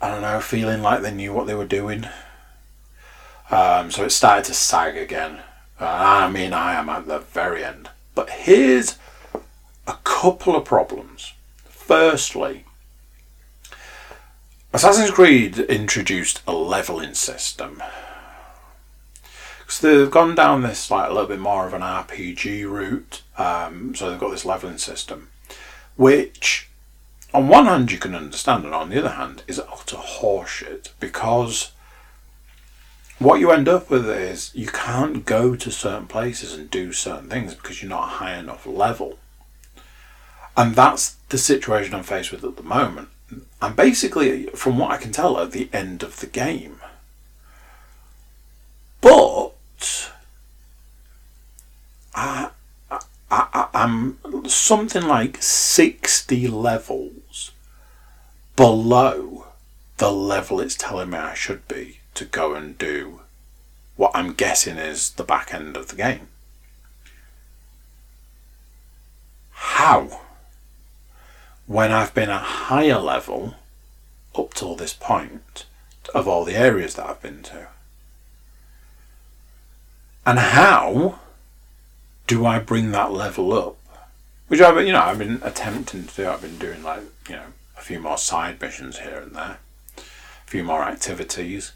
I 0.01 0.09
don't 0.09 0.21
know, 0.21 0.39
feeling 0.39 0.81
like 0.81 1.01
they 1.01 1.13
knew 1.13 1.33
what 1.33 1.47
they 1.47 1.55
were 1.55 1.65
doing. 1.65 2.05
Um, 3.51 3.91
so 3.91 4.05
it 4.05 4.11
started 4.11 4.45
to 4.45 4.53
sag 4.53 4.95
again. 4.95 5.41
I 5.79 6.29
mean, 6.29 6.53
I 6.53 6.75
am 6.75 6.89
at 6.89 7.07
the 7.07 7.19
very 7.19 7.63
end. 7.63 7.89
But 8.15 8.29
here's 8.29 8.97
a 9.87 9.95
couple 10.03 10.55
of 10.55 10.65
problems. 10.65 11.33
Firstly, 11.65 12.65
Assassin's 14.71 15.11
Creed 15.11 15.57
introduced 15.57 16.41
a 16.45 16.53
leveling 16.53 17.15
system. 17.15 17.81
So 19.67 19.99
they've 19.99 20.11
gone 20.11 20.35
down 20.35 20.61
this 20.61 20.91
like 20.91 21.09
a 21.09 21.13
little 21.13 21.27
bit 21.27 21.39
more 21.39 21.65
of 21.65 21.73
an 21.73 21.81
RPG 21.81 22.69
route. 22.69 23.23
Um, 23.37 23.95
so 23.95 24.09
they've 24.09 24.19
got 24.19 24.31
this 24.31 24.45
leveling 24.45 24.77
system, 24.77 25.29
which 25.95 26.68
on 27.34 27.47
one 27.47 27.65
hand 27.65 27.91
you 27.91 27.97
can 27.97 28.15
understand, 28.15 28.65
and 28.65 28.73
on 28.73 28.89
the 28.89 28.99
other 28.99 29.11
hand 29.11 29.43
is 29.47 29.59
utter 29.59 29.97
horseshit 29.97 30.89
because 30.99 31.71
what 33.19 33.39
you 33.39 33.51
end 33.51 33.67
up 33.67 33.89
with 33.89 34.09
is 34.09 34.51
you 34.55 34.67
can't 34.67 35.25
go 35.25 35.55
to 35.55 35.71
certain 35.71 36.07
places 36.07 36.53
and 36.53 36.71
do 36.71 36.93
certain 36.93 37.30
things 37.30 37.53
because 37.53 37.82
you're 37.82 37.89
not 37.89 38.03
a 38.03 38.11
high 38.11 38.36
enough 38.38 38.65
level. 38.65 39.19
And 40.55 40.73
that's 40.75 41.15
the 41.30 41.38
situation 41.38 41.93
I'm 41.93 42.03
faced 42.03 42.32
with 42.32 42.43
at 42.43 42.55
the 42.55 42.63
moment. 42.63 43.09
I'm 43.61 43.75
basically, 43.75 44.47
from 44.47 44.77
what 44.77 44.91
I 44.91 44.97
can 44.97 45.11
tell, 45.11 45.38
at 45.38 45.51
the 45.51 45.69
end 45.71 46.01
of 46.01 46.19
the 46.21 46.27
game. 46.27 46.80
But 49.01 49.53
I, 52.15 52.49
I, 53.30 53.67
I'm 53.89 54.47
something 54.47 55.01
like 55.01 55.41
60 55.41 56.47
levels 56.47 57.51
below 58.55 59.47
the 59.97 60.11
level 60.11 60.61
it's 60.61 60.75
telling 60.75 61.09
me 61.09 61.17
I 61.17 61.33
should 61.33 61.67
be 61.67 61.99
to 62.13 62.25
go 62.25 62.53
and 62.53 62.77
do 62.77 63.21
what 63.95 64.11
I'm 64.13 64.33
guessing 64.33 64.77
is 64.77 65.09
the 65.11 65.23
back 65.23 65.53
end 65.53 65.75
of 65.75 65.87
the 65.87 65.95
game. 65.95 66.27
How? 69.51 70.21
When 71.65 71.91
I've 71.91 72.13
been 72.13 72.29
a 72.29 72.37
higher 72.37 72.99
level 72.99 73.55
up 74.37 74.53
till 74.53 74.75
this 74.75 74.93
point 74.93 75.65
of 76.13 76.27
all 76.27 76.45
the 76.45 76.55
areas 76.55 76.93
that 76.95 77.09
I've 77.09 77.21
been 77.23 77.41
to. 77.43 77.69
And 80.27 80.37
how 80.37 81.19
do 82.27 82.45
I 82.45 82.59
bring 82.59 82.91
that 82.91 83.11
level 83.11 83.51
up? 83.51 83.78
Which 84.49 84.61
I've, 84.61 84.83
you 84.85 84.91
know, 84.91 85.01
I've 85.01 85.19
been 85.19 85.39
attempting 85.43 86.07
to 86.07 86.15
do. 86.15 86.27
I've 86.27 86.41
been 86.41 86.57
doing 86.57 86.83
like, 86.83 87.03
you 87.29 87.35
know, 87.35 87.45
a 87.77 87.81
few 87.81 87.99
more 87.99 88.17
side 88.17 88.59
missions 88.59 88.97
here 88.97 89.19
and 89.19 89.35
there, 89.35 89.59
a 89.97 90.01
few 90.47 90.63
more 90.63 90.81
activities. 90.83 91.71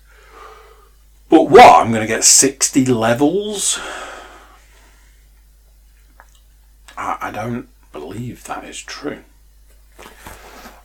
But 1.30 1.43
what? 1.43 1.80
I'm 1.80 1.91
going 1.91 2.01
to 2.01 2.07
get 2.07 2.24
60 2.24 2.86
levels? 2.88 3.80
I, 6.97 7.17
I 7.21 7.32
don't 7.32 7.69
believe 7.91 8.43
that 8.45 8.63
is 8.63 8.82
true. 8.82 9.24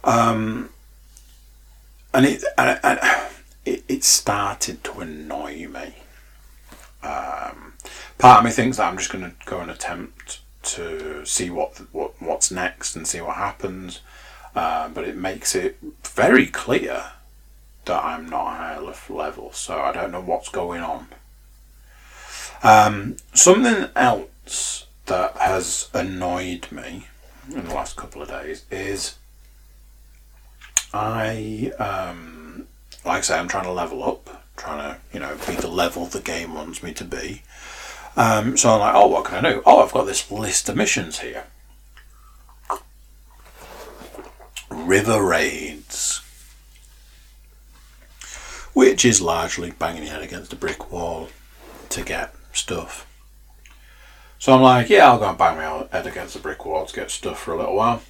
Um, 0.05 0.69
and 2.13 2.27
it, 2.27 2.45
and, 2.59 2.79
and 2.83 3.01
it, 3.65 3.85
it 3.89 4.05
started 4.05 4.85
to 4.85 5.01
annoy 5.01 5.67
me. 5.67 5.95
Um, 7.03 7.73
part 8.19 8.41
of 8.41 8.45
me 8.45 8.51
thinks 8.51 8.77
that 8.77 8.91
I'm 8.91 8.99
just 8.99 9.11
going 9.11 9.25
to 9.25 9.33
go 9.47 9.61
and 9.61 9.71
attempt 9.71 10.41
to 10.69 11.25
see 11.25 11.51
what, 11.51 11.77
what 11.93 12.21
what's 12.21 12.51
next 12.51 12.97
and 12.97 13.07
see 13.07 13.21
what 13.21 13.37
happens. 13.37 14.01
Uh, 14.55 14.89
but 14.89 15.05
it 15.05 15.17
makes 15.17 15.55
it 15.55 15.79
very 16.03 16.47
clear 16.47 17.13
that 17.85 18.05
I'm 18.05 18.29
not 18.29 18.57
high 18.57 18.79
enough 18.79 19.09
level, 19.09 19.53
so 19.53 19.81
I 19.81 19.93
don't 19.93 20.13
know 20.13 20.21
what's 20.21 20.49
going 20.49 20.83
on. 20.83 21.09
Um, 22.63 23.17
something 23.35 23.89
else 23.95 24.87
that 25.07 25.37
has 25.37 25.89
annoyed 25.95 26.71
me 26.71 27.07
in 27.49 27.65
the 27.67 27.75
last 27.75 27.97
couple 27.97 28.21
of 28.21 28.29
days 28.29 28.65
is 28.71 29.17
I, 30.93 31.73
um, 31.79 32.67
like 33.05 33.19
I 33.19 33.21
say, 33.23 33.39
I'm 33.39 33.49
trying 33.49 33.65
to 33.65 33.73
level 33.73 34.03
up, 34.03 34.45
trying 34.57 34.79
to, 34.79 35.01
you 35.13 35.21
know, 35.21 35.37
be 35.47 35.55
the 35.55 35.69
level 35.69 36.07
the 36.07 36.21
game 36.21 36.55
wants 36.55 36.83
me 36.83 36.93
to 36.95 37.05
be. 37.05 37.43
Um, 38.17 38.57
so 38.57 38.71
I'm 38.71 38.81
like, 38.81 38.95
oh, 38.95 39.07
what 39.07 39.25
can 39.25 39.45
I 39.45 39.53
do? 39.53 39.63
Oh, 39.65 39.83
I've 39.83 39.93
got 39.93 40.05
this 40.05 40.31
list 40.31 40.69
of 40.69 40.77
missions 40.77 41.21
here. 41.21 41.45
River 44.71 45.23
Raids. 45.23 46.21
Which 48.73 49.05
is 49.05 49.21
largely 49.21 49.71
banging 49.71 50.05
your 50.05 50.13
head 50.13 50.23
against 50.23 50.53
a 50.53 50.57
brick 50.57 50.93
wall 50.93 51.29
to 51.91 52.03
get 52.03 52.35
stuff. 52.53 53.07
So 54.39 54.55
I'm 54.55 54.63
like, 54.63 54.89
yeah, 54.89 55.11
I'll 55.11 55.19
go 55.19 55.29
and 55.29 55.39
bang 55.39 55.57
my 55.57 55.87
head 55.91 56.07
against 56.07 56.35
the 56.35 56.41
brick 56.41 56.65
wall 56.65 56.87
to 56.87 56.95
get 56.95 57.11
stuff 57.11 57.41
for 57.41 57.55
a 57.55 57.59
little 57.59 57.75
while. 57.75 58.03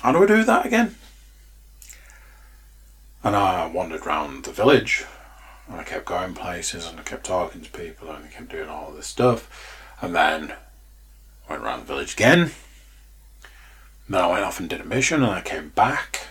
How 0.00 0.12
do 0.12 0.22
I 0.22 0.26
do 0.26 0.44
that 0.44 0.66
again? 0.66 0.94
And 3.22 3.34
I 3.36 3.66
wandered 3.66 4.06
round 4.06 4.44
the 4.44 4.52
village 4.52 5.04
and 5.68 5.80
I 5.80 5.84
kept 5.84 6.04
going 6.04 6.34
places 6.34 6.86
and 6.86 6.98
I 7.00 7.02
kept 7.02 7.26
talking 7.26 7.60
to 7.60 7.70
people 7.70 8.10
and 8.10 8.24
I 8.24 8.28
kept 8.28 8.50
doing 8.50 8.68
all 8.68 8.92
this 8.92 9.06
stuff. 9.06 9.72
And 10.00 10.14
then 10.14 10.54
went 11.48 11.62
around 11.62 11.80
the 11.80 11.86
village 11.86 12.14
again. 12.14 12.52
Then 14.08 14.20
I 14.20 14.30
went 14.30 14.44
off 14.44 14.60
and 14.60 14.68
did 14.68 14.80
a 14.80 14.84
mission 14.84 15.22
and 15.22 15.32
I 15.32 15.40
came 15.40 15.70
back. 15.70 16.28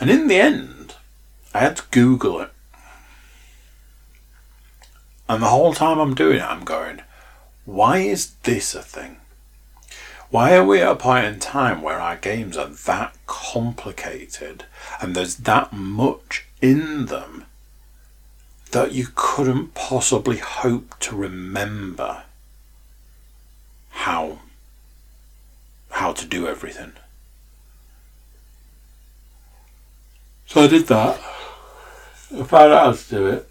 And 0.00 0.10
in 0.10 0.28
the 0.28 0.36
end, 0.36 0.94
I 1.52 1.58
had 1.60 1.76
to 1.76 1.82
Google 1.90 2.40
it. 2.40 2.50
And 5.28 5.42
the 5.42 5.48
whole 5.48 5.74
time 5.74 5.98
I'm 5.98 6.14
doing 6.14 6.36
it, 6.36 6.42
I'm 6.42 6.64
going, 6.64 7.00
why 7.64 7.98
is 7.98 8.34
this 8.42 8.74
a 8.74 8.82
thing? 8.82 9.18
Why 10.30 10.56
are 10.56 10.64
we 10.64 10.80
at 10.80 10.90
a 10.90 10.96
point 10.96 11.26
in 11.26 11.38
time 11.38 11.80
where 11.80 12.00
our 12.00 12.16
games 12.16 12.56
are 12.56 12.68
that 12.68 13.16
complicated 13.26 14.64
and 15.00 15.14
there's 15.14 15.36
that 15.36 15.72
much 15.72 16.46
in 16.60 17.06
them 17.06 17.44
that 18.74 18.90
you 18.90 19.06
couldn't 19.14 19.72
possibly 19.72 20.38
hope 20.38 20.98
to 20.98 21.14
remember 21.14 22.24
how 23.90 24.40
how 25.90 26.12
to 26.12 26.26
do 26.26 26.48
everything. 26.48 26.92
So 30.46 30.62
I 30.62 30.66
did 30.66 30.88
that. 30.88 31.20
I 32.36 32.42
found 32.42 32.72
out 32.72 32.86
how 32.86 32.92
to 32.92 33.08
do 33.08 33.26
it. 33.28 33.48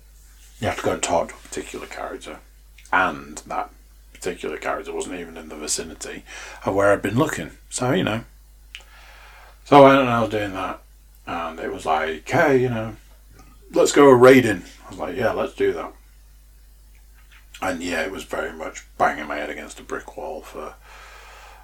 You 0.60 0.68
have 0.68 0.78
to 0.80 0.84
go 0.84 0.92
and 0.92 1.02
talk 1.02 1.30
to 1.30 1.36
a 1.36 1.38
particular 1.38 1.86
character. 1.88 2.40
And 2.92 3.38
that 3.48 3.70
particular 4.12 4.58
character 4.58 4.92
wasn't 4.92 5.22
even 5.22 5.38
in 5.38 5.48
the 5.48 5.56
vicinity 5.56 6.24
of 6.66 6.76
where 6.76 6.92
I'd 6.92 7.02
been 7.02 7.18
looking. 7.18 7.52
So, 7.70 7.94
you 7.94 8.04
know. 8.04 8.26
So 9.64 9.78
I 9.78 9.88
went 9.88 10.02
and 10.02 10.10
I 10.10 10.20
was 10.20 10.32
doing 10.32 10.52
that. 10.52 10.82
And 11.26 11.62
it 11.62 11.72
was 11.72 11.86
like, 11.86 12.30
hey, 12.30 12.62
you 12.62 12.70
know, 12.70 12.98
let's 13.74 13.92
go 13.92 14.10
raiding. 14.10 14.64
I 14.86 14.90
was 14.90 15.00
like, 15.00 15.16
yeah, 15.16 15.32
let's 15.32 15.54
do 15.54 15.74
that. 15.74 15.94
And 17.62 17.82
yeah, 17.82 18.02
it 18.02 18.12
was 18.12 18.24
very 18.24 18.54
much 18.54 18.86
banging 18.98 19.28
my 19.28 19.38
head 19.38 19.50
against 19.50 19.80
a 19.80 19.84
brick 19.84 20.18
wall 20.18 20.42
for, 20.42 20.76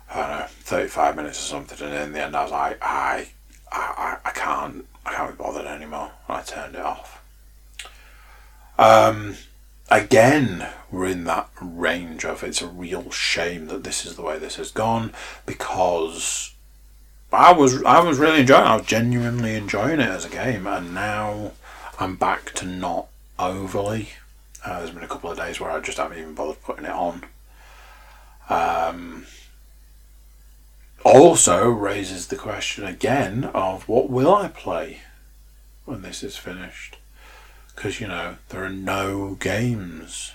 I 0.09 0.19
don't 0.21 0.39
know, 0.39 0.45
35 0.47 1.15
minutes 1.15 1.39
or 1.39 1.43
something. 1.43 1.87
And 1.87 1.95
in 1.95 2.13
the 2.13 2.23
end, 2.23 2.35
I 2.35 2.43
was 2.43 2.51
like, 2.51 2.77
I, 2.81 3.29
I, 3.71 4.17
I 4.23 4.31
can't, 4.31 4.85
I 5.05 5.13
can't 5.13 5.37
be 5.37 5.43
bothered 5.43 5.65
anymore. 5.65 6.11
And 6.27 6.37
I 6.37 6.41
turned 6.41 6.75
it 6.75 6.81
off. 6.81 7.21
Um, 8.77 9.35
again, 9.91 10.67
we're 10.89 11.07
in 11.07 11.25
that 11.25 11.49
range 11.61 12.23
of 12.23 12.43
it's 12.43 12.61
a 12.61 12.67
real 12.67 13.11
shame 13.11 13.67
that 13.67 13.83
this 13.83 14.05
is 14.05 14.15
the 14.15 14.21
way 14.21 14.39
this 14.39 14.55
has 14.55 14.71
gone 14.71 15.11
because 15.45 16.53
I 17.31 17.51
was 17.51 17.83
I 17.83 17.99
was 17.99 18.17
really 18.17 18.39
enjoying 18.39 18.63
it. 18.63 18.67
I 18.67 18.77
was 18.77 18.85
genuinely 18.85 19.55
enjoying 19.55 19.99
it 19.99 20.09
as 20.09 20.25
a 20.25 20.29
game, 20.29 20.65
and 20.65 20.95
now 20.95 21.51
I'm 22.01 22.15
back 22.15 22.53
to 22.53 22.65
not 22.65 23.09
overly. 23.37 24.09
Uh, 24.65 24.79
there's 24.79 24.91
been 24.91 25.03
a 25.03 25.07
couple 25.07 25.29
of 25.29 25.37
days 25.37 25.59
where 25.59 25.69
I 25.69 25.81
just 25.81 25.97
haven't 25.97 26.17
even 26.17 26.33
bothered 26.33 26.63
putting 26.63 26.85
it 26.85 26.91
on. 26.91 27.25
Um, 28.49 29.25
also 31.03 31.67
raises 31.67 32.27
the 32.27 32.37
question 32.37 32.85
again 32.85 33.43
of 33.53 33.87
what 33.89 34.09
will 34.09 34.33
I 34.33 34.47
play 34.47 35.01
when 35.83 36.01
this 36.01 36.23
is 36.23 36.37
finished? 36.37 36.95
Because, 37.75 37.99
you 37.99 38.07
know, 38.07 38.37
there 38.47 38.63
are 38.63 38.69
no 38.69 39.35
games 39.35 40.33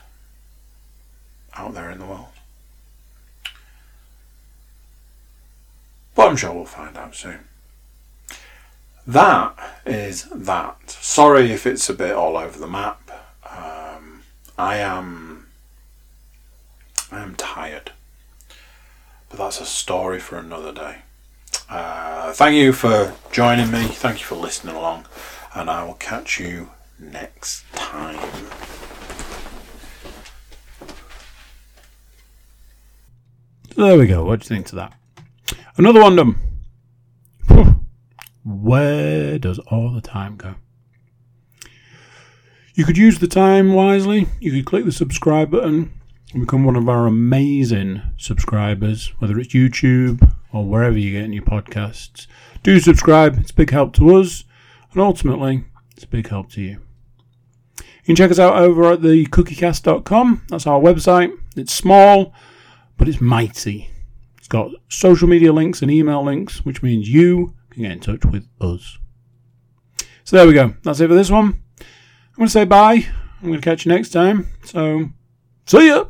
out 1.54 1.72
there 1.72 1.90
in 1.90 1.98
the 1.98 2.06
world. 2.06 2.26
But 6.14 6.28
I'm 6.28 6.36
sure 6.36 6.52
we'll 6.52 6.66
find 6.66 6.96
out 6.98 7.14
soon. 7.14 7.40
That 9.06 9.80
is 9.84 10.24
that. 10.30 10.90
Sorry 10.90 11.52
if 11.52 11.66
it's 11.66 11.90
a 11.90 11.94
bit 11.94 12.12
all 12.12 12.36
over 12.36 12.58
the 12.58 12.66
map. 12.66 13.10
Um, 13.44 14.22
I 14.56 14.76
am. 14.78 15.48
I 17.12 17.20
am 17.20 17.34
tired. 17.34 17.92
But 19.28 19.38
that's 19.38 19.60
a 19.60 19.66
story 19.66 20.20
for 20.20 20.38
another 20.38 20.72
day. 20.72 20.98
Uh, 21.68 22.32
thank 22.32 22.56
you 22.56 22.72
for 22.72 23.14
joining 23.30 23.70
me. 23.70 23.84
Thank 23.84 24.20
you 24.20 24.26
for 24.26 24.36
listening 24.36 24.74
along. 24.74 25.06
And 25.54 25.68
I 25.68 25.84
will 25.84 25.94
catch 25.94 26.40
you 26.40 26.70
next 26.98 27.64
time. 27.74 28.18
There 33.76 33.98
we 33.98 34.06
go. 34.06 34.24
What 34.24 34.40
do 34.40 34.44
you 34.44 34.48
think 34.48 34.66
to 34.68 34.76
that? 34.76 34.94
Another 35.76 36.00
one 36.00 36.16
done. 36.16 36.36
Where 38.44 39.38
does 39.38 39.58
all 39.58 39.90
the 39.90 40.02
time 40.02 40.36
go? 40.36 40.56
You 42.74 42.84
could 42.84 42.98
use 42.98 43.18
the 43.18 43.28
time 43.28 43.72
wisely. 43.72 44.26
You 44.40 44.52
could 44.52 44.66
click 44.66 44.84
the 44.84 44.92
subscribe 44.92 45.50
button 45.50 45.92
and 46.32 46.42
become 46.42 46.64
one 46.64 46.76
of 46.76 46.88
our 46.88 47.06
amazing 47.06 48.02
subscribers, 48.18 49.12
whether 49.18 49.38
it's 49.38 49.54
YouTube 49.54 50.34
or 50.52 50.64
wherever 50.64 50.98
you 50.98 51.12
get 51.12 51.30
your 51.30 51.44
podcasts. 51.44 52.26
Do 52.62 52.78
subscribe, 52.80 53.38
it's 53.38 53.52
a 53.52 53.54
big 53.54 53.70
help 53.70 53.94
to 53.94 54.16
us, 54.16 54.44
and 54.92 55.00
ultimately, 55.00 55.64
it's 55.92 56.04
a 56.04 56.08
big 56.08 56.28
help 56.28 56.50
to 56.52 56.60
you. 56.60 56.80
You 57.78 58.06
can 58.06 58.16
check 58.16 58.30
us 58.30 58.38
out 58.38 58.56
over 58.56 58.92
at 58.92 59.02
the 59.02 59.26
cookiecast.com. 59.26 60.42
That's 60.48 60.66
our 60.66 60.80
website. 60.80 61.32
It's 61.56 61.72
small, 61.72 62.34
but 62.98 63.08
it's 63.08 63.20
mighty. 63.20 63.90
It's 64.36 64.48
got 64.48 64.72
social 64.88 65.28
media 65.28 65.52
links 65.52 65.80
and 65.80 65.90
email 65.90 66.22
links, 66.22 66.64
which 66.64 66.82
means 66.82 67.08
you 67.08 67.54
can 67.74 67.82
get 67.82 67.92
in 67.92 68.00
touch 68.00 68.24
with 68.24 68.48
us. 68.60 68.98
So 70.24 70.36
there 70.36 70.46
we 70.46 70.54
go. 70.54 70.74
That's 70.82 71.00
it 71.00 71.08
for 71.08 71.14
this 71.14 71.30
one. 71.30 71.62
I'm 71.80 72.36
going 72.36 72.46
to 72.46 72.52
say 72.52 72.64
bye. 72.64 73.06
I'm 73.40 73.48
going 73.48 73.60
to 73.60 73.64
catch 73.64 73.84
you 73.84 73.92
next 73.92 74.10
time. 74.10 74.48
So, 74.64 75.10
see 75.66 75.88
ya! 75.88 76.06